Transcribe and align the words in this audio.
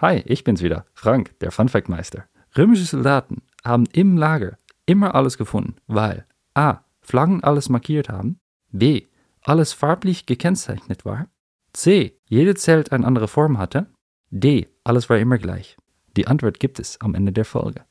Hi, 0.00 0.22
ich 0.24 0.44
bin's 0.44 0.62
wieder, 0.62 0.86
Frank, 0.94 1.38
der 1.40 1.50
Funfact-Meister. 1.50 2.24
Römische 2.56 2.86
Soldaten 2.86 3.42
haben 3.62 3.84
im 3.92 4.16
Lager 4.16 4.56
immer 4.86 5.14
alles 5.14 5.36
gefunden, 5.36 5.76
weil 5.88 6.24
a. 6.54 6.78
Flaggen 7.02 7.44
alles 7.44 7.68
markiert 7.68 8.08
haben, 8.08 8.38
b. 8.72 9.08
alles 9.42 9.74
farblich 9.74 10.24
gekennzeichnet 10.24 11.04
war, 11.04 11.26
c. 11.74 12.16
jede 12.24 12.54
Zelt 12.54 12.92
eine 12.92 13.06
andere 13.06 13.28
Form 13.28 13.58
hatte, 13.58 13.88
d. 14.30 14.68
alles 14.84 15.10
war 15.10 15.18
immer 15.18 15.36
gleich. 15.36 15.76
Die 16.16 16.26
Antwort 16.26 16.60
gibt 16.60 16.80
es 16.80 16.98
am 17.02 17.14
Ende 17.14 17.32
der 17.32 17.44
Folge. 17.44 17.84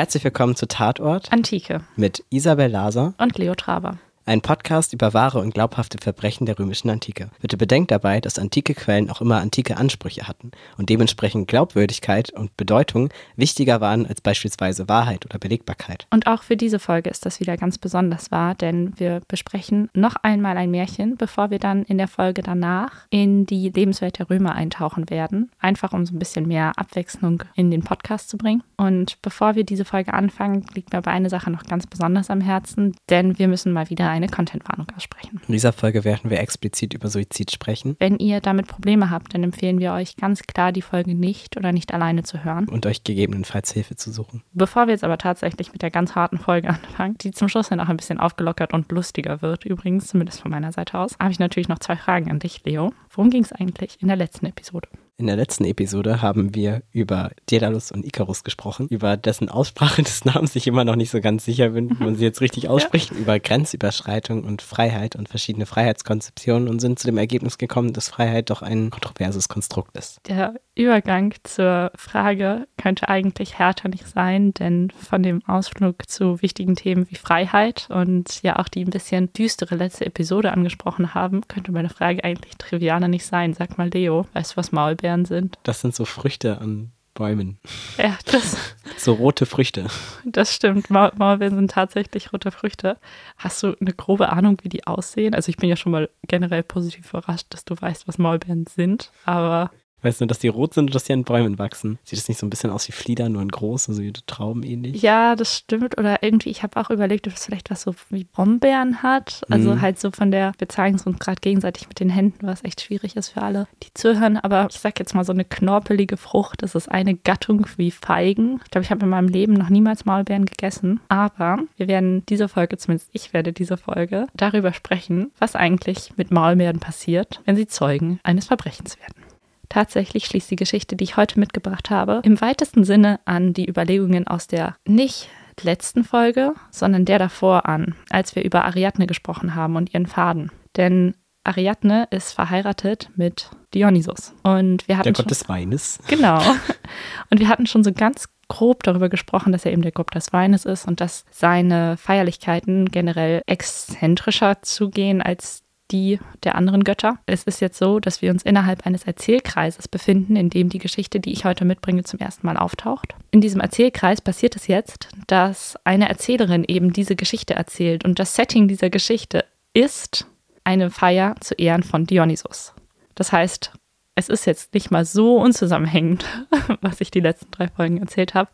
Herzlich 0.00 0.24
willkommen 0.24 0.56
zu 0.56 0.66
Tatort. 0.66 1.30
Antike. 1.30 1.82
Mit 1.94 2.24
Isabel 2.30 2.70
Laser. 2.70 3.12
Und 3.18 3.36
Leo 3.36 3.54
Traber. 3.54 3.98
Ein 4.30 4.42
Podcast 4.42 4.92
über 4.92 5.12
wahre 5.12 5.40
und 5.40 5.54
glaubhafte 5.54 5.98
Verbrechen 6.00 6.46
der 6.46 6.56
römischen 6.56 6.88
Antike. 6.88 7.30
Bitte 7.40 7.56
bedenkt 7.56 7.90
dabei, 7.90 8.20
dass 8.20 8.38
antike 8.38 8.74
Quellen 8.74 9.10
auch 9.10 9.20
immer 9.20 9.40
antike 9.40 9.76
Ansprüche 9.76 10.28
hatten 10.28 10.52
und 10.78 10.88
dementsprechend 10.88 11.48
Glaubwürdigkeit 11.48 12.30
und 12.30 12.56
Bedeutung 12.56 13.08
wichtiger 13.34 13.80
waren 13.80 14.06
als 14.06 14.20
beispielsweise 14.20 14.88
Wahrheit 14.88 15.26
oder 15.26 15.40
Belegbarkeit. 15.40 16.06
Und 16.12 16.28
auch 16.28 16.44
für 16.44 16.56
diese 16.56 16.78
Folge 16.78 17.10
ist 17.10 17.26
das 17.26 17.40
wieder 17.40 17.56
ganz 17.56 17.76
besonders 17.76 18.30
wahr, 18.30 18.54
denn 18.54 18.92
wir 18.98 19.20
besprechen 19.26 19.88
noch 19.94 20.14
einmal 20.22 20.56
ein 20.56 20.70
Märchen, 20.70 21.16
bevor 21.16 21.50
wir 21.50 21.58
dann 21.58 21.82
in 21.82 21.98
der 21.98 22.06
Folge 22.06 22.42
danach 22.42 23.08
in 23.10 23.46
die 23.46 23.70
Lebenswelt 23.70 24.20
der 24.20 24.30
Römer 24.30 24.54
eintauchen 24.54 25.10
werden. 25.10 25.50
Einfach 25.58 25.92
um 25.92 26.06
so 26.06 26.14
ein 26.14 26.20
bisschen 26.20 26.46
mehr 26.46 26.74
Abwechslung 26.76 27.42
in 27.56 27.72
den 27.72 27.82
Podcast 27.82 28.30
zu 28.30 28.38
bringen. 28.38 28.62
Und 28.76 29.20
bevor 29.22 29.56
wir 29.56 29.64
diese 29.64 29.84
Folge 29.84 30.14
anfangen, 30.14 30.64
liegt 30.74 30.92
mir 30.92 30.98
aber 30.98 31.10
eine 31.10 31.30
Sache 31.30 31.50
noch 31.50 31.64
ganz 31.64 31.88
besonders 31.88 32.30
am 32.30 32.40
Herzen, 32.40 32.94
denn 33.08 33.36
wir 33.36 33.48
müssen 33.48 33.72
mal 33.72 33.90
wieder 33.90 34.19
eine 34.22 34.30
Contentwarnung 34.30 34.86
aussprechen. 34.96 35.40
In 35.46 35.52
dieser 35.52 35.72
Folge 35.72 36.04
werden 36.04 36.30
wir 36.30 36.40
explizit 36.40 36.94
über 36.94 37.08
Suizid 37.08 37.50
sprechen. 37.50 37.96
Wenn 37.98 38.18
ihr 38.18 38.40
damit 38.40 38.66
Probleme 38.66 39.10
habt, 39.10 39.34
dann 39.34 39.42
empfehlen 39.42 39.78
wir 39.78 39.92
euch 39.92 40.16
ganz 40.16 40.42
klar, 40.42 40.72
die 40.72 40.82
Folge 40.82 41.14
nicht 41.14 41.56
oder 41.56 41.72
nicht 41.72 41.92
alleine 41.94 42.22
zu 42.22 42.44
hören. 42.44 42.68
Und 42.68 42.86
euch 42.86 43.04
gegebenenfalls 43.04 43.72
Hilfe 43.72 43.96
zu 43.96 44.12
suchen. 44.12 44.42
Bevor 44.52 44.86
wir 44.86 44.92
jetzt 44.92 45.04
aber 45.04 45.18
tatsächlich 45.18 45.72
mit 45.72 45.82
der 45.82 45.90
ganz 45.90 46.14
harten 46.14 46.38
Folge 46.38 46.68
anfangen, 46.68 47.16
die 47.18 47.30
zum 47.30 47.48
Schluss 47.48 47.68
dann 47.68 47.80
auch 47.80 47.88
ein 47.88 47.96
bisschen 47.96 48.20
aufgelockert 48.20 48.72
und 48.72 48.90
lustiger 48.92 49.42
wird, 49.42 49.64
übrigens, 49.64 50.08
zumindest 50.08 50.40
von 50.40 50.50
meiner 50.50 50.72
Seite 50.72 50.98
aus, 50.98 51.16
habe 51.18 51.32
ich 51.32 51.38
natürlich 51.38 51.68
noch 51.68 51.78
zwei 51.78 51.96
Fragen 51.96 52.30
an 52.30 52.38
dich, 52.38 52.64
Leo. 52.64 52.92
Worum 53.20 53.28
ging 53.28 53.42
es 53.42 53.52
eigentlich 53.52 53.98
in 54.00 54.08
der 54.08 54.16
letzten 54.16 54.46
Episode? 54.46 54.88
In 55.18 55.26
der 55.26 55.36
letzten 55.36 55.66
Episode 55.66 56.22
haben 56.22 56.54
wir 56.54 56.80
über 56.92 57.30
Daedalus 57.44 57.92
und 57.92 58.06
Icarus 58.06 58.42
gesprochen, 58.42 58.88
über 58.88 59.18
dessen 59.18 59.50
Aussprache 59.50 60.02
des 60.02 60.24
Namens 60.24 60.56
ich 60.56 60.66
immer 60.66 60.86
noch 60.86 60.96
nicht 60.96 61.10
so 61.10 61.20
ganz 61.20 61.44
sicher 61.44 61.68
bin, 61.68 61.90
wie 61.90 62.02
man 62.02 62.16
sie 62.16 62.24
jetzt 62.24 62.40
richtig 62.40 62.68
ausspricht, 62.70 63.10
ja. 63.10 63.18
über 63.18 63.38
Grenzüberschreitung 63.38 64.44
und 64.44 64.62
Freiheit 64.62 65.16
und 65.16 65.28
verschiedene 65.28 65.66
Freiheitskonzeptionen 65.66 66.68
und 66.68 66.80
sind 66.80 66.98
zu 66.98 67.06
dem 67.06 67.18
Ergebnis 67.18 67.58
gekommen, 67.58 67.92
dass 67.92 68.08
Freiheit 68.08 68.48
doch 68.48 68.62
ein 68.62 68.88
kontroverses 68.88 69.50
Konstrukt 69.50 69.94
ist. 69.98 70.20
Der 70.26 70.54
Übergang 70.74 71.34
zur 71.42 71.92
Frage 71.96 72.66
könnte 72.78 73.10
eigentlich 73.10 73.58
härter 73.58 73.90
nicht 73.90 74.08
sein, 74.08 74.54
denn 74.54 74.90
von 74.90 75.22
dem 75.22 75.44
Ausflug 75.46 76.08
zu 76.08 76.40
wichtigen 76.40 76.76
Themen 76.76 77.10
wie 77.10 77.16
Freiheit 77.16 77.88
und 77.90 78.42
ja 78.42 78.58
auch 78.58 78.68
die 78.68 78.82
ein 78.82 78.90
bisschen 78.90 79.30
düstere 79.34 79.74
letzte 79.74 80.06
Episode 80.06 80.52
angesprochen 80.52 81.12
haben, 81.12 81.46
könnte 81.46 81.72
meine 81.72 81.90
Frage 81.90 82.24
eigentlich 82.24 82.56
trivialer 82.56 83.08
nicht 83.10 83.26
sein. 83.26 83.54
Sag 83.54 83.78
mal, 83.78 83.88
Leo, 83.88 84.26
weißt 84.32 84.52
du, 84.52 84.56
was 84.56 84.72
Maulbeeren 84.72 85.24
sind? 85.24 85.58
Das 85.62 85.80
sind 85.80 85.94
so 85.94 86.04
Früchte 86.04 86.58
an 86.58 86.92
Bäumen. 87.14 87.58
Ja, 87.98 88.16
das. 88.26 88.56
so 88.96 89.12
rote 89.12 89.44
Früchte. 89.44 89.86
Das 90.24 90.54
stimmt. 90.54 90.90
Maul 90.90 91.12
Maulbeeren 91.16 91.56
sind 91.56 91.70
tatsächlich 91.70 92.32
rote 92.32 92.50
Früchte. 92.50 92.96
Hast 93.36 93.62
du 93.62 93.74
eine 93.80 93.92
grobe 93.92 94.30
Ahnung, 94.30 94.58
wie 94.62 94.68
die 94.68 94.86
aussehen? 94.86 95.34
Also 95.34 95.50
ich 95.50 95.56
bin 95.56 95.68
ja 95.68 95.76
schon 95.76 95.92
mal 95.92 96.08
generell 96.28 96.62
positiv 96.62 97.10
überrascht, 97.10 97.46
dass 97.50 97.64
du 97.64 97.74
weißt, 97.78 98.06
was 98.06 98.18
Maulbeeren 98.18 98.66
sind, 98.66 99.10
aber 99.24 99.70
Weißt 100.02 100.20
du, 100.20 100.26
dass 100.26 100.38
die 100.38 100.48
rot 100.48 100.74
sind 100.74 100.84
oder 100.84 100.94
dass 100.94 101.04
die 101.04 101.12
an 101.12 101.24
Bäumen 101.24 101.58
wachsen? 101.58 101.98
Sieht 102.04 102.18
das 102.18 102.28
nicht 102.28 102.38
so 102.38 102.46
ein 102.46 102.50
bisschen 102.50 102.70
aus 102.70 102.88
wie 102.88 102.92
Flieder, 102.92 103.28
nur 103.28 103.42
in 103.42 103.48
groß, 103.48 103.88
also 103.88 104.02
wie 104.02 104.12
Trauben 104.12 104.62
ähnlich? 104.62 105.02
Ja, 105.02 105.36
das 105.36 105.56
stimmt. 105.56 105.98
Oder 105.98 106.22
irgendwie, 106.22 106.50
ich 106.50 106.62
habe 106.62 106.80
auch 106.80 106.90
überlegt, 106.90 107.26
ob 107.26 107.34
es 107.34 107.44
vielleicht 107.44 107.70
was 107.70 107.82
so 107.82 107.94
wie 108.08 108.24
Brombeeren 108.24 109.02
hat. 109.02 109.42
Also 109.48 109.74
mhm. 109.74 109.80
halt 109.80 110.00
so 110.00 110.10
von 110.10 110.30
der 110.30 110.52
Bezeichnung 110.58 111.18
gerade 111.18 111.40
gegenseitig 111.40 111.88
mit 111.88 112.00
den 112.00 112.10
Händen, 112.10 112.46
was 112.46 112.64
echt 112.64 112.80
schwierig 112.80 113.16
ist 113.16 113.30
für 113.30 113.42
alle, 113.42 113.66
die 113.82 113.92
zuhören. 113.94 114.36
Aber 114.36 114.68
ich 114.70 114.78
sag 114.78 114.98
jetzt 114.98 115.14
mal 115.14 115.24
so 115.24 115.32
eine 115.32 115.44
knorpelige 115.44 116.16
Frucht. 116.16 116.62
Das 116.62 116.74
ist 116.74 116.90
eine 116.90 117.14
Gattung 117.14 117.66
wie 117.76 117.90
Feigen. 117.90 118.60
Ich 118.64 118.70
glaube, 118.70 118.84
ich 118.84 118.90
habe 118.90 119.04
in 119.04 119.10
meinem 119.10 119.28
Leben 119.28 119.54
noch 119.54 119.68
niemals 119.68 120.04
Maulbeeren 120.04 120.46
gegessen. 120.46 121.00
Aber 121.08 121.58
wir 121.76 121.88
werden 121.88 122.24
diese 122.26 122.48
Folge, 122.48 122.78
zumindest 122.78 123.10
ich 123.12 123.32
werde 123.32 123.52
diese 123.52 123.76
Folge, 123.76 124.26
darüber 124.34 124.72
sprechen, 124.72 125.32
was 125.38 125.56
eigentlich 125.56 126.12
mit 126.16 126.30
Maulbeeren 126.30 126.80
passiert, 126.80 127.40
wenn 127.44 127.56
sie 127.56 127.66
Zeugen 127.66 128.20
eines 128.22 128.46
Verbrechens 128.46 128.98
werden. 128.98 129.29
Tatsächlich 129.70 130.26
schließt 130.26 130.50
die 130.50 130.56
Geschichte, 130.56 130.96
die 130.96 131.04
ich 131.04 131.16
heute 131.16 131.40
mitgebracht 131.40 131.88
habe, 131.88 132.20
im 132.24 132.40
weitesten 132.40 132.84
Sinne 132.84 133.20
an 133.24 133.54
die 133.54 133.68
Überlegungen 133.68 134.26
aus 134.26 134.46
der 134.46 134.76
nicht 134.84 135.30
letzten 135.62 136.04
Folge, 136.04 136.54
sondern 136.70 137.04
der 137.04 137.18
davor 137.18 137.66
an, 137.66 137.94
als 138.10 138.34
wir 138.34 138.44
über 138.44 138.64
Ariadne 138.64 139.06
gesprochen 139.06 139.54
haben 139.54 139.76
und 139.76 139.94
ihren 139.94 140.06
Faden. 140.06 140.50
Denn 140.76 141.14
Ariadne 141.44 142.08
ist 142.10 142.32
verheiratet 142.32 143.10
mit 143.16 143.50
Dionysos. 143.72 144.34
Und 144.42 144.86
wir 144.88 144.98
hatten 144.98 145.04
der 145.04 145.12
Gott 145.12 145.22
schon, 145.22 145.28
des 145.28 145.48
Weines. 145.48 145.98
Genau. 146.08 146.38
Und 147.30 147.40
wir 147.40 147.48
hatten 147.48 147.66
schon 147.66 147.84
so 147.84 147.92
ganz 147.92 148.28
grob 148.48 148.82
darüber 148.82 149.08
gesprochen, 149.08 149.52
dass 149.52 149.64
er 149.64 149.72
eben 149.72 149.82
der 149.82 149.92
Gott 149.92 150.14
des 150.14 150.32
Weines 150.32 150.64
ist 150.64 150.86
und 150.88 151.00
dass 151.00 151.24
seine 151.30 151.96
Feierlichkeiten 151.96 152.86
generell 152.86 153.42
exzentrischer 153.46 154.60
zugehen 154.62 155.22
als 155.22 155.62
die 155.90 156.18
der 156.44 156.54
anderen 156.54 156.84
Götter. 156.84 157.18
Es 157.26 157.44
ist 157.44 157.60
jetzt 157.60 157.78
so, 157.78 158.00
dass 158.00 158.22
wir 158.22 158.30
uns 158.30 158.42
innerhalb 158.42 158.86
eines 158.86 159.04
Erzählkreises 159.04 159.88
befinden, 159.88 160.36
in 160.36 160.50
dem 160.50 160.68
die 160.68 160.78
Geschichte, 160.78 161.20
die 161.20 161.32
ich 161.32 161.44
heute 161.44 161.64
mitbringe, 161.64 162.04
zum 162.04 162.18
ersten 162.18 162.46
Mal 162.46 162.56
auftaucht. 162.56 163.14
In 163.30 163.40
diesem 163.40 163.60
Erzählkreis 163.60 164.20
passiert 164.20 164.56
es 164.56 164.66
jetzt, 164.66 165.08
dass 165.26 165.76
eine 165.84 166.08
Erzählerin 166.08 166.64
eben 166.66 166.92
diese 166.92 167.16
Geschichte 167.16 167.54
erzählt 167.54 168.04
und 168.04 168.18
das 168.18 168.34
Setting 168.34 168.68
dieser 168.68 168.90
Geschichte 168.90 169.44
ist 169.72 170.26
eine 170.64 170.90
Feier 170.90 171.36
zu 171.40 171.54
Ehren 171.54 171.82
von 171.82 172.06
Dionysos. 172.06 172.74
Das 173.14 173.32
heißt, 173.32 173.72
es 174.14 174.28
ist 174.28 174.44
jetzt 174.44 174.74
nicht 174.74 174.90
mal 174.90 175.04
so 175.04 175.36
unzusammenhängend, 175.36 176.24
was 176.80 177.00
ich 177.00 177.10
die 177.10 177.20
letzten 177.20 177.50
drei 177.50 177.68
Folgen 177.68 177.98
erzählt 177.98 178.34
habe, 178.34 178.50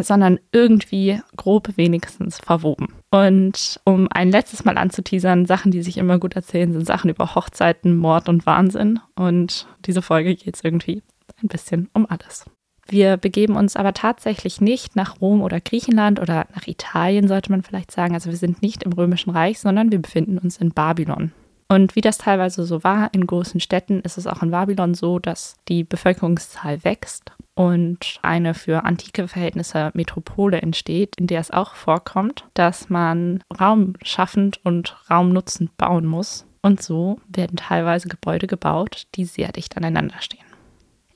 sondern 0.00 0.38
irgendwie 0.52 1.20
grob 1.36 1.76
wenigstens 1.76 2.38
verwoben. 2.38 2.88
Und 3.10 3.80
um 3.84 4.08
ein 4.10 4.30
letztes 4.30 4.64
Mal 4.64 4.78
anzuteasern, 4.78 5.46
Sachen, 5.46 5.72
die 5.72 5.82
sich 5.82 5.98
immer 5.98 6.18
gut 6.18 6.36
erzählen, 6.36 6.72
sind 6.72 6.86
Sachen 6.86 7.10
über 7.10 7.34
Hochzeiten, 7.34 7.96
Mord 7.96 8.28
und 8.28 8.46
Wahnsinn. 8.46 9.00
Und 9.16 9.66
diese 9.86 10.02
Folge 10.02 10.34
geht 10.34 10.56
es 10.56 10.64
irgendwie 10.64 11.02
ein 11.42 11.48
bisschen 11.48 11.88
um 11.94 12.06
alles. 12.08 12.44
Wir 12.90 13.18
begeben 13.18 13.56
uns 13.56 13.76
aber 13.76 13.92
tatsächlich 13.92 14.62
nicht 14.62 14.96
nach 14.96 15.20
Rom 15.20 15.42
oder 15.42 15.60
Griechenland 15.60 16.20
oder 16.20 16.46
nach 16.54 16.66
Italien, 16.66 17.28
sollte 17.28 17.50
man 17.50 17.62
vielleicht 17.62 17.90
sagen. 17.90 18.14
Also 18.14 18.30
wir 18.30 18.38
sind 18.38 18.62
nicht 18.62 18.82
im 18.82 18.92
Römischen 18.92 19.30
Reich, 19.30 19.58
sondern 19.58 19.92
wir 19.92 20.00
befinden 20.00 20.38
uns 20.38 20.56
in 20.56 20.70
Babylon. 20.70 21.32
Und 21.68 21.96
wie 21.96 22.00
das 22.00 22.16
teilweise 22.16 22.64
so 22.64 22.82
war 22.82 23.12
in 23.12 23.26
großen 23.26 23.60
Städten, 23.60 24.00
ist 24.00 24.16
es 24.16 24.26
auch 24.26 24.42
in 24.42 24.50
Babylon 24.50 24.94
so, 24.94 25.18
dass 25.18 25.56
die 25.68 25.84
Bevölkerungszahl 25.84 26.82
wächst 26.82 27.32
und 27.58 28.20
eine 28.22 28.54
für 28.54 28.84
antike 28.84 29.26
Verhältnisse 29.26 29.90
Metropole 29.92 30.62
entsteht, 30.62 31.16
in 31.16 31.26
der 31.26 31.40
es 31.40 31.50
auch 31.50 31.74
vorkommt, 31.74 32.44
dass 32.54 32.88
man 32.88 33.42
raumschaffend 33.60 34.64
und 34.64 34.96
raumnutzend 35.10 35.76
bauen 35.76 36.06
muss. 36.06 36.46
Und 36.62 36.80
so 36.80 37.20
werden 37.26 37.56
teilweise 37.56 38.06
Gebäude 38.06 38.46
gebaut, 38.46 39.08
die 39.16 39.24
sehr 39.24 39.50
dicht 39.50 39.76
aneinander 39.76 40.14
stehen. 40.20 40.44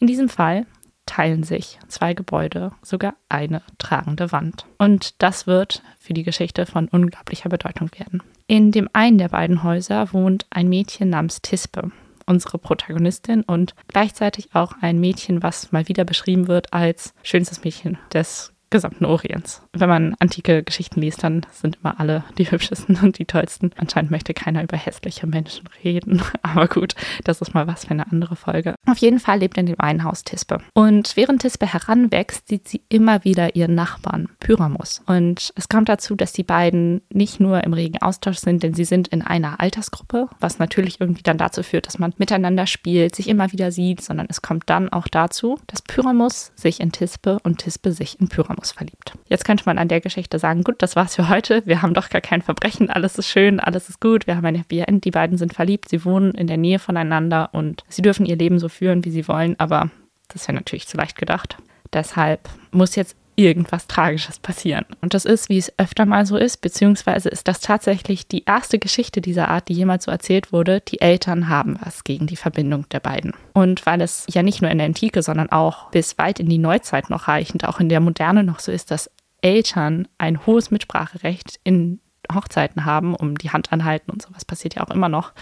In 0.00 0.08
diesem 0.08 0.28
Fall 0.28 0.66
teilen 1.06 1.44
sich 1.44 1.78
zwei 1.86 2.12
Gebäude 2.12 2.72
sogar 2.82 3.14
eine 3.28 3.62
tragende 3.78 4.32
Wand. 4.32 4.66
Und 4.78 5.22
das 5.22 5.46
wird 5.46 5.84
für 6.00 6.12
die 6.12 6.24
Geschichte 6.24 6.66
von 6.66 6.88
unglaublicher 6.88 7.50
Bedeutung 7.50 7.88
werden. 7.96 8.20
In 8.48 8.72
dem 8.72 8.88
einen 8.92 9.18
der 9.18 9.28
beiden 9.28 9.62
Häuser 9.62 10.12
wohnt 10.12 10.46
ein 10.50 10.68
Mädchen 10.68 11.08
namens 11.08 11.40
Tispe, 11.40 11.92
unsere 12.26 12.58
Protagonistin, 12.58 13.42
und 13.42 13.74
gleichzeitig 13.88 14.54
auch 14.54 14.74
ein 14.80 15.00
Mädchen, 15.00 15.42
was 15.42 15.72
mal 15.72 15.88
wieder 15.88 16.04
beschrieben 16.04 16.48
wird 16.48 16.72
als 16.72 17.14
schönstes 17.22 17.64
Mädchen 17.64 17.98
des 18.12 18.51
gesamten 18.72 19.04
Orients. 19.04 19.62
Wenn 19.72 19.88
man 19.88 20.16
antike 20.18 20.64
Geschichten 20.64 21.00
liest, 21.00 21.22
dann 21.22 21.46
sind 21.52 21.78
immer 21.80 22.00
alle 22.00 22.24
die 22.38 22.50
hübschesten 22.50 22.98
und 23.02 23.18
die 23.18 23.24
tollsten. 23.24 23.70
Anscheinend 23.76 24.10
möchte 24.10 24.34
keiner 24.34 24.64
über 24.64 24.76
hässliche 24.76 25.28
Menschen 25.28 25.68
reden. 25.84 26.20
Aber 26.42 26.66
gut, 26.66 26.94
das 27.22 27.40
ist 27.40 27.54
mal 27.54 27.68
was 27.68 27.84
für 27.84 27.92
eine 27.92 28.10
andere 28.10 28.34
Folge. 28.34 28.74
Auf 28.88 28.98
jeden 28.98 29.20
Fall 29.20 29.38
lebt 29.38 29.58
in 29.58 29.66
dem 29.66 29.78
einen 29.78 30.02
Haus 30.02 30.24
Tispe. 30.24 30.58
Und 30.74 31.16
während 31.16 31.42
Tispe 31.42 31.72
heranwächst, 31.72 32.48
sieht 32.48 32.66
sie 32.66 32.82
immer 32.88 33.24
wieder 33.24 33.54
ihren 33.54 33.74
Nachbarn, 33.74 34.28
Pyramus. 34.40 35.02
Und 35.06 35.52
es 35.54 35.68
kommt 35.68 35.88
dazu, 35.88 36.16
dass 36.16 36.32
die 36.32 36.42
beiden 36.42 37.02
nicht 37.12 37.38
nur 37.38 37.62
im 37.62 37.74
regen 37.74 38.00
Austausch 38.00 38.38
sind, 38.38 38.62
denn 38.62 38.74
sie 38.74 38.84
sind 38.84 39.08
in 39.08 39.22
einer 39.22 39.60
Altersgruppe, 39.60 40.28
was 40.40 40.58
natürlich 40.58 41.00
irgendwie 41.00 41.22
dann 41.22 41.38
dazu 41.38 41.62
führt, 41.62 41.86
dass 41.86 41.98
man 41.98 42.14
miteinander 42.16 42.66
spielt, 42.66 43.14
sich 43.14 43.28
immer 43.28 43.52
wieder 43.52 43.70
sieht, 43.70 44.00
sondern 44.00 44.26
es 44.30 44.40
kommt 44.40 44.64
dann 44.70 44.88
auch 44.88 45.08
dazu, 45.08 45.58
dass 45.66 45.82
Pyramus 45.82 46.52
sich 46.54 46.80
in 46.80 46.92
Tispe 46.92 47.38
und 47.42 47.58
Tispe 47.58 47.92
sich 47.92 48.18
in 48.20 48.28
Pyramus 48.28 48.61
verliebt. 48.70 49.14
Jetzt 49.26 49.44
könnte 49.44 49.64
man 49.66 49.78
an 49.78 49.88
der 49.88 50.00
Geschichte 50.00 50.38
sagen, 50.38 50.62
gut, 50.62 50.76
das 50.78 50.94
war's 50.94 51.16
für 51.16 51.28
heute. 51.28 51.62
Wir 51.66 51.82
haben 51.82 51.94
doch 51.94 52.08
gar 52.08 52.20
kein 52.20 52.42
Verbrechen, 52.42 52.90
alles 52.90 53.18
ist 53.18 53.26
schön, 53.26 53.58
alles 53.58 53.88
ist 53.88 54.00
gut, 54.00 54.28
wir 54.28 54.36
haben 54.36 54.46
ein 54.46 54.54
Happy 54.54 54.78
End, 54.78 55.04
die 55.04 55.10
beiden 55.10 55.38
sind 55.38 55.54
verliebt, 55.54 55.88
sie 55.88 56.04
wohnen 56.04 56.32
in 56.32 56.46
der 56.46 56.58
Nähe 56.58 56.78
voneinander 56.78 57.50
und 57.52 57.82
sie 57.88 58.02
dürfen 58.02 58.26
ihr 58.26 58.36
Leben 58.36 58.60
so 58.60 58.68
führen, 58.68 59.04
wie 59.04 59.10
sie 59.10 59.26
wollen, 59.26 59.58
aber 59.58 59.90
das 60.28 60.46
wäre 60.46 60.54
natürlich 60.54 60.86
zu 60.86 60.96
leicht 60.96 61.18
gedacht. 61.18 61.56
Deshalb 61.92 62.48
muss 62.70 62.94
jetzt 62.94 63.16
irgendwas 63.36 63.86
Tragisches 63.86 64.38
passieren. 64.38 64.84
Und 65.00 65.14
das 65.14 65.24
ist, 65.24 65.48
wie 65.48 65.58
es 65.58 65.72
öfter 65.78 66.06
mal 66.06 66.26
so 66.26 66.36
ist, 66.36 66.58
beziehungsweise 66.60 67.28
ist 67.28 67.48
das 67.48 67.60
tatsächlich 67.60 68.28
die 68.28 68.44
erste 68.44 68.78
Geschichte 68.78 69.20
dieser 69.20 69.48
Art, 69.48 69.68
die 69.68 69.74
jemals 69.74 70.04
so 70.04 70.10
erzählt 70.10 70.52
wurde. 70.52 70.80
Die 70.80 71.00
Eltern 71.00 71.48
haben 71.48 71.78
was 71.82 72.04
gegen 72.04 72.26
die 72.26 72.36
Verbindung 72.36 72.88
der 72.90 73.00
beiden. 73.00 73.32
Und 73.54 73.86
weil 73.86 74.00
es 74.00 74.26
ja 74.28 74.42
nicht 74.42 74.62
nur 74.62 74.70
in 74.70 74.78
der 74.78 74.86
Antike, 74.86 75.22
sondern 75.22 75.50
auch 75.50 75.90
bis 75.90 76.18
weit 76.18 76.40
in 76.40 76.48
die 76.48 76.58
Neuzeit 76.58 77.10
noch 77.10 77.28
reichend, 77.28 77.66
auch 77.66 77.80
in 77.80 77.88
der 77.88 78.00
Moderne 78.00 78.44
noch 78.44 78.60
so 78.60 78.70
ist, 78.70 78.90
dass 78.90 79.10
Eltern 79.40 80.08
ein 80.18 80.46
hohes 80.46 80.70
Mitspracherecht 80.70 81.58
in 81.64 82.00
Hochzeiten 82.32 82.84
haben, 82.84 83.14
um 83.14 83.36
die 83.36 83.50
Hand 83.50 83.72
anhalten 83.72 84.10
und 84.10 84.22
sowas 84.22 84.44
passiert 84.44 84.76
ja 84.76 84.84
auch 84.84 84.90
immer 84.90 85.08
noch. 85.08 85.32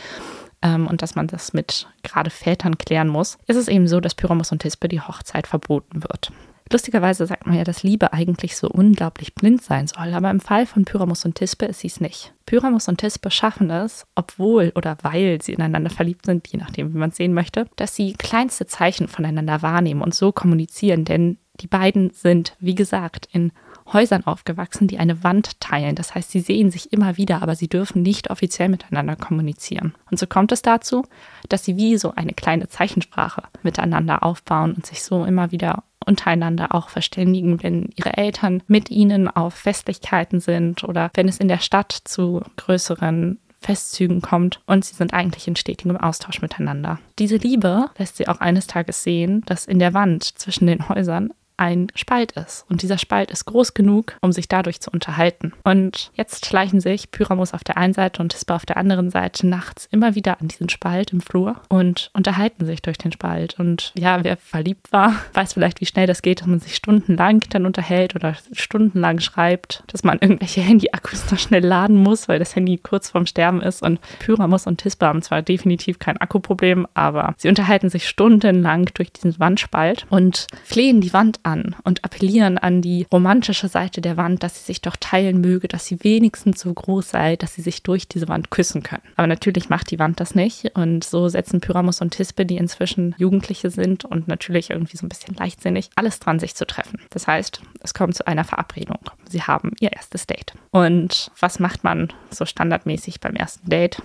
Ähm, 0.63 0.87
und 0.87 1.03
dass 1.03 1.15
man 1.15 1.27
das 1.27 1.53
mit 1.53 1.89
gerade 2.03 2.31
Vätern 2.31 2.79
klären 2.79 3.09
muss, 3.09 3.39
ist 3.47 3.57
es 3.57 3.69
eben 3.69 3.89
so, 3.89 4.01
dass 4.01 4.15
Pyramus 4.15 4.53
und 4.53 4.61
Tispe 4.61 4.89
die 4.89 5.01
Hochzeit 5.01 5.47
verboten 5.47 6.03
wird. 6.03 6.33
Lustigerweise 6.73 7.27
sagt 7.27 7.47
man 7.47 7.57
ja, 7.57 7.65
dass 7.65 7.83
Liebe 7.83 8.13
eigentlich 8.13 8.57
so 8.57 8.69
unglaublich 8.69 9.35
blind 9.35 9.61
sein 9.61 9.89
soll, 9.89 10.15
aber 10.15 10.31
im 10.31 10.39
Fall 10.39 10.67
von 10.67 10.85
Pyramus 10.85 11.25
und 11.25 11.35
Tispe 11.35 11.67
ist 11.67 11.81
sie 11.81 11.89
es 11.89 12.01
nicht. 12.01 12.33
Pyramus 12.47 12.87
und 12.87 12.99
Tispe 12.99 13.33
schaffen 13.33 13.71
es, 13.71 14.07
obwohl 14.15 14.73
oder 14.77 14.97
weil 15.03 15.43
sie 15.43 15.53
ineinander 15.53 15.91
verliebt 15.91 16.27
sind, 16.27 16.47
je 16.47 16.61
nachdem, 16.61 16.95
wie 16.95 16.99
man 16.99 17.11
es 17.11 17.17
sehen 17.17 17.35
möchte, 17.35 17.67
dass 17.75 17.97
sie 17.97 18.13
kleinste 18.13 18.67
Zeichen 18.67 19.09
voneinander 19.09 19.63
wahrnehmen 19.63 20.01
und 20.01 20.15
so 20.15 20.31
kommunizieren, 20.31 21.05
denn 21.05 21.39
die 21.61 21.67
beiden 21.67 22.11
sind, 22.11 22.57
wie 22.61 22.77
gesagt, 22.77 23.29
in 23.33 23.53
Häusern 23.93 24.25
aufgewachsen, 24.25 24.87
die 24.87 24.99
eine 24.99 25.25
Wand 25.25 25.61
teilen. 25.61 25.97
Das 25.97 26.15
heißt, 26.15 26.31
sie 26.31 26.41
sehen 26.41 26.71
sich 26.71 26.93
immer 26.93 27.17
wieder, 27.17 27.43
aber 27.43 27.57
sie 27.57 27.69
dürfen 27.69 28.03
nicht 28.03 28.31
offiziell 28.31 28.69
miteinander 28.69 29.17
kommunizieren. 29.17 29.95
Und 30.11 30.19
so 30.19 30.27
kommt 30.27 30.53
es 30.53 30.63
dazu, 30.63 31.05
dass 31.49 31.65
sie 31.65 31.77
wie 31.77 31.99
so 31.99 32.13
eine 32.15 32.33
kleine 32.33 32.69
Zeichensprache 32.69 33.43
miteinander 33.63 34.23
aufbauen 34.23 34.73
und 34.73 34.87
sich 34.87 35.03
so 35.03 35.25
immer 35.25 35.51
wieder 35.51 35.83
untereinander 36.11 36.75
auch 36.75 36.89
verständigen, 36.89 37.63
wenn 37.63 37.91
ihre 37.95 38.17
Eltern 38.17 38.65
mit 38.67 38.91
ihnen 38.91 39.29
auf 39.29 39.55
Festlichkeiten 39.55 40.41
sind 40.41 40.83
oder 40.83 41.09
wenn 41.15 41.29
es 41.29 41.39
in 41.39 41.47
der 41.47 41.61
Stadt 41.61 41.93
zu 42.05 42.43
größeren 42.57 43.39
Festzügen 43.61 44.21
kommt 44.23 44.61
und 44.67 44.85
sie 44.85 44.95
sind 44.95 45.15
eigentlich 45.15 45.47
in 45.47 45.55
stetigem 45.55 45.97
Austausch 45.97 46.43
miteinander. 46.43 46.99
Diese 47.19 47.37
Liebe 47.37 47.87
lässt 47.99 48.17
sie 48.17 48.27
auch 48.27 48.41
eines 48.41 48.67
Tages 48.67 49.05
sehen, 49.05 49.43
dass 49.47 49.67
in 49.67 49.79
der 49.79 49.95
Wand 49.95 50.25
zwischen 50.25 50.67
den 50.67 50.89
Häusern 50.89 51.33
ein 51.61 51.89
Spalt 51.95 52.33
ist. 52.33 52.65
Und 52.71 52.83
dieser 52.83 52.99
Spalt 52.99 53.31
ist 53.31 53.45
groß 53.45 53.75
genug, 53.75 54.17
um 54.23 54.33
sich 54.33 54.49
dadurch 54.49 54.81
zu 54.81 54.91
unterhalten. 54.91 55.53
Und 55.63 56.11
jetzt 56.15 56.47
schleichen 56.47 56.81
sich 56.81 57.11
Pyramus 57.11 57.53
auf 57.53 57.63
der 57.63 57.77
einen 57.77 57.93
Seite 57.93 58.23
und 58.23 58.31
Tispa 58.31 58.57
auf 58.57 58.65
der 58.65 58.79
anderen 58.79 59.11
Seite 59.11 59.47
nachts 59.47 59.87
immer 59.93 60.15
wieder 60.15 60.41
an 60.41 60.49
diesen 60.49 60.71
Spalt 60.71 61.13
im 61.13 61.21
Flur 61.21 61.61
und 61.69 62.11
unterhalten 62.15 62.65
sich 62.65 62.81
durch 62.81 62.97
den 62.97 63.13
Spalt. 63.13 63.61
Und 63.61 63.93
ja, 63.95 64.25
wer 64.25 64.39
verliebt 64.39 64.91
war, 64.91 65.15
weiß 65.35 65.53
vielleicht, 65.53 65.83
wie 65.83 65.87
schnell 65.87 66.07
das 66.07 66.23
geht, 66.23 66.41
dass 66.41 66.47
man 66.49 66.61
sich 66.61 66.75
stundenlang 66.75 67.41
dann 67.51 67.67
unterhält 67.67 68.17
oder 68.17 68.35
stundenlang 68.53 69.21
schreibt, 69.21 69.85
dass 69.89 70.03
man 70.03 70.19
irgendwelche 70.19 70.63
Handy-Akkus 70.63 71.31
noch 71.31 71.39
schnell 71.39 71.65
laden 71.65 71.97
muss, 71.97 72.27
weil 72.27 72.39
das 72.39 72.57
Handy 72.57 72.79
kurz 72.79 73.11
vorm 73.11 73.27
Sterben 73.27 73.61
ist. 73.61 73.83
Und 73.83 74.01
Pyramus 74.21 74.67
und 74.67 74.79
Tispa 74.79 75.09
haben 75.09 75.21
zwar 75.21 75.43
definitiv 75.43 75.99
kein 75.99 76.17
Akkuproblem, 76.17 76.87
aber 76.95 77.35
sie 77.37 77.49
unterhalten 77.51 77.91
sich 77.91 78.09
stundenlang 78.09 78.87
durch 78.95 79.13
diesen 79.13 79.39
Wandspalt 79.39 80.07
und 80.09 80.47
flehen 80.65 81.03
die 81.03 81.13
Wand 81.13 81.41
an 81.43 81.50
an 81.51 81.77
und 81.85 82.05
appellieren 82.05 82.59
an 82.59 82.81
die 82.81 83.07
romantische 83.13 83.69
Seite 83.69 84.01
der 84.01 84.17
Wand, 84.17 84.43
dass 84.43 84.59
sie 84.59 84.65
sich 84.65 84.81
doch 84.81 84.97
teilen 84.97 85.41
möge, 85.41 85.69
dass 85.69 85.87
sie 85.87 86.03
wenigstens 86.03 86.61
so 86.61 86.73
groß 86.73 87.11
sei, 87.11 87.37
dass 87.37 87.55
sie 87.55 87.63
sich 87.63 87.83
durch 87.83 88.09
diese 88.09 88.29
Wand 88.29 88.51
küssen 88.51 88.83
können. 88.83 89.03
Aber 89.17 89.27
natürlich 89.27 89.69
macht 89.69 89.91
die 89.91 89.99
Wand 89.99 90.21
das 90.21 90.35
nicht 90.35 90.77
und 90.77 91.05
so 91.05 91.29
setzen 91.29 91.61
Pyramus 91.61 92.01
und 92.01 92.11
Tispe, 92.11 92.47
die 92.47 92.57
inzwischen 92.57 93.15
Jugendliche 93.19 93.71
sind 93.71 94.05
und 94.05 94.29
natürlich 94.29 94.71
irgendwie 94.71 94.97
so 94.97 95.07
ein 95.07 95.09
bisschen 95.09 95.35
leichtsinnig, 95.35 95.91
alles 95.95 96.21
dran, 96.21 96.39
sich 96.39 96.55
zu 96.55 96.67
treffen. 96.67 97.01
Das 97.11 97.27
heißt, 97.27 97.61
es 97.83 97.95
kommt 97.95 98.15
zu 98.15 98.27
einer 98.27 98.45
Verabredung. 98.45 98.99
Sie 99.29 99.43
haben 99.43 99.73
ihr 99.81 99.93
erstes 99.93 100.27
Date. 100.27 100.55
Und 100.71 101.31
was 101.39 101.59
macht 101.59 101.85
man 101.85 102.13
so 102.31 102.47
standardmäßig 102.47 103.21
beim 103.21 103.35
ersten 103.35 103.69
Date? 103.69 104.03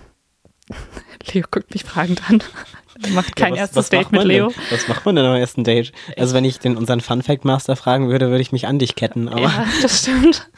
Leo 1.33 1.45
guckt 1.49 1.73
mich 1.73 1.83
fragend 1.83 2.29
an. 2.29 2.41
Macht 3.13 3.35
kein 3.35 3.55
ja, 3.55 3.63
was, 3.63 3.75
erstes 3.75 3.77
was 3.77 3.89
Date 3.89 4.11
mit 4.11 4.23
Leo. 4.23 4.49
Denn? 4.49 4.57
Was 4.71 4.87
macht 4.87 5.05
man 5.05 5.15
denn 5.15 5.25
am 5.25 5.35
ersten 5.35 5.63
Date? 5.63 5.91
Also 6.17 6.33
wenn 6.33 6.45
ich 6.45 6.59
den 6.59 6.77
unseren 6.77 7.01
Fun 7.01 7.21
Fact 7.21 7.43
Master 7.43 7.75
fragen 7.75 8.09
würde, 8.09 8.29
würde 8.29 8.41
ich 8.41 8.51
mich 8.51 8.67
an 8.67 8.79
dich 8.79 8.95
ketten. 8.95 9.27
Aber 9.27 9.41
ja, 9.41 9.65
das 9.81 10.01
stimmt. 10.01 10.49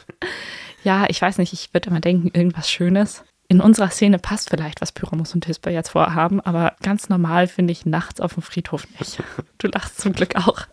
Ja, 0.84 1.06
ich 1.08 1.20
weiß 1.20 1.38
nicht, 1.38 1.52
ich 1.52 1.74
würde 1.74 1.90
immer 1.90 2.00
denken, 2.00 2.30
irgendwas 2.32 2.70
Schönes. 2.70 3.24
In 3.48 3.60
unserer 3.60 3.88
Szene 3.88 4.18
passt 4.18 4.50
vielleicht, 4.50 4.80
was 4.82 4.92
Pyramus 4.92 5.34
und 5.34 5.42
Tisper 5.42 5.70
jetzt 5.70 5.88
vorhaben, 5.88 6.40
aber 6.42 6.76
ganz 6.82 7.08
normal 7.08 7.48
finde 7.48 7.72
ich 7.72 7.86
nachts 7.86 8.20
auf 8.20 8.34
dem 8.34 8.42
Friedhof 8.42 8.86
nicht. 9.00 9.22
Du 9.56 9.68
lachst 9.68 10.00
zum 10.00 10.12
Glück 10.12 10.36
auch. 10.36 10.66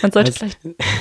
Man 0.00 0.10
sollte 0.10 0.32
vielleicht 0.32 0.58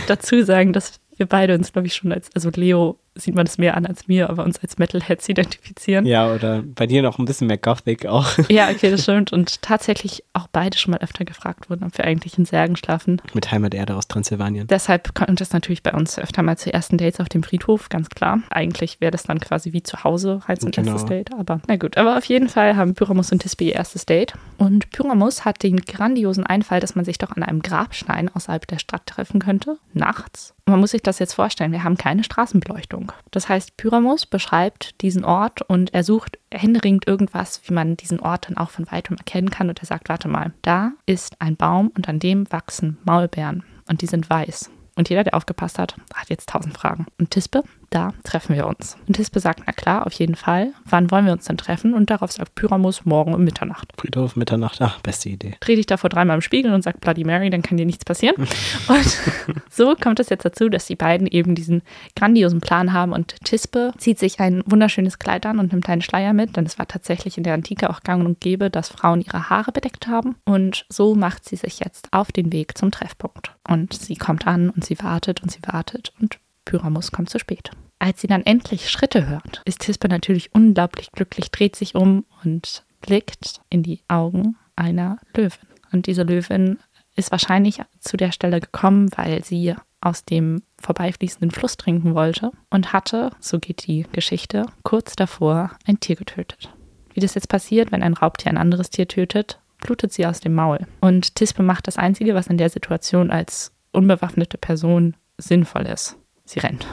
dazu 0.08 0.44
sagen, 0.44 0.74
dass 0.74 1.00
wir 1.16 1.26
beide 1.26 1.56
uns, 1.56 1.72
glaube 1.72 1.88
ich, 1.88 1.96
schon 1.96 2.12
als, 2.12 2.30
also 2.36 2.50
Leo 2.50 3.00
sieht 3.20 3.36
man 3.36 3.46
es 3.46 3.58
mehr 3.58 3.76
an 3.76 3.86
als 3.86 4.08
mir, 4.08 4.30
aber 4.30 4.44
uns 4.44 4.60
als 4.60 4.78
Metalheads 4.78 5.28
identifizieren. 5.30 6.06
Ja, 6.06 6.34
oder 6.34 6.62
bei 6.64 6.88
dir 6.88 7.02
noch 7.02 7.20
ein 7.20 7.26
bisschen 7.26 7.48
mehr 7.48 7.58
Gothic 7.58 8.06
auch. 8.06 8.28
Ja, 8.50 8.70
okay, 8.70 8.90
das 8.90 9.04
stimmt. 9.04 9.32
Und 9.32 9.62
tatsächlich 9.62 10.24
auch 10.34 10.48
beide 10.52 10.78
schon 10.78 10.92
mal 10.92 11.00
öfter 11.02 11.24
gefragt 11.24 11.70
wurden, 11.70 11.84
ob 11.84 11.98
wir 11.98 12.06
eigentlich 12.06 12.38
in 12.38 12.46
Särgen 12.46 12.76
schlafen. 12.76 13.22
Mit 13.34 13.52
Heimaterde 13.52 13.96
aus 13.96 14.08
Transsilvanien. 14.08 14.68
Deshalb 14.68 15.14
kommt 15.14 15.40
es 15.40 15.54
natürlich 15.54 15.84
bei 15.84 15.94
uns 15.94 16.18
öfter 16.18 16.42
mal 16.42 16.58
zu 16.58 16.74
ersten 16.74 16.98
Dates 16.98 17.20
auf 17.20 17.30
dem 17.30 17.44
Friedhof, 17.44 17.90
ganz 17.90 18.10
klar. 18.10 18.40
Eigentlich 18.50 19.02
wäre 19.02 19.12
das 19.12 19.24
dann 19.24 19.40
quasi 19.40 19.72
wie 19.72 19.84
zu 19.84 20.04
Hause 20.04 20.42
halt 20.48 20.62
so 20.62 20.68
ein 20.68 20.72
genau. 20.72 20.94
erstes 20.94 21.10
Date. 21.10 21.32
Aber 21.38 21.62
na 21.68 21.76
gut, 21.76 21.98
aber 21.98 22.18
auf 22.18 22.26
jeden 22.26 22.50
Fall 22.50 22.76
haben 22.76 22.96
Pyramus 22.96 23.32
und 23.32 23.42
Tisbe 23.42 23.66
ihr 23.66 23.76
erstes 23.76 24.06
Date. 24.06 24.34
Und 24.58 24.90
Pyramus 24.92 25.46
hat 25.46 25.62
den 25.62 25.78
grandiosen 25.78 26.46
Einfall, 26.46 26.80
dass 26.80 26.96
man 26.96 27.06
sich 27.06 27.18
doch 27.20 27.32
an 27.32 27.44
einem 27.44 27.62
Grabstein 27.62 28.30
außerhalb 28.34 28.66
der 28.66 28.80
Stadt 28.80 29.06
treffen 29.06 29.40
könnte, 29.40 29.78
nachts 29.94 30.56
man 30.70 30.80
muss 30.80 30.92
sich 30.92 31.02
das 31.02 31.20
jetzt 31.20 31.34
vorstellen, 31.34 31.72
wir 31.72 31.84
haben 31.84 31.98
keine 31.98 32.24
Straßenbeleuchtung. 32.24 33.09
Das 33.32 33.50
heißt, 33.50 33.78
Pyramus 33.78 34.26
beschreibt 34.26 35.02
diesen 35.02 35.24
Ort 35.26 35.62
und 35.62 35.94
er 35.94 36.04
sucht 36.04 36.40
händeringend 36.52 37.08
irgendwas, 37.08 37.62
wie 37.66 37.74
man 37.74 37.98
diesen 37.98 38.20
Ort 38.20 38.48
dann 38.48 38.58
auch 38.58 38.70
von 38.70 38.92
weitem 38.92 39.18
erkennen 39.18 39.50
kann. 39.50 39.70
Und 39.70 39.80
er 39.80 39.86
sagt, 39.86 40.10
warte 40.10 40.28
mal, 40.28 40.54
da 40.62 40.92
ist 41.06 41.36
ein 41.40 41.56
Baum 41.56 41.92
und 41.96 42.08
an 42.10 42.20
dem 42.20 42.52
wachsen 42.52 42.98
Maulbeeren 43.04 43.64
und 43.88 44.02
die 44.02 44.08
sind 44.08 44.30
weiß. 44.30 44.70
Und 44.96 45.10
jeder, 45.10 45.24
der 45.24 45.34
aufgepasst 45.36 45.80
hat, 45.80 45.96
hat 46.14 46.30
jetzt 46.30 46.50
tausend 46.50 46.78
Fragen. 46.78 47.06
Und 47.18 47.32
Tispe 47.32 47.64
da 47.90 48.14
treffen 48.24 48.56
wir 48.56 48.68
uns. 48.68 48.98
Und 49.08 49.16
Tispe 49.16 49.40
sagt, 49.40 49.64
na 49.66 49.74
klar, 49.74 50.06
auf 50.06 50.14
jeden 50.14 50.36
Fall. 50.36 50.74
Wann 50.86 51.12
wollen 51.12 51.26
wir 51.26 51.34
uns 51.34 51.46
denn 51.46 51.58
treffen? 51.58 51.94
Und 51.94 52.10
darauf 52.10 52.32
sagt 52.32 52.56
Pyramus, 52.56 53.06
morgen 53.06 53.34
um 53.34 53.44
Mitternacht. 53.44 53.92
Friedhof, 53.98 54.36
Mitternacht, 54.36 54.82
ach, 54.82 55.00
beste 55.02 55.30
Idee. 55.30 55.56
Dreh 55.60 55.76
dich 55.76 55.86
davor 55.86 56.10
dreimal 56.10 56.36
im 56.36 56.42
Spiegel 56.42 56.74
und 56.74 56.84
sag 56.84 57.02
Bloody 57.02 57.24
Mary, 57.24 57.50
dann 57.50 57.62
kann 57.62 57.78
dir 57.78 57.86
nichts 57.86 58.06
passieren. 58.06 58.36
und 58.88 59.20
so 59.70 59.96
kommt 59.96 60.20
es 60.20 60.30
jetzt 60.30 60.46
dazu, 60.46 60.70
dass 60.70 60.86
die 60.86 60.96
beiden 60.96 61.28
eben 61.28 61.56
diesen 61.56 61.82
grandiosen 62.16 62.62
Plan 62.62 62.94
haben 62.94 63.14
und 63.14 63.36
Tispe 63.44 63.94
zieht 63.98 64.20
sich 64.20 64.40
ein 64.40 64.64
wunderschönes 64.66 65.20
Kleid 65.20 65.46
an 65.46 65.60
und 65.60 65.72
nimmt 65.72 65.90
einen 65.90 66.02
Schleier 66.02 66.34
mit, 66.34 66.58
denn 66.58 66.66
es 66.66 66.78
war 66.78 66.88
tatsächlich 66.88 67.38
in 67.38 67.44
der 67.44 67.54
Antike 67.54 67.90
auch 67.90 68.02
gang 68.02 68.26
und 68.26 68.40
gäbe, 68.40 68.70
dass 68.70 68.90
Frauen 68.90 69.22
ihre 69.22 69.50
Haare 69.50 69.72
bedeckt 69.72 70.08
haben. 70.08 70.36
Und 70.46 70.86
so 70.90 71.16
macht 71.16 71.48
sie 71.48 71.56
sich 71.56 71.80
jetzt 71.80 72.12
auf 72.12 72.32
den 72.32 72.52
Weg 72.52 72.78
zum 72.78 72.92
Treffpunkt. 72.92 73.56
Und 73.68 73.94
sie 73.94 74.16
kommt 74.16 74.48
an 74.48 74.70
und 74.70 74.86
sie 74.86 75.00
wartet 75.00 75.42
und 75.42 75.52
sie 75.52 75.62
wartet 75.66 76.14
und 76.20 76.40
Pyramus 76.70 77.12
kommt 77.12 77.30
zu 77.30 77.40
spät. 77.40 77.72
Als 77.98 78.22
sie 78.22 78.28
dann 78.28 78.46
endlich 78.46 78.90
Schritte 78.90 79.28
hört, 79.28 79.64
ist 79.66 79.82
Tispe 79.82 80.08
natürlich 80.08 80.54
unglaublich 80.54 81.12
glücklich, 81.12 81.50
dreht 81.50 81.76
sich 81.76 81.96
um 81.96 82.26
und 82.44 82.86
blickt 83.02 83.62
in 83.70 83.82
die 83.82 84.02
Augen 84.08 84.56
einer 84.76 85.18
Löwin. 85.36 85.68
Und 85.92 86.06
diese 86.06 86.24
Löwin 86.24 86.78
ist 87.16 87.32
wahrscheinlich 87.32 87.82
zu 88.00 88.18
der 88.18 88.32
Stelle 88.32 88.60
gekommen, 88.60 89.10
weil 89.16 89.44
sie 89.44 89.76
aus 90.00 90.24
dem 90.24 90.62
vorbeifließenden 90.80 91.52
Fluss 91.52 91.76
trinken 91.76 92.14
wollte 92.14 92.52
und 92.70 92.94
hatte, 92.94 93.32
so 93.40 93.58
geht 93.60 93.88
die 93.88 94.06
Geschichte, 94.12 94.66
kurz 94.84 95.16
davor 95.16 95.72
ein 95.86 96.00
Tier 96.00 96.16
getötet. 96.16 96.70
Wie 97.14 97.20
das 97.20 97.34
jetzt 97.34 97.50
passiert, 97.50 97.92
wenn 97.92 98.04
ein 98.04 98.14
Raubtier 98.14 98.52
ein 98.52 98.58
anderes 98.58 98.92
Tier 98.92 99.08
tötet, 99.08 99.60
blutet 99.82 100.14
sie 100.14 100.26
aus 100.28 100.40
dem 100.40 100.54
Maul. 100.54 100.86
Und 101.02 101.36
Tispe 101.36 101.64
macht 101.64 101.88
das 101.88 101.98
Einzige, 101.98 102.36
was 102.36 102.48
in 102.48 102.58
der 102.58 102.70
Situation 102.70 103.32
als 103.32 103.74
unbewaffnete 103.92 104.60
Person 104.60 105.16
sinnvoll 105.38 105.88
ist. 105.88 106.16
Sie 106.50 106.60
rennt 106.60 106.88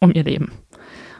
um 0.00 0.10
ihr 0.14 0.24
Leben. 0.24 0.50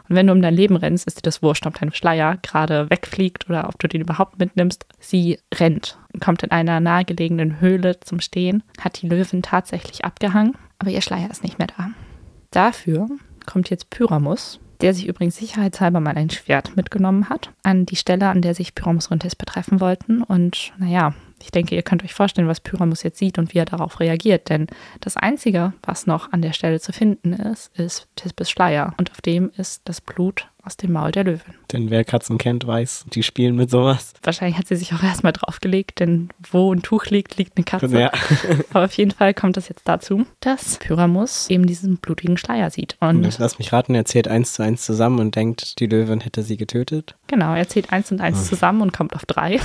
Und 0.09 0.15
wenn 0.15 0.25
du 0.25 0.33
um 0.33 0.41
dein 0.41 0.55
Leben 0.55 0.75
rennst, 0.75 1.05
ist 1.05 1.17
dir 1.17 1.21
das 1.21 1.43
wurscht, 1.43 1.67
ob 1.67 1.79
dein 1.79 1.93
Schleier 1.93 2.37
gerade 2.41 2.89
wegfliegt 2.89 3.47
oder 3.47 3.69
ob 3.69 3.77
du 3.77 3.87
den 3.87 4.01
überhaupt 4.01 4.39
mitnimmst. 4.39 4.87
Sie 4.99 5.39
rennt, 5.53 5.99
kommt 6.19 6.41
in 6.41 6.49
einer 6.49 6.79
nahegelegenen 6.79 7.61
Höhle 7.61 7.99
zum 7.99 8.19
Stehen, 8.19 8.63
hat 8.81 9.01
die 9.01 9.07
Löwen 9.07 9.43
tatsächlich 9.43 10.03
abgehangen, 10.03 10.57
aber 10.79 10.89
ihr 10.89 11.01
Schleier 11.01 11.29
ist 11.29 11.43
nicht 11.43 11.59
mehr 11.59 11.67
da. 11.67 11.91
Dafür 12.49 13.07
kommt 13.45 13.69
jetzt 13.69 13.91
Pyramus, 13.91 14.59
der 14.83 14.93
sich 14.93 15.07
übrigens 15.07 15.37
sicherheitshalber 15.37 16.01
mal 16.01 16.17
ein 16.17 16.29
Schwert 16.29 16.75
mitgenommen 16.75 17.29
hat, 17.29 17.51
an 17.63 17.85
die 17.85 17.95
Stelle, 17.95 18.27
an 18.27 18.41
der 18.41 18.53
sich 18.53 18.75
Pyramus 18.75 19.07
und 19.07 19.21
Tis 19.21 19.33
betreffen 19.33 19.79
wollten. 19.79 20.21
Und 20.21 20.73
naja, 20.77 21.13
ich 21.41 21.51
denke, 21.51 21.73
ihr 21.73 21.83
könnt 21.83 22.03
euch 22.03 22.13
vorstellen, 22.13 22.49
was 22.49 22.59
Pyramus 22.59 23.01
jetzt 23.01 23.17
sieht 23.17 23.37
und 23.37 23.53
wie 23.53 23.59
er 23.59 23.65
darauf 23.65 24.01
reagiert. 24.01 24.49
Denn 24.49 24.67
das 24.99 25.15
Einzige, 25.15 25.71
was 25.83 26.05
noch 26.05 26.33
an 26.33 26.41
der 26.41 26.51
Stelle 26.51 26.81
zu 26.81 26.91
finden 26.91 27.31
ist, 27.31 27.73
ist 27.79 28.09
Tisbes 28.17 28.49
Schleier. 28.49 28.93
Und 28.97 29.09
auf 29.11 29.21
dem 29.21 29.51
ist 29.55 29.83
das 29.85 30.01
Blut 30.01 30.49
aus 30.65 30.77
dem 30.77 30.93
Maul 30.93 31.11
der 31.11 31.25
Löwin. 31.25 31.53
Denn 31.71 31.89
wer 31.89 32.03
Katzen 32.05 32.37
kennt, 32.37 32.65
weiß, 32.65 33.05
die 33.13 33.23
spielen 33.23 33.55
mit 33.55 33.69
sowas. 33.69 34.13
Wahrscheinlich 34.23 34.57
hat 34.57 34.67
sie 34.67 34.75
sich 34.77 34.93
auch 34.93 35.03
erstmal 35.03 35.33
draufgelegt, 35.33 35.99
denn 35.99 36.29
wo 36.51 36.73
ein 36.73 36.81
Tuch 36.81 37.05
liegt, 37.07 37.37
liegt 37.37 37.57
eine 37.57 37.65
Katze. 37.65 37.99
Ja. 37.99 38.11
Aber 38.71 38.85
auf 38.85 38.93
jeden 38.93 39.11
Fall 39.11 39.33
kommt 39.33 39.57
es 39.57 39.67
jetzt 39.67 39.87
dazu, 39.87 40.25
dass 40.39 40.77
Pyramus 40.77 41.49
eben 41.49 41.65
diesen 41.67 41.97
blutigen 41.97 42.37
Schleier 42.37 42.69
sieht. 42.69 42.95
Und 43.01 43.25
Und 43.25 43.37
lass 43.39 43.59
mich 43.59 43.73
raten, 43.73 43.93
er 43.93 44.05
zählt 44.05 44.27
eins 44.27 44.53
zu 44.53 44.63
eins 44.63 44.85
zusammen 44.85 45.19
und 45.19 45.35
denkt, 45.35 45.79
die 45.79 45.87
Löwin 45.87 46.21
hätte 46.21 46.43
sie 46.43 46.57
getötet. 46.57 47.15
genau, 47.27 47.53
er 47.53 47.67
zählt 47.67 47.91
eins 47.91 48.11
und 48.11 48.21
eins 48.21 48.47
zusammen 48.47 48.81
und 48.81 48.93
kommt 48.93 49.15
auf 49.15 49.25
drei. 49.25 49.59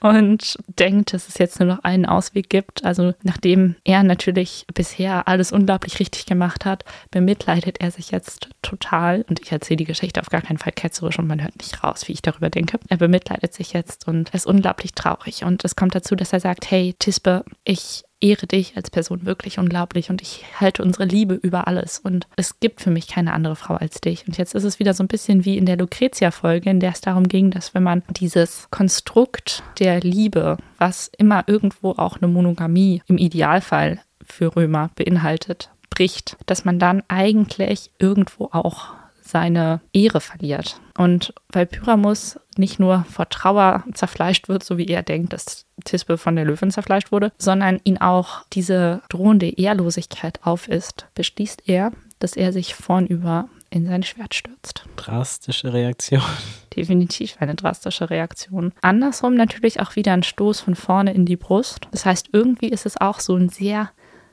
Und 0.00 0.58
denkt, 0.68 1.12
dass 1.12 1.28
es 1.28 1.38
jetzt 1.38 1.58
nur 1.58 1.68
noch 1.68 1.84
einen 1.84 2.06
Ausweg 2.06 2.50
gibt. 2.50 2.84
Also 2.84 3.14
nachdem 3.22 3.76
er 3.84 4.02
natürlich 4.02 4.66
bisher 4.72 5.26
alles 5.26 5.52
unglaublich 5.52 5.98
richtig 5.98 6.26
gemacht 6.26 6.64
hat, 6.64 6.84
bemitleidet 7.10 7.80
er 7.80 7.90
sich 7.90 8.10
jetzt 8.10 8.50
total. 8.62 9.24
Und 9.28 9.40
ich 9.40 9.50
erzähle 9.50 9.78
die 9.78 9.84
Geschichte 9.84 10.20
auf 10.20 10.28
gar 10.28 10.42
keinen 10.42 10.58
Fall 10.58 10.72
ketzerisch 10.72 11.18
und 11.18 11.26
man 11.26 11.42
hört 11.42 11.56
nicht 11.56 11.82
raus, 11.82 12.08
wie 12.08 12.12
ich 12.12 12.22
darüber 12.22 12.50
denke. 12.50 12.78
Er 12.88 12.98
bemitleidet 12.98 13.54
sich 13.54 13.72
jetzt 13.72 14.06
und 14.06 14.30
ist 14.30 14.46
unglaublich 14.46 14.92
traurig. 14.92 15.44
Und 15.44 15.64
es 15.64 15.76
kommt 15.76 15.94
dazu, 15.94 16.14
dass 16.14 16.32
er 16.32 16.40
sagt, 16.40 16.70
hey 16.70 16.94
Tisbe, 16.98 17.44
ich 17.64 18.04
ehre 18.20 18.46
dich 18.46 18.76
als 18.76 18.90
Person 18.90 19.26
wirklich 19.26 19.58
unglaublich 19.58 20.10
und 20.10 20.22
ich 20.22 20.44
halte 20.58 20.82
unsere 20.82 21.04
Liebe 21.04 21.34
über 21.34 21.66
alles 21.66 21.98
und 21.98 22.26
es 22.36 22.60
gibt 22.60 22.80
für 22.80 22.90
mich 22.90 23.08
keine 23.08 23.32
andere 23.32 23.56
Frau 23.56 23.74
als 23.74 24.00
dich. 24.00 24.26
Und 24.26 24.38
jetzt 24.38 24.54
ist 24.54 24.64
es 24.64 24.78
wieder 24.78 24.94
so 24.94 25.04
ein 25.04 25.08
bisschen 25.08 25.44
wie 25.44 25.58
in 25.58 25.66
der 25.66 25.76
Lucretia-Folge, 25.76 26.70
in 26.70 26.80
der 26.80 26.92
es 26.92 27.00
darum 27.00 27.28
ging, 27.28 27.50
dass 27.50 27.74
wenn 27.74 27.82
man 27.82 28.02
dieses 28.10 28.68
Konstrukt 28.70 29.62
der 29.78 30.00
Liebe, 30.00 30.56
was 30.78 31.10
immer 31.18 31.44
irgendwo 31.46 31.90
auch 31.92 32.16
eine 32.16 32.28
Monogamie 32.28 33.02
im 33.06 33.18
Idealfall 33.18 34.00
für 34.24 34.56
Römer 34.56 34.90
beinhaltet, 34.96 35.70
bricht, 35.90 36.36
dass 36.46 36.64
man 36.64 36.78
dann 36.78 37.02
eigentlich 37.08 37.90
irgendwo 37.98 38.48
auch 38.52 38.94
seine 39.26 39.80
Ehre 39.92 40.20
verliert. 40.20 40.80
Und 40.96 41.34
weil 41.50 41.66
Pyramus 41.66 42.38
nicht 42.56 42.78
nur 42.78 43.04
vor 43.10 43.28
Trauer 43.28 43.84
zerfleischt 43.92 44.48
wird, 44.48 44.64
so 44.64 44.78
wie 44.78 44.86
er 44.86 45.02
denkt, 45.02 45.32
dass 45.32 45.66
Tisbe 45.84 46.16
von 46.16 46.36
der 46.36 46.44
Löwin 46.44 46.70
zerfleischt 46.70 47.12
wurde, 47.12 47.32
sondern 47.38 47.80
ihn 47.84 47.98
auch 47.98 48.44
diese 48.52 49.02
drohende 49.08 49.48
Ehrlosigkeit 49.48 50.40
aufisst, 50.42 51.06
beschließt 51.14 51.64
er, 51.66 51.92
dass 52.18 52.34
er 52.34 52.52
sich 52.52 52.74
vornüber 52.74 53.48
in 53.70 53.86
sein 53.86 54.02
Schwert 54.02 54.34
stürzt. 54.34 54.84
Drastische 54.96 55.72
Reaktion. 55.72 56.22
Definitiv 56.76 57.36
eine 57.40 57.54
drastische 57.54 58.10
Reaktion. 58.10 58.72
Andersrum 58.80 59.34
natürlich 59.34 59.80
auch 59.80 59.96
wieder 59.96 60.12
ein 60.12 60.22
Stoß 60.22 60.60
von 60.60 60.74
vorne 60.74 61.12
in 61.12 61.26
die 61.26 61.36
Brust. 61.36 61.88
Das 61.90 62.06
heißt, 62.06 62.28
irgendwie 62.32 62.68
ist 62.68 62.86
es 62.86 63.00
auch 63.00 63.20
so 63.20 63.34
ein 63.34 63.48
sehr, 63.48 63.90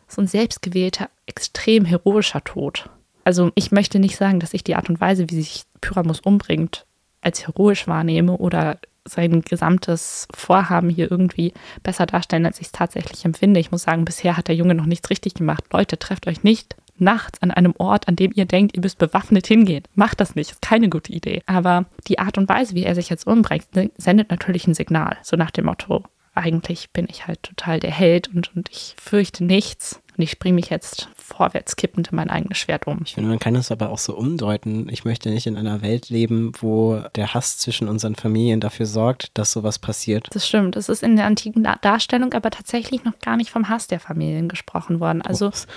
so 0.08 0.22
ein 0.22 0.28
selbstgewählter, 0.28 1.10
extrem 1.26 1.86
heroischer 1.86 2.44
Tod. 2.44 2.90
Also 3.24 3.52
ich 3.56 3.72
möchte 3.72 4.00
nicht 4.00 4.18
sagen, 4.18 4.40
dass 4.40 4.54
ich 4.54 4.64
die 4.64 4.76
Art 4.76 4.90
und 4.90 5.00
Weise, 5.00 5.30
wie 5.30 5.42
sich 5.42 5.64
Pyramus 5.82 6.20
umbringt, 6.20 6.86
als 7.22 7.48
heroisch 7.48 7.88
wahrnehme 7.88 8.38
oder 8.38 8.80
sein 9.06 9.42
gesamtes 9.42 10.28
Vorhaben 10.34 10.90
hier 10.90 11.12
irgendwie 11.12 11.54
besser 11.84 12.06
darstellen, 12.06 12.46
als 12.46 12.60
ich 12.60 12.68
es 12.68 12.72
tatsächlich 12.72 13.26
empfinde. 13.26 13.60
Ich 13.60 13.72
muss 13.72 13.84
sagen, 13.84 14.06
bisher 14.06 14.38
hat 14.38 14.48
der 14.48 14.56
Junge 14.56 14.76
noch 14.76 14.86
nichts 14.86 15.10
richtig 15.10 15.34
gemacht. 15.34 15.66
Leute, 15.72 16.00
trefft 16.00 16.28
euch 16.28 16.44
nicht 16.44 16.76
nachts 16.98 17.42
an 17.42 17.52
einem 17.52 17.74
Ort, 17.78 18.08
an 18.08 18.16
dem 18.16 18.32
ihr 18.34 18.46
denkt, 18.46 18.76
ihr 18.76 18.82
müsst 18.82 19.00
bewaffnet 19.00 19.48
hingehen. 19.48 19.84
Macht 19.96 20.20
das 20.20 20.36
nicht, 20.36 20.52
ist 20.52 20.62
keine 20.62 20.90
gute 20.90 21.12
Idee. 21.12 21.42
Aber 21.46 21.86
die 22.08 22.20
Art 22.20 22.38
und 22.38 22.48
Weise, 22.48 22.76
wie 22.76 22.84
er 22.84 22.96
sich 22.96 23.10
jetzt 23.10 23.28
umbringt, 23.28 23.66
sendet 23.98 24.30
natürlich 24.30 24.68
ein 24.68 24.76
Signal. 24.76 25.18
So 25.24 25.36
nach 25.36 25.52
dem 25.52 25.66
Motto, 25.66 26.04
eigentlich 26.36 26.92
bin 26.92 27.08
ich 27.10 27.28
halt 27.28 27.44
total 27.44 27.80
der 27.80 27.92
Held 27.92 28.28
und, 28.34 28.56
und 28.56 28.70
ich 28.72 28.96
fürchte 29.00 29.44
nichts. 29.44 30.02
Und 30.18 30.24
ich 30.24 30.40
bringe 30.40 30.56
mich 30.56 30.70
jetzt 30.70 31.10
vorwärts 31.16 31.76
kippend 31.76 32.10
in 32.12 32.16
mein 32.16 32.30
eigenes 32.30 32.58
Schwert 32.58 32.86
um. 32.88 33.00
Ich 33.06 33.16
finde, 33.16 33.30
man 33.30 33.40
kann 33.40 33.54
das 33.56 33.72
aber 33.72 33.90
auch 33.90 33.98
so 33.98 34.16
umdeuten. 34.16 34.88
Ich 34.90 35.06
möchte 35.06 35.30
nicht 35.30 35.48
in 35.48 35.58
einer 35.58 35.82
Welt 35.82 36.10
leben, 36.10 36.52
wo 36.60 37.02
der 37.16 37.34
Hass 37.34 37.58
zwischen 37.58 37.88
unseren 37.88 38.16
Familien 38.16 38.60
dafür 38.60 38.86
sorgt, 38.86 39.32
dass 39.38 39.52
sowas 39.52 39.80
passiert. 39.80 40.28
Das 40.32 40.48
stimmt. 40.48 40.76
Es 40.76 40.90
ist 40.90 41.02
in 41.04 41.16
der 41.16 41.26
antiken 41.26 41.64
Da- 41.64 41.78
Darstellung 41.82 42.34
aber 42.34 42.52
tatsächlich 42.52 43.04
noch 43.04 43.18
gar 43.20 43.38
nicht 43.38 43.50
vom 43.50 43.70
Hass 43.70 43.88
der 43.88 44.00
Familien 44.00 44.48
gesprochen 44.50 45.00
worden. 45.00 45.22
Also 45.22 45.48
Ups. 45.48 45.68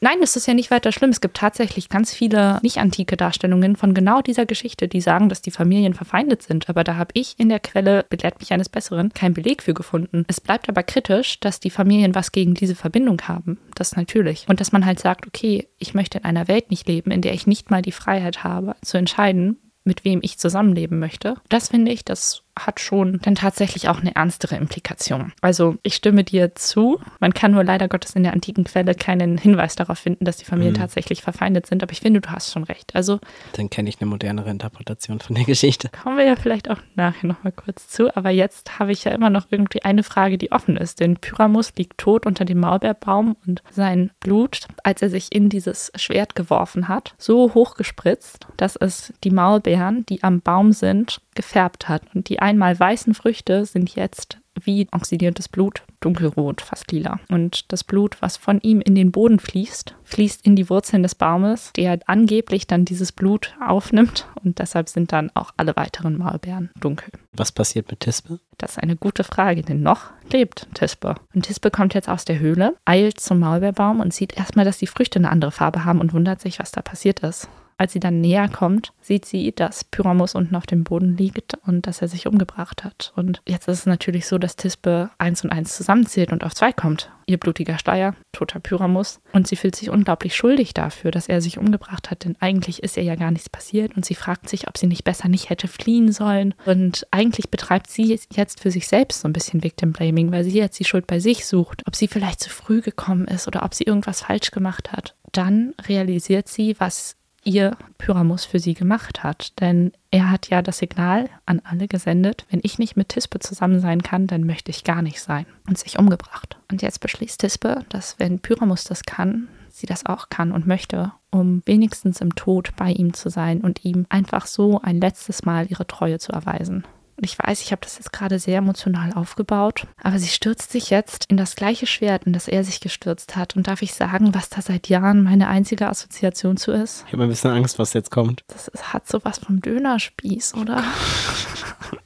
Nein, 0.00 0.16
das 0.20 0.36
ist 0.36 0.46
ja 0.46 0.54
nicht 0.54 0.70
weiter 0.70 0.92
schlimm. 0.92 1.10
Es 1.10 1.20
gibt 1.20 1.36
tatsächlich 1.36 1.88
ganz 1.88 2.12
viele 2.12 2.58
nicht 2.62 2.78
antike 2.78 3.16
Darstellungen 3.16 3.76
von 3.76 3.94
genau 3.94 4.20
dieser 4.20 4.44
Geschichte, 4.44 4.88
die 4.88 5.00
sagen, 5.00 5.28
dass 5.28 5.42
die 5.42 5.50
Familien 5.50 5.94
verfeindet 5.94 6.42
sind. 6.42 6.68
Aber 6.68 6.84
da 6.84 6.96
habe 6.96 7.10
ich 7.14 7.34
in 7.38 7.48
der 7.48 7.60
Quelle, 7.60 8.04
belehrt 8.08 8.40
mich 8.40 8.52
eines 8.52 8.68
Besseren, 8.68 9.12
keinen 9.14 9.34
Beleg 9.34 9.62
für 9.62 9.74
gefunden. 9.74 10.24
Es 10.28 10.40
bleibt 10.40 10.68
aber 10.68 10.82
kritisch, 10.82 11.40
dass 11.40 11.60
die 11.60 11.70
Familien 11.70 12.14
was 12.14 12.32
gegen 12.32 12.54
diese 12.54 12.74
Verbindung 12.74 13.22
haben. 13.22 13.58
Das 13.74 13.85
natürlich. 13.94 14.46
Und 14.48 14.60
dass 14.60 14.72
man 14.72 14.84
halt 14.86 14.98
sagt, 14.98 15.26
okay, 15.26 15.68
ich 15.78 15.94
möchte 15.94 16.18
in 16.18 16.24
einer 16.24 16.48
Welt 16.48 16.70
nicht 16.70 16.88
leben, 16.88 17.10
in 17.10 17.22
der 17.22 17.34
ich 17.34 17.46
nicht 17.46 17.70
mal 17.70 17.82
die 17.82 17.92
Freiheit 17.92 18.42
habe, 18.42 18.74
zu 18.82 18.96
entscheiden, 18.96 19.58
mit 19.84 20.04
wem 20.04 20.20
ich 20.22 20.38
zusammenleben 20.38 20.98
möchte. 20.98 21.34
Das 21.48 21.68
finde 21.68 21.92
ich, 21.92 22.04
das 22.04 22.42
hat 22.58 22.80
schon 22.80 23.20
dann 23.22 23.34
tatsächlich 23.34 23.88
auch 23.88 24.00
eine 24.00 24.14
ernstere 24.16 24.56
Implikation. 24.56 25.32
Also 25.40 25.76
ich 25.82 25.94
stimme 25.94 26.24
dir 26.24 26.54
zu. 26.54 27.00
Man 27.20 27.34
kann 27.34 27.52
nur 27.52 27.64
leider 27.64 27.88
Gottes 27.88 28.14
in 28.14 28.22
der 28.22 28.32
antiken 28.32 28.64
Quelle 28.64 28.94
keinen 28.94 29.38
Hinweis 29.38 29.76
darauf 29.76 29.98
finden, 29.98 30.24
dass 30.24 30.38
die 30.38 30.44
Familien 30.44 30.74
tatsächlich 30.74 31.22
verfeindet 31.22 31.66
sind. 31.66 31.82
Aber 31.82 31.92
ich 31.92 32.00
finde, 32.00 32.20
du 32.20 32.30
hast 32.30 32.52
schon 32.52 32.64
recht. 32.64 32.94
Also 32.94 33.20
Dann 33.52 33.70
kenne 33.70 33.88
ich 33.88 34.00
eine 34.00 34.08
modernere 34.08 34.50
Interpretation 34.50 35.20
von 35.20 35.34
der 35.36 35.44
Geschichte. 35.44 35.90
kommen 36.02 36.16
wir 36.16 36.24
ja 36.24 36.36
vielleicht 36.36 36.70
auch 36.70 36.78
nachher 36.94 37.26
nochmal 37.26 37.52
kurz 37.52 37.88
zu. 37.88 38.14
Aber 38.16 38.30
jetzt 38.30 38.78
habe 38.78 38.92
ich 38.92 39.04
ja 39.04 39.12
immer 39.12 39.30
noch 39.30 39.46
irgendwie 39.50 39.82
eine 39.82 40.02
Frage, 40.02 40.38
die 40.38 40.52
offen 40.52 40.76
ist. 40.76 41.00
Denn 41.00 41.16
Pyramus 41.16 41.72
liegt 41.76 41.98
tot 41.98 42.26
unter 42.26 42.44
dem 42.44 42.58
Maulbeerbaum 42.60 43.36
und 43.46 43.62
sein 43.70 44.10
Blut, 44.20 44.66
als 44.82 45.02
er 45.02 45.10
sich 45.10 45.32
in 45.34 45.48
dieses 45.48 45.92
Schwert 45.96 46.34
geworfen 46.34 46.88
hat, 46.88 47.14
so 47.18 47.54
hoch 47.54 47.74
gespritzt, 47.74 48.46
dass 48.56 48.76
es 48.76 49.12
die 49.24 49.30
Maulbeeren, 49.30 50.06
die 50.06 50.22
am 50.22 50.40
Baum 50.40 50.72
sind, 50.72 51.20
gefärbt 51.34 51.88
hat. 51.88 52.02
Und 52.14 52.28
die 52.28 52.40
einmal 52.46 52.78
weißen 52.78 53.12
Früchte 53.12 53.66
sind 53.66 53.96
jetzt 53.96 54.38
wie 54.62 54.86
oxidiertes 54.92 55.48
Blut, 55.48 55.82
dunkelrot, 56.00 56.60
fast 56.60 56.92
lila. 56.92 57.18
Und 57.28 57.72
das 57.72 57.82
Blut, 57.82 58.22
was 58.22 58.36
von 58.36 58.60
ihm 58.60 58.80
in 58.80 58.94
den 58.94 59.10
Boden 59.10 59.40
fließt, 59.40 59.96
fließt 60.04 60.46
in 60.46 60.54
die 60.54 60.70
Wurzeln 60.70 61.02
des 61.02 61.16
Baumes, 61.16 61.72
der 61.74 61.98
angeblich 62.06 62.68
dann 62.68 62.84
dieses 62.84 63.10
Blut 63.10 63.54
aufnimmt. 63.60 64.28
Und 64.44 64.60
deshalb 64.60 64.88
sind 64.88 65.10
dann 65.10 65.30
auch 65.34 65.50
alle 65.56 65.74
weiteren 65.74 66.16
Maulbeeren 66.16 66.70
dunkel. 66.80 67.10
Was 67.32 67.50
passiert 67.50 67.90
mit 67.90 68.00
Tispe? 68.00 68.38
Das 68.58 68.72
ist 68.72 68.78
eine 68.78 68.96
gute 68.96 69.24
Frage, 69.24 69.62
denn 69.62 69.82
noch 69.82 70.12
lebt 70.32 70.68
Tispe. 70.72 71.16
Und 71.34 71.42
Tispe 71.42 71.72
kommt 71.72 71.94
jetzt 71.94 72.08
aus 72.08 72.24
der 72.24 72.38
Höhle, 72.38 72.76
eilt 72.84 73.18
zum 73.18 73.40
Maulbeerbaum 73.40 73.98
und 73.98 74.14
sieht 74.14 74.38
erstmal, 74.38 74.64
dass 74.64 74.78
die 74.78 74.86
Früchte 74.86 75.18
eine 75.18 75.30
andere 75.30 75.50
Farbe 75.50 75.84
haben 75.84 76.00
und 76.00 76.14
wundert 76.14 76.40
sich, 76.40 76.60
was 76.60 76.70
da 76.70 76.80
passiert 76.80 77.20
ist. 77.20 77.48
Als 77.78 77.92
sie 77.92 78.00
dann 78.00 78.20
näher 78.20 78.48
kommt, 78.48 78.92
sieht 79.02 79.26
sie, 79.26 79.52
dass 79.54 79.84
Pyramus 79.84 80.34
unten 80.34 80.56
auf 80.56 80.66
dem 80.66 80.82
Boden 80.82 81.16
liegt 81.16 81.54
und 81.66 81.86
dass 81.86 82.00
er 82.00 82.08
sich 82.08 82.26
umgebracht 82.26 82.84
hat. 82.84 83.12
Und 83.16 83.42
jetzt 83.46 83.68
ist 83.68 83.80
es 83.80 83.86
natürlich 83.86 84.26
so, 84.26 84.38
dass 84.38 84.56
Tispe 84.56 85.10
eins 85.18 85.44
und 85.44 85.50
eins 85.50 85.76
zusammenzählt 85.76 86.32
und 86.32 86.42
auf 86.42 86.54
zwei 86.54 86.72
kommt. 86.72 87.10
Ihr 87.26 87.38
blutiger 87.38 87.78
Schleier, 87.78 88.14
toter 88.32 88.60
Pyramus. 88.60 89.20
Und 89.32 89.46
sie 89.46 89.56
fühlt 89.56 89.76
sich 89.76 89.90
unglaublich 89.90 90.34
schuldig 90.34 90.72
dafür, 90.74 91.10
dass 91.10 91.28
er 91.28 91.40
sich 91.40 91.58
umgebracht 91.58 92.10
hat, 92.10 92.24
denn 92.24 92.36
eigentlich 92.40 92.82
ist 92.82 92.96
ihr 92.96 93.02
ja 93.02 93.16
gar 93.16 93.30
nichts 93.30 93.50
passiert. 93.50 93.96
Und 93.96 94.06
sie 94.06 94.14
fragt 94.14 94.48
sich, 94.48 94.68
ob 94.68 94.78
sie 94.78 94.86
nicht 94.86 95.04
besser 95.04 95.28
nicht 95.28 95.50
hätte 95.50 95.68
fliehen 95.68 96.12
sollen. 96.12 96.54
Und 96.64 97.06
eigentlich 97.10 97.50
betreibt 97.50 97.90
sie 97.90 98.18
jetzt 98.32 98.60
für 98.60 98.70
sich 98.70 98.88
selbst 98.88 99.20
so 99.20 99.28
ein 99.28 99.32
bisschen 99.32 99.62
Victim 99.62 99.92
Blaming, 99.92 100.32
weil 100.32 100.44
sie 100.44 100.56
jetzt 100.56 100.78
die 100.78 100.84
Schuld 100.84 101.06
bei 101.06 101.20
sich 101.20 101.46
sucht. 101.46 101.82
Ob 101.86 101.96
sie 101.96 102.08
vielleicht 102.08 102.40
zu 102.40 102.48
früh 102.48 102.80
gekommen 102.80 103.26
ist 103.26 103.46
oder 103.48 103.64
ob 103.64 103.74
sie 103.74 103.84
irgendwas 103.84 104.22
falsch 104.22 104.50
gemacht 104.50 104.92
hat. 104.92 105.14
Dann 105.32 105.74
realisiert 105.88 106.48
sie, 106.48 106.76
was 106.78 107.16
ihr 107.46 107.76
Pyramus 107.98 108.44
für 108.44 108.58
sie 108.58 108.74
gemacht 108.74 109.22
hat. 109.22 109.58
Denn 109.60 109.92
er 110.10 110.30
hat 110.30 110.48
ja 110.48 110.62
das 110.62 110.78
Signal 110.78 111.30
an 111.46 111.62
alle 111.64 111.88
gesendet, 111.88 112.44
wenn 112.50 112.60
ich 112.62 112.78
nicht 112.78 112.96
mit 112.96 113.10
Tispe 113.10 113.38
zusammen 113.38 113.80
sein 113.80 114.02
kann, 114.02 114.26
dann 114.26 114.44
möchte 114.44 114.70
ich 114.70 114.84
gar 114.84 115.02
nicht 115.02 115.20
sein. 115.20 115.46
Und 115.68 115.78
sich 115.78 115.98
umgebracht. 115.98 116.58
Und 116.70 116.82
jetzt 116.82 117.00
beschließt 117.00 117.40
Tispe, 117.40 117.84
dass 117.88 118.18
wenn 118.18 118.40
Pyramus 118.40 118.84
das 118.84 119.04
kann, 119.04 119.48
sie 119.70 119.86
das 119.86 120.06
auch 120.06 120.28
kann 120.30 120.52
und 120.52 120.66
möchte, 120.66 121.12
um 121.30 121.62
wenigstens 121.66 122.20
im 122.20 122.34
Tod 122.34 122.74
bei 122.76 122.90
ihm 122.90 123.14
zu 123.14 123.28
sein 123.28 123.60
und 123.60 123.84
ihm 123.84 124.06
einfach 124.08 124.46
so 124.46 124.80
ein 124.80 125.00
letztes 125.00 125.44
Mal 125.44 125.66
ihre 125.70 125.86
Treue 125.86 126.18
zu 126.18 126.32
erweisen. 126.32 126.84
Und 127.16 127.24
ich 127.24 127.38
weiß, 127.38 127.62
ich 127.62 127.72
habe 127.72 127.80
das 127.82 127.96
jetzt 127.96 128.12
gerade 128.12 128.38
sehr 128.38 128.58
emotional 128.58 129.12
aufgebaut, 129.14 129.86
aber 130.02 130.18
sie 130.18 130.28
stürzt 130.28 130.70
sich 130.70 130.90
jetzt 130.90 131.26
in 131.30 131.36
das 131.36 131.56
gleiche 131.56 131.86
Schwert, 131.86 132.24
in 132.24 132.32
das 132.32 132.46
er 132.46 132.62
sich 132.62 132.80
gestürzt 132.80 133.36
hat. 133.36 133.56
Und 133.56 133.68
darf 133.68 133.82
ich 133.82 133.94
sagen, 133.94 134.34
was 134.34 134.50
da 134.50 134.60
seit 134.60 134.88
Jahren 134.88 135.22
meine 135.22 135.48
einzige 135.48 135.88
Assoziation 135.88 136.56
zu 136.56 136.72
ist? 136.72 137.04
Ich 137.06 137.12
habe 137.14 137.22
ein 137.22 137.28
bisschen 137.30 137.52
Angst, 137.52 137.78
was 137.78 137.94
jetzt 137.94 138.10
kommt. 138.10 138.44
Das 138.48 138.68
ist, 138.68 138.92
hat 138.92 139.08
sowas 139.08 139.38
vom 139.38 139.60
Dönerspieß, 139.60 140.54
oder? 140.54 140.84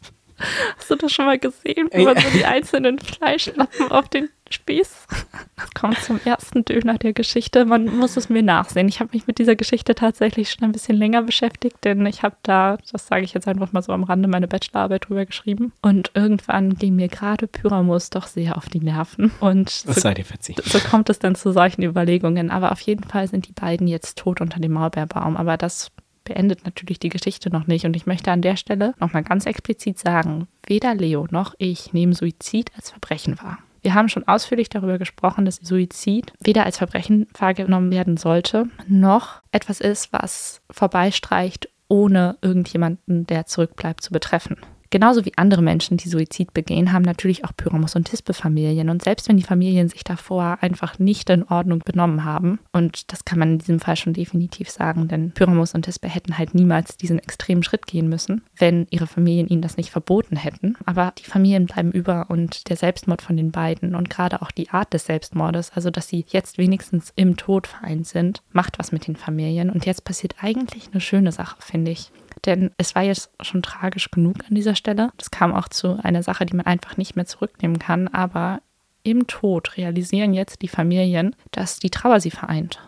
Hast 0.77 0.91
du 0.91 0.97
das 0.97 1.13
schon 1.13 1.27
mal 1.27 1.39
gesehen, 1.39 1.89
wie 1.93 2.05
man 2.05 2.17
so 2.17 2.31
die 2.31 2.45
einzelnen 2.45 2.99
Fleischlappen 2.99 3.91
auf 3.91 4.09
den 4.09 4.29
Spieß? 4.51 5.07
Das 5.57 5.71
kommt 5.75 5.99
zum 5.99 6.21
ersten 6.25 6.65
Döner 6.65 6.99
der 6.99 7.13
Geschichte. 7.13 7.65
Man 7.65 7.85
muss 7.97 8.17
es 8.17 8.29
mir 8.29 8.43
nachsehen. 8.43 8.89
Ich 8.89 8.99
habe 9.01 9.11
mich 9.13 9.27
mit 9.27 9.39
dieser 9.39 9.55
Geschichte 9.55 9.95
tatsächlich 9.95 10.51
schon 10.51 10.65
ein 10.65 10.73
bisschen 10.73 10.97
länger 10.97 11.23
beschäftigt, 11.23 11.77
denn 11.85 12.05
ich 12.07 12.23
habe 12.23 12.37
da, 12.43 12.79
das 12.91 13.07
sage 13.07 13.25
ich 13.25 13.33
jetzt 13.33 13.47
einfach 13.47 13.73
mal 13.73 13.83
so 13.83 13.93
am 13.93 14.03
Rande, 14.03 14.29
meine 14.29 14.49
Bachelorarbeit 14.49 15.09
drüber 15.09 15.25
geschrieben. 15.25 15.73
Und 15.83 16.11
irgendwann 16.15 16.75
ging 16.75 16.97
mir 16.97 17.09
gerade 17.09 17.47
Pyramus 17.47 18.11
doch 18.11 18.27
sehr 18.27 18.57
auf 18.57 18.69
die 18.69 18.81
Nerven. 18.81 19.31
Und 19.41 19.71
so, 19.71 19.93
so, 19.93 20.01
sei 20.01 20.15
dir 20.15 20.25
verziehen. 20.25 20.57
so 20.65 20.81
kommt 20.81 21.11
es 21.11 21.21
dann 21.21 21.37
zu 21.37 21.53
solchen 21.53 21.83
Überlegungen. 21.83 22.51
Aber 22.51 22.73
auf 22.73 22.81
jeden 22.81 23.05
Fall 23.05 23.29
sind 23.29 23.47
die 23.47 23.53
beiden 23.53 23.87
jetzt 23.87 24.19
tot 24.19 24.41
unter 24.41 24.59
dem 24.59 24.73
Maulbeerbaum. 24.73 25.37
Aber 25.37 25.57
das 25.57 25.93
beendet 26.25 26.65
natürlich 26.65 26.99
die 26.99 27.09
Geschichte 27.09 27.51
noch 27.51 27.67
nicht. 27.67 27.85
Und 27.85 27.97
ich 27.97 28.07
möchte 28.07 28.31
an 28.31 28.43
der 28.43 28.57
Stelle 28.57 28.95
nochmal 29.01 29.23
ganz 29.23 29.47
explizit 29.47 29.99
sagen, 29.99 30.49
weder 30.67 30.95
Leo 30.95 31.27
noch 31.31 31.55
ich 31.59 31.93
nehmen 31.93 32.13
Suizid 32.13 32.71
als 32.77 32.91
Verbrechen 32.91 33.39
wahr. 33.41 33.59
Wir 33.83 33.95
haben 33.95 34.09
schon 34.09 34.29
ausführlich 34.29 34.69
darüber 34.69 34.99
gesprochen, 34.99 35.45
dass 35.45 35.57
Suizid 35.57 36.33
weder 36.41 36.67
als 36.67 36.79
Verbrechen 36.79 37.27
wahrgenommen 37.39 37.91
werden 37.91 38.17
sollte, 38.17 38.67
noch 38.87 39.41
etwas 39.53 39.81
ist, 39.81 40.13
was 40.13 40.61
vorbeistreicht, 40.71 41.71
ohne 41.89 42.37
irgendjemanden, 42.43 43.27
der 43.27 43.47
zurückbleibt, 43.47 44.03
zu 44.03 44.13
betreffen. 44.13 44.57
Genauso 44.91 45.25
wie 45.25 45.33
andere 45.37 45.63
Menschen, 45.63 45.97
die 45.97 46.09
Suizid 46.09 46.53
begehen, 46.53 46.93
haben 46.93 47.05
natürlich 47.05 47.45
auch 47.45 47.53
Pyramus 47.57 47.95
und 47.95 48.09
Tispe 48.09 48.35
Familien. 48.35 48.91
Und 48.91 49.03
selbst 49.03 49.29
wenn 49.29 49.37
die 49.37 49.45
Familien 49.45 49.89
sich 49.89 50.03
davor 50.03 50.59
einfach 50.61 50.99
nicht 50.99 51.31
in 51.31 51.45
Ordnung 51.45 51.81
benommen 51.85 52.25
haben, 52.25 52.59
und 52.73 53.13
das 53.13 53.25
kann 53.25 53.39
man 53.39 53.53
in 53.53 53.59
diesem 53.59 53.79
Fall 53.79 53.95
schon 53.95 54.15
definitiv 54.15 54.69
sagen, 54.69 55.07
denn 55.07 55.31
Pyramus 55.31 55.75
und 55.75 55.83
Tispe 55.83 56.09
hätten 56.09 56.39
halt 56.39 56.55
niemals 56.55 56.97
diesen 56.97 57.21
extremen 57.21 57.63
Schritt 57.63 57.87
gehen 57.87 58.09
müssen, 58.09 58.43
wenn 58.59 58.89
ihre 58.91 59.07
Familien 59.07 59.47
ihnen 59.47 59.63
das 59.63 59.77
nicht 59.77 59.91
verboten 59.91 60.37
hätten. 60.37 60.77
Aber 60.87 61.13
die 61.19 61.25
Familien 61.25 61.67
bleiben 61.67 61.93
über 61.93 62.29
und 62.29 62.69
der 62.69 62.77
Selbstmord 62.77 63.23
von 63.23 63.37
den 63.37 63.53
beiden 63.53 63.95
und 63.95 64.11
gerade 64.11 64.43
auch 64.43 64.51
die 64.51 64.71
Art 64.71 64.93
des 64.93 65.07
Selbstmordes, 65.07 65.71
also 65.75 65.91
dass 65.91 66.09
sie 66.09 66.25
jetzt 66.29 66.59
wenigstens 66.59 67.13
im 67.15 67.37
Tod 67.37 67.69
vereint 67.69 68.09
sind, 68.09 68.43
macht 68.53 68.79
was 68.81 68.91
mit 68.91 69.07
den 69.07 69.17
Familien. 69.17 69.71
Und 69.71 69.87
jetzt 69.87 70.05
passiert 70.05 70.35
eigentlich 70.41 70.89
eine 70.91 71.01
schöne 71.01 71.31
Sache, 71.31 71.57
finde 71.61 71.93
ich. 71.93 72.11
Denn 72.47 72.71
es 72.79 72.95
war 72.95 73.03
jetzt 73.03 73.31
schon 73.41 73.63
tragisch 73.63 74.11
genug 74.11 74.37
an 74.49 74.55
dieser 74.55 74.75
Stelle. 74.75 75.11
Das 75.17 75.31
kam 75.31 75.53
auch 75.53 75.69
zu 75.69 76.03
einer 76.03 76.23
Sache, 76.23 76.47
die 76.47 76.57
man 76.57 76.67
einfach 76.67 76.97
nicht 76.97 77.17
mehr 77.17 77.27
zurücknehmen 77.27 77.79
kann. 77.79 78.09
Aber 78.09 78.61
im 79.03 79.27
Tod 79.27 79.77
realisieren 79.77 80.35
jetzt 80.35 80.63
die 80.63 80.69
Familien, 80.69 81.37
dass 81.51 81.79
die 81.79 81.91
Trauer 81.91 82.21
sie 82.21 82.31
vereint. 82.31 82.81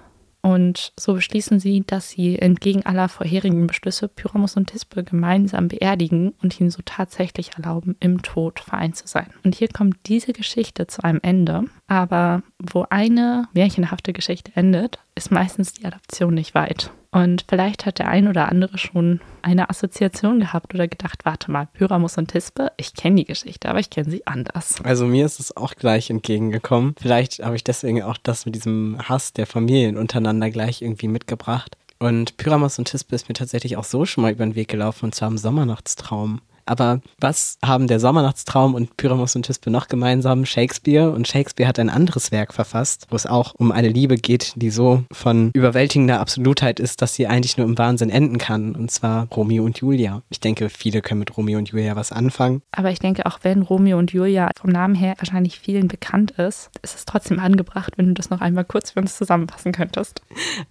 Und 0.45 0.93
so 0.99 1.15
beschließen 1.15 1.61
sie, 1.61 1.85
dass 1.87 2.11
sie 2.11 2.37
entgegen 2.37 2.85
aller 2.85 3.09
vorherigen 3.09 3.69
Beschlüsse 3.69 4.09
Pyramus 4.09 4.57
und 4.57 4.67
Tispe 4.67 5.05
gemeinsam 5.05 5.69
beerdigen 5.69 6.35
und 6.43 6.61
ihnen 6.61 6.71
so 6.71 6.83
tatsächlich 6.85 7.53
erlauben, 7.57 7.97
im 8.01 8.23
Tod 8.23 8.59
vereint 8.59 8.97
zu 8.97 9.07
sein. 9.07 9.29
Und 9.45 9.55
hier 9.55 9.69
kommt 9.69 9.97
diese 10.07 10.33
Geschichte 10.33 10.89
zu 10.89 11.05
einem 11.05 11.21
Ende. 11.23 11.65
Aber 11.93 12.43
wo 12.59 12.87
eine 12.89 13.49
märchenhafte 13.53 14.15
Geschichte 14.15 14.51
endet, 14.55 14.99
ist 15.15 15.31
meistens 15.31 15.75
die 15.75 15.85
Adaption 15.85 16.33
nicht 16.33 16.55
weit. 16.55 16.91
Und 17.11 17.45
vielleicht 17.47 17.85
hat 17.85 17.99
der 17.99 18.09
ein 18.09 18.29
oder 18.29 18.49
andere 18.49 18.79
schon 18.79 19.21
eine 19.43 19.69
Assoziation 19.69 20.41
gehabt 20.41 20.73
oder 20.73 20.89
gedacht, 20.89 21.27
warte 21.27 21.51
mal, 21.51 21.69
Pyramus 21.75 22.17
und 22.17 22.29
Tispe, 22.29 22.73
ich 22.79 22.95
kenne 22.95 23.17
die 23.17 23.25
Geschichte, 23.27 23.69
aber 23.69 23.79
ich 23.79 23.91
kenne 23.91 24.11
sie 24.11 24.27
anders. 24.27 24.77
Also 24.83 25.05
mir 25.05 25.27
ist 25.27 25.39
es 25.39 25.55
auch 25.55 25.75
gleich 25.75 26.09
entgegengekommen. 26.09 26.95
Vielleicht 26.99 27.45
habe 27.45 27.57
ich 27.57 27.65
deswegen 27.65 28.03
auch 28.03 28.17
das 28.17 28.47
mit 28.47 28.55
diesem 28.55 28.97
Hass 29.07 29.35
der 29.35 29.47
Familien 29.47 29.99
untereinander 29.99 30.49
gleich 30.49 30.81
irgendwie 30.81 31.09
mitgebracht. 31.09 31.77
Und 31.99 32.39
Pyramus 32.39 32.79
und 32.79 32.87
Tispe 32.87 33.15
ist 33.15 33.29
mir 33.29 33.35
tatsächlich 33.35 33.77
auch 33.77 33.85
so 33.85 34.07
schon 34.07 34.23
mal 34.23 34.33
über 34.33 34.47
den 34.47 34.55
Weg 34.55 34.69
gelaufen, 34.69 35.05
und 35.05 35.15
zwar 35.15 35.29
im 35.29 35.37
Sommernachtstraum. 35.37 36.41
Aber 36.67 37.01
was 37.21 37.59
haben 37.65 37.87
der 37.87 38.01
Sommernachtstraum 38.01 38.75
und 38.75 38.97
Pyramus 38.97 39.37
und 39.37 39.47
Tispe 39.47 39.71
noch 39.71 39.89
gemeinsam? 39.89 40.45
Shakespeare. 40.45 41.11
Und 41.11 41.29
Shakespeare 41.29 41.69
hat 41.69 41.79
ein 41.79 41.91
anderes 41.91 42.33
Werk 42.33 42.55
verfasst, 42.55 43.07
wo 43.11 43.17
es 43.17 43.27
auch 43.27 43.55
um 43.55 43.73
eine 43.73 43.89
Liebe 43.89 44.17
geht, 44.17 44.53
die 44.57 44.71
so 44.71 45.05
von 45.13 45.51
überwältigender 45.55 46.21
Absolutheit 46.21 46.81
ist, 46.81 47.03
dass 47.03 47.15
sie 47.15 47.27
eigentlich 47.27 47.57
nur 47.57 47.67
im 47.67 47.79
Wahnsinn 47.79 48.11
enden 48.11 48.39
kann. 48.39 48.75
Und 48.75 48.91
zwar 48.91 49.29
Romeo 49.35 49.65
und 49.65 49.79
Julia. 49.79 50.23
Ich 50.31 50.41
denke, 50.41 50.69
viele 50.69 51.03
können 51.03 51.21
mit 51.21 51.37
Romeo 51.37 51.59
und 51.59 51.69
Julia 51.71 51.97
was 51.97 52.13
anfangen. 52.13 52.63
Aber 52.73 52.91
ich 52.91 52.99
denke, 52.99 53.27
auch 53.27 53.41
wenn 53.43 53.63
Romeo 53.63 53.99
und 53.99 54.13
Julia 54.13 54.51
vom 54.61 54.71
Namen 54.71 54.95
her 54.95 55.15
wahrscheinlich 55.19 55.59
vielen 55.59 55.89
bekannt 55.89 56.33
ist, 56.33 56.71
ist 56.83 56.97
es 56.97 57.05
trotzdem 57.05 57.39
angebracht, 57.39 57.95
wenn 57.97 58.07
du 58.07 58.15
das 58.15 58.31
noch 58.31 58.41
einmal 58.41 58.65
kurz 58.65 58.93
für 58.93 59.01
uns 59.01 59.17
zusammenfassen 59.17 59.73
könntest. 59.73 60.23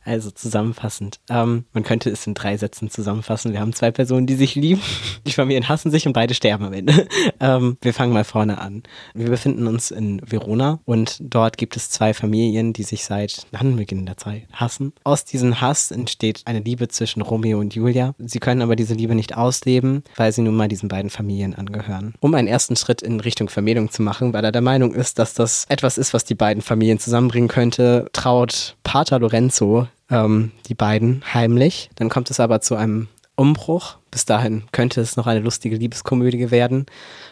Also 0.06 0.32
zusammenfassend. 0.32 1.19
Ähm, 1.30 1.65
man 1.73 1.84
könnte 1.84 2.10
es 2.10 2.27
in 2.27 2.34
drei 2.34 2.58
Sätzen 2.58 2.89
zusammenfassen. 2.89 3.54
Wir 3.54 3.60
haben 3.60 3.73
zwei 3.73 3.91
Personen, 3.91 4.27
die 4.27 4.36
sich 4.36 4.56
lieben. 4.56 4.82
Die 5.25 5.32
Familien 5.32 5.69
hassen 5.69 5.81
sich 5.89 6.06
und 6.06 6.13
beide 6.13 6.34
sterben 6.34 6.65
am 6.65 6.74
Ende. 6.74 7.08
ähm, 7.39 7.78
wir 7.82 7.94
fangen 7.94 8.13
mal 8.13 8.24
vorne 8.24 8.60
an. 8.60 8.84
Wir 9.13 9.30
befinden 9.30 9.65
uns 9.67 9.89
in 9.89 10.22
Verona 10.24 10.80
und 10.86 11.17
dort 11.22 11.58
gibt 11.58 11.76
es 11.76 11.89
zwei 11.89 12.13
Familien, 12.13 12.74
die 12.74 12.84
sich 12.84 13.06
seit 13.06 13.48
Anbeginn 13.54 14.06
der 14.06 14.17
Zeit 14.17 14.44
hassen. 14.52 14.94
Aus 15.04 15.26
diesem 15.26 15.62
Hass 15.62 15.91
entsteht 15.91 16.41
eine 16.46 16.60
Liebe 16.60 16.88
zwischen 16.89 17.22
Romeo 17.22 17.60
und 17.60 17.74
Julia. 17.74 18.13
Sie 18.20 18.39
können 18.39 18.62
aber 18.62 18.76
diese 18.76 18.94
Liebe 18.94 19.15
nicht 19.15 19.38
ausleben, 19.38 20.04
weil 20.17 20.32
sie 20.32 20.41
nun 20.41 20.56
mal 20.56 20.67
diesen 20.67 20.89
beiden 20.89 21.10
Familien 21.10 21.56
angehören. 21.56 22.13
Um 22.20 22.36
einen 22.36 22.48
ersten 22.48 22.76
Schritt 22.76 23.02
in 23.02 23.20
Richtung 23.20 23.50
Vermählung 23.50 23.89
zu 23.89 24.04
machen, 24.04 24.34
weil 24.34 24.44
er 24.44 24.52
der 24.52 24.62
Meinung 24.62 24.94
ist, 24.94 25.17
dass 25.17 25.34
das 25.34 25.65
etwas 25.70 25.98
ist, 25.98 26.13
was 26.13 26.26
die 26.26 26.36
beiden 26.36 26.62
Familien 26.62 27.00
zusammenbringen 27.00 27.50
könnte, 27.50 28.10
traut 28.13 28.76
Pater 28.84 29.20
Lorenzo 29.20 29.88
ähm, 30.12 30.52
die 30.67 30.76
beiden 30.76 31.24
heimlich. 31.34 31.89
Dann 31.96 32.10
kommt 32.10 32.30
es 32.30 32.39
aber 32.39 32.62
zu 32.62 32.76
einem 32.76 33.08
Umbruch. 33.41 33.97
Bis 34.12 34.25
dahin 34.25 34.63
könnte 34.71 35.01
es 35.01 35.17
noch 35.17 35.25
eine 35.25 35.39
lustige 35.39 35.75
Liebeskomödie 35.75 36.51
werden. 36.51 36.86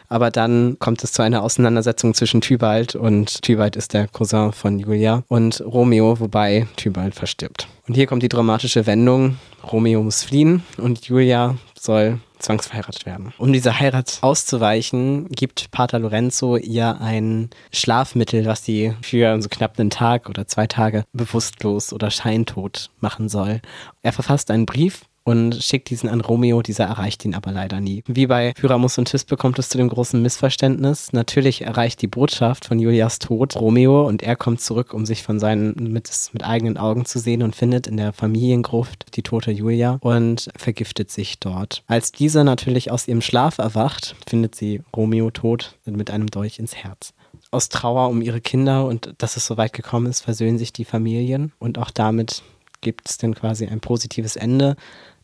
Aber 0.08 0.32
dann 0.32 0.78
kommt 0.80 1.04
es 1.04 1.12
zu 1.12 1.22
einer 1.22 1.44
Auseinandersetzung 1.44 2.16
zwischen 2.16 2.42
Tybalt 2.42 2.96
und 2.96 3.44
Tybalt 3.44 3.76
ist 3.76 3.94
der 3.94 4.08
Cousin 4.08 4.52
von 4.52 4.80
Julia 4.80 5.24
und 5.28 5.62
Romeo, 5.62 6.20
wobei 6.20 6.68
Tybalt 6.78 7.14
verstirbt. 7.14 7.68
Und 7.88 7.94
hier 7.94 8.08
kommt 8.08 8.24
die 8.24 8.30
dramatische 8.30 8.88
Wendung. 8.88 9.38
Romeo 9.72 10.02
muss 10.02 10.24
fliehen 10.24 10.64
und 10.78 11.06
Julia 11.06 11.58
soll 11.80 12.20
zwangsverheiratet 12.40 13.06
werden. 13.06 13.34
Um 13.38 13.54
diese 13.54 13.80
Heirat 13.80 14.18
auszuweichen, 14.22 15.28
gibt 15.30 15.72
Pater 15.72 16.00
Lorenzo 16.00 16.56
ihr 16.56 17.00
ein 17.02 17.50
Schlafmittel, 17.72 18.46
was 18.46 18.64
sie 18.64 18.94
für 19.02 19.40
so 19.42 19.50
knapp 19.50 19.78
einen 19.78 19.90
Tag 19.90 20.30
oder 20.30 20.48
zwei 20.48 20.66
Tage 20.66 21.04
bewusstlos 21.14 21.94
oder 21.94 22.10
scheintot 22.10 22.90
machen 23.00 23.30
soll. 23.30 23.62
Er 24.02 24.14
verfasst 24.14 24.50
einen 24.50 24.66
Brief 24.66 25.02
und 25.30 25.64
schickt 25.64 25.92
diesen 25.92 26.10
an 26.10 26.22
Romeo, 26.22 26.64
dieser 26.64 26.86
erreicht 26.86 27.24
ihn 27.24 27.36
aber 27.36 27.52
leider 27.52 27.80
nie. 27.80 28.04
Wie 28.08 28.26
bei 28.26 28.54
Pyramus 28.54 28.98
und 28.98 29.06
Tispe 29.06 29.38
kommt 29.38 29.60
es 29.60 29.70
zu 29.70 29.78
dem 29.78 29.88
großen 29.88 30.20
Missverständnis. 30.20 31.14
Natürlich 31.14 31.62
erreicht 31.62 32.02
die 32.02 32.08
Botschaft 32.08 32.66
von 32.66 32.80
Julias 32.80 33.20
Tod 33.20 33.56
Romeo 33.56 34.08
und 34.08 34.24
er 34.24 34.36
kommt 34.36 34.60
zurück, 34.60 34.92
um 34.92 35.06
sich 35.06 35.22
von 35.22 35.40
seinen 35.40 35.76
mit, 35.94 36.10
mit 36.34 36.44
eigenen 36.44 36.78
Augen 36.78 37.06
zu 37.06 37.20
sehen 37.20 37.44
und 37.44 37.56
findet 37.56 37.86
in 37.86 37.98
der 37.98 38.12
Familiengruft 38.12 39.16
die 39.16 39.22
tote 39.22 39.52
Julia 39.52 40.00
und 40.02 40.50
vergiftet 40.56 41.12
sich 41.12 41.40
dort. 41.40 41.84
Als 41.86 42.12
diese 42.12 42.44
natürlich 42.44 42.90
aus 42.90 43.08
ihrem 43.08 43.22
Schlaf 43.22 43.60
erwacht, 43.60 44.16
findet 44.28 44.56
sie 44.56 44.82
Romeo 44.96 45.30
tot 45.30 45.78
mit 45.86 46.10
einem 46.10 46.28
Dolch 46.28 46.58
ins 46.58 46.76
Herz 46.76 47.14
aus 47.52 47.70
Trauer 47.70 48.10
um 48.10 48.22
ihre 48.22 48.42
Kinder 48.42 48.86
und 48.86 49.16
dass 49.18 49.36
es 49.36 49.48
so 49.48 49.58
weit 49.58 49.74
gekommen 49.74 50.06
ist, 50.06 50.22
versöhnen 50.22 50.60
sich 50.60 50.72
die 50.72 50.86
Familien 50.86 51.52
und 51.58 51.80
auch 51.80 51.90
damit 51.90 52.44
gibt 52.82 53.10
es 53.10 53.18
dann 53.18 53.36
quasi 53.36 53.66
ein 53.68 53.80
positives 53.80 54.36
Ende. 54.36 54.76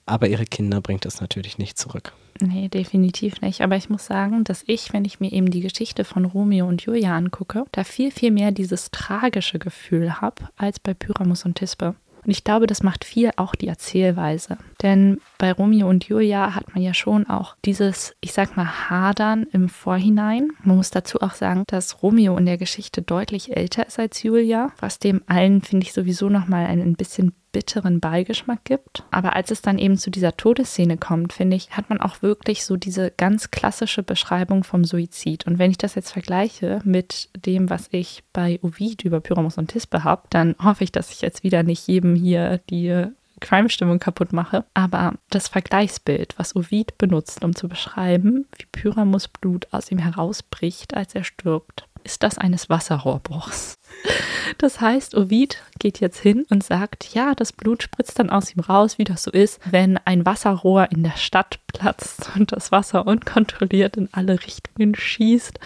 Aber 0.06 0.28
ihre 0.28 0.46
Kinder 0.46 0.82
bringt 0.82 1.06
es 1.06 1.20
natürlich 1.20 1.58
nicht 1.58 1.78
zurück. 1.78 2.13
Nee, 2.41 2.68
definitiv 2.68 3.41
nicht. 3.41 3.62
Aber 3.62 3.76
ich 3.76 3.89
muss 3.89 4.06
sagen, 4.06 4.44
dass 4.44 4.63
ich, 4.68 4.94
wenn 4.94 5.06
ich 5.06 5.20
mir 5.20 5.32
eben 5.32 5.50
die 5.50 5.62
Geschichte 5.62 6.04
von 6.04 6.26
Romeo 6.26 6.68
und 6.68 6.82
Julia 6.82 7.15
angucke, 7.15 7.65
da 7.72 7.84
viel, 7.84 8.12
viel 8.12 8.32
mehr 8.32 8.52
dieses 8.52 8.91
tragische 8.91 9.58
Gefühl 9.58 10.22
habe 10.22 10.44
als 10.58 10.80
bei 10.80 10.94
Pyramus 10.94 11.46
und 11.46 11.56
Tispe. 11.56 11.96
Und 12.24 12.32
ich 12.32 12.44
glaube, 12.44 12.68
das 12.68 12.84
macht 12.84 13.06
viel 13.06 13.32
auch 13.36 13.56
die 13.56 13.68
Erzählweise. 13.68 14.58
Denn 14.82 15.22
bei 15.38 15.52
Romeo 15.52 15.89
und 15.89 16.06
Julia 16.06 16.56
hat 16.56 16.74
man 16.74 16.84
ja 16.84 16.93
schon 16.93 17.28
auch 17.28 17.56
dieses, 17.65 18.15
ich 18.21 18.34
sag 18.34 18.56
mal, 18.58 18.89
Hadern 18.89 19.48
im 19.52 19.69
Vorhinein. 19.69 20.50
Man 20.63 20.78
muss 20.78 20.91
dazu 20.91 21.21
auch 21.21 21.34
sagen, 21.34 21.63
dass 21.67 22.02
Romeo 22.04 22.38
in 22.38 22.45
der 22.45 22.58
Geschichte 22.58 23.02
deutlich 23.02 23.56
älter 23.56 23.88
ist 23.88 24.00
als 24.00 24.21
Julia, 24.24 24.71
was 24.80 25.00
dem 25.00 25.21
allen, 25.28 25.62
finde 25.62 25.86
ich, 25.86 25.93
sowieso 25.93 26.30
nochmal 26.30 26.65
ein 26.65 26.95
bisschen 26.95 27.34
bitteren 27.56 28.02
Beigeschmack 28.02 28.65
gibt. 28.65 29.04
Aber 29.12 29.34
als 29.38 29.50
es 29.50 29.62
dann 29.62 29.78
eben 29.78 29.98
zu 29.98 30.12
dieser 30.12 30.36
Todesszene 30.36 30.98
kommt, 30.98 31.32
finde 31.32 31.56
ich, 31.56 31.71
hat 31.71 31.89
man 31.89 32.02
auch 32.02 32.21
wirklich 32.21 32.65
so 32.65 32.76
diese 32.76 33.12
ganz 33.15 33.50
klassische 33.50 34.04
Beschreibung 34.04 34.65
vom 34.65 34.84
Suizid. 34.84 35.48
Und 35.48 35.58
wenn 35.58 35.71
ich 35.71 35.78
das 35.78 35.95
jetzt 35.95 36.12
vergleiche 36.12 36.82
mit 36.84 37.30
dem, 37.45 37.69
was 37.69 37.88
ich 37.91 38.24
bei 38.34 38.60
Ovid 38.62 39.06
über 39.06 39.21
Pyramus 39.21 39.58
und 39.58 39.69
Tispe 39.69 40.04
habe, 40.04 40.24
dann 40.32 40.56
hoffe 40.62 40.84
ich, 40.84 40.91
dass 40.91 41.12
ich 41.12 41.21
jetzt 41.21 41.43
wieder 41.43 41.63
nicht 41.63 41.88
jedem 41.88 42.15
hier 42.15 42.60
die 42.69 43.08
Crime-Stimmung 43.39 44.00
kaputt 44.00 44.34
mache. 44.34 44.65
Aber 44.74 45.13
das 45.30 45.48
Vergleichsbild, 45.48 46.36
was 46.38 46.56
Ovid 46.56 46.98
benutzt, 46.98 47.43
um 47.43 47.56
zu 47.56 47.67
beschreiben, 47.67 48.48
wie 48.58 48.65
Pyramus 48.71 49.28
Blut 49.28 49.67
aus 49.71 49.91
ihm 49.91 50.00
herausbricht, 50.00 50.95
als 50.95 51.15
er 51.15 51.24
stirbt, 51.24 51.88
ist 52.04 52.24
das 52.24 52.38
eines 52.38 52.69
Wasserrohrbruchs. 52.69 53.76
Das 54.60 54.80
heißt, 54.80 55.15
Ovid 55.15 55.62
geht 55.80 56.00
jetzt 56.00 56.19
hin 56.19 56.45
und 56.50 56.63
sagt, 56.63 57.13
ja, 57.15 57.34
das 57.34 57.52
Blut 57.52 57.82
spritzt 57.82 58.19
dann 58.19 58.30
aus 58.30 58.56
ihm 58.56 58.60
raus, 58.60 59.00
wie 59.00 59.04
das 59.04 59.24
so 59.24 59.32
ist, 59.32 59.60
wenn 59.69 59.98
ein 60.06 60.26
Wasserrohr 60.26 60.91
in 60.91 61.02
der 61.02 61.17
Stadt 61.17 61.60
platzt 61.67 62.30
und 62.36 62.52
das 62.52 62.71
Wasser 62.71 63.08
unkontrolliert 63.08 63.98
in 63.98 64.08
alle 64.12 64.39
Richtungen 64.45 64.93
schießt. 64.93 65.60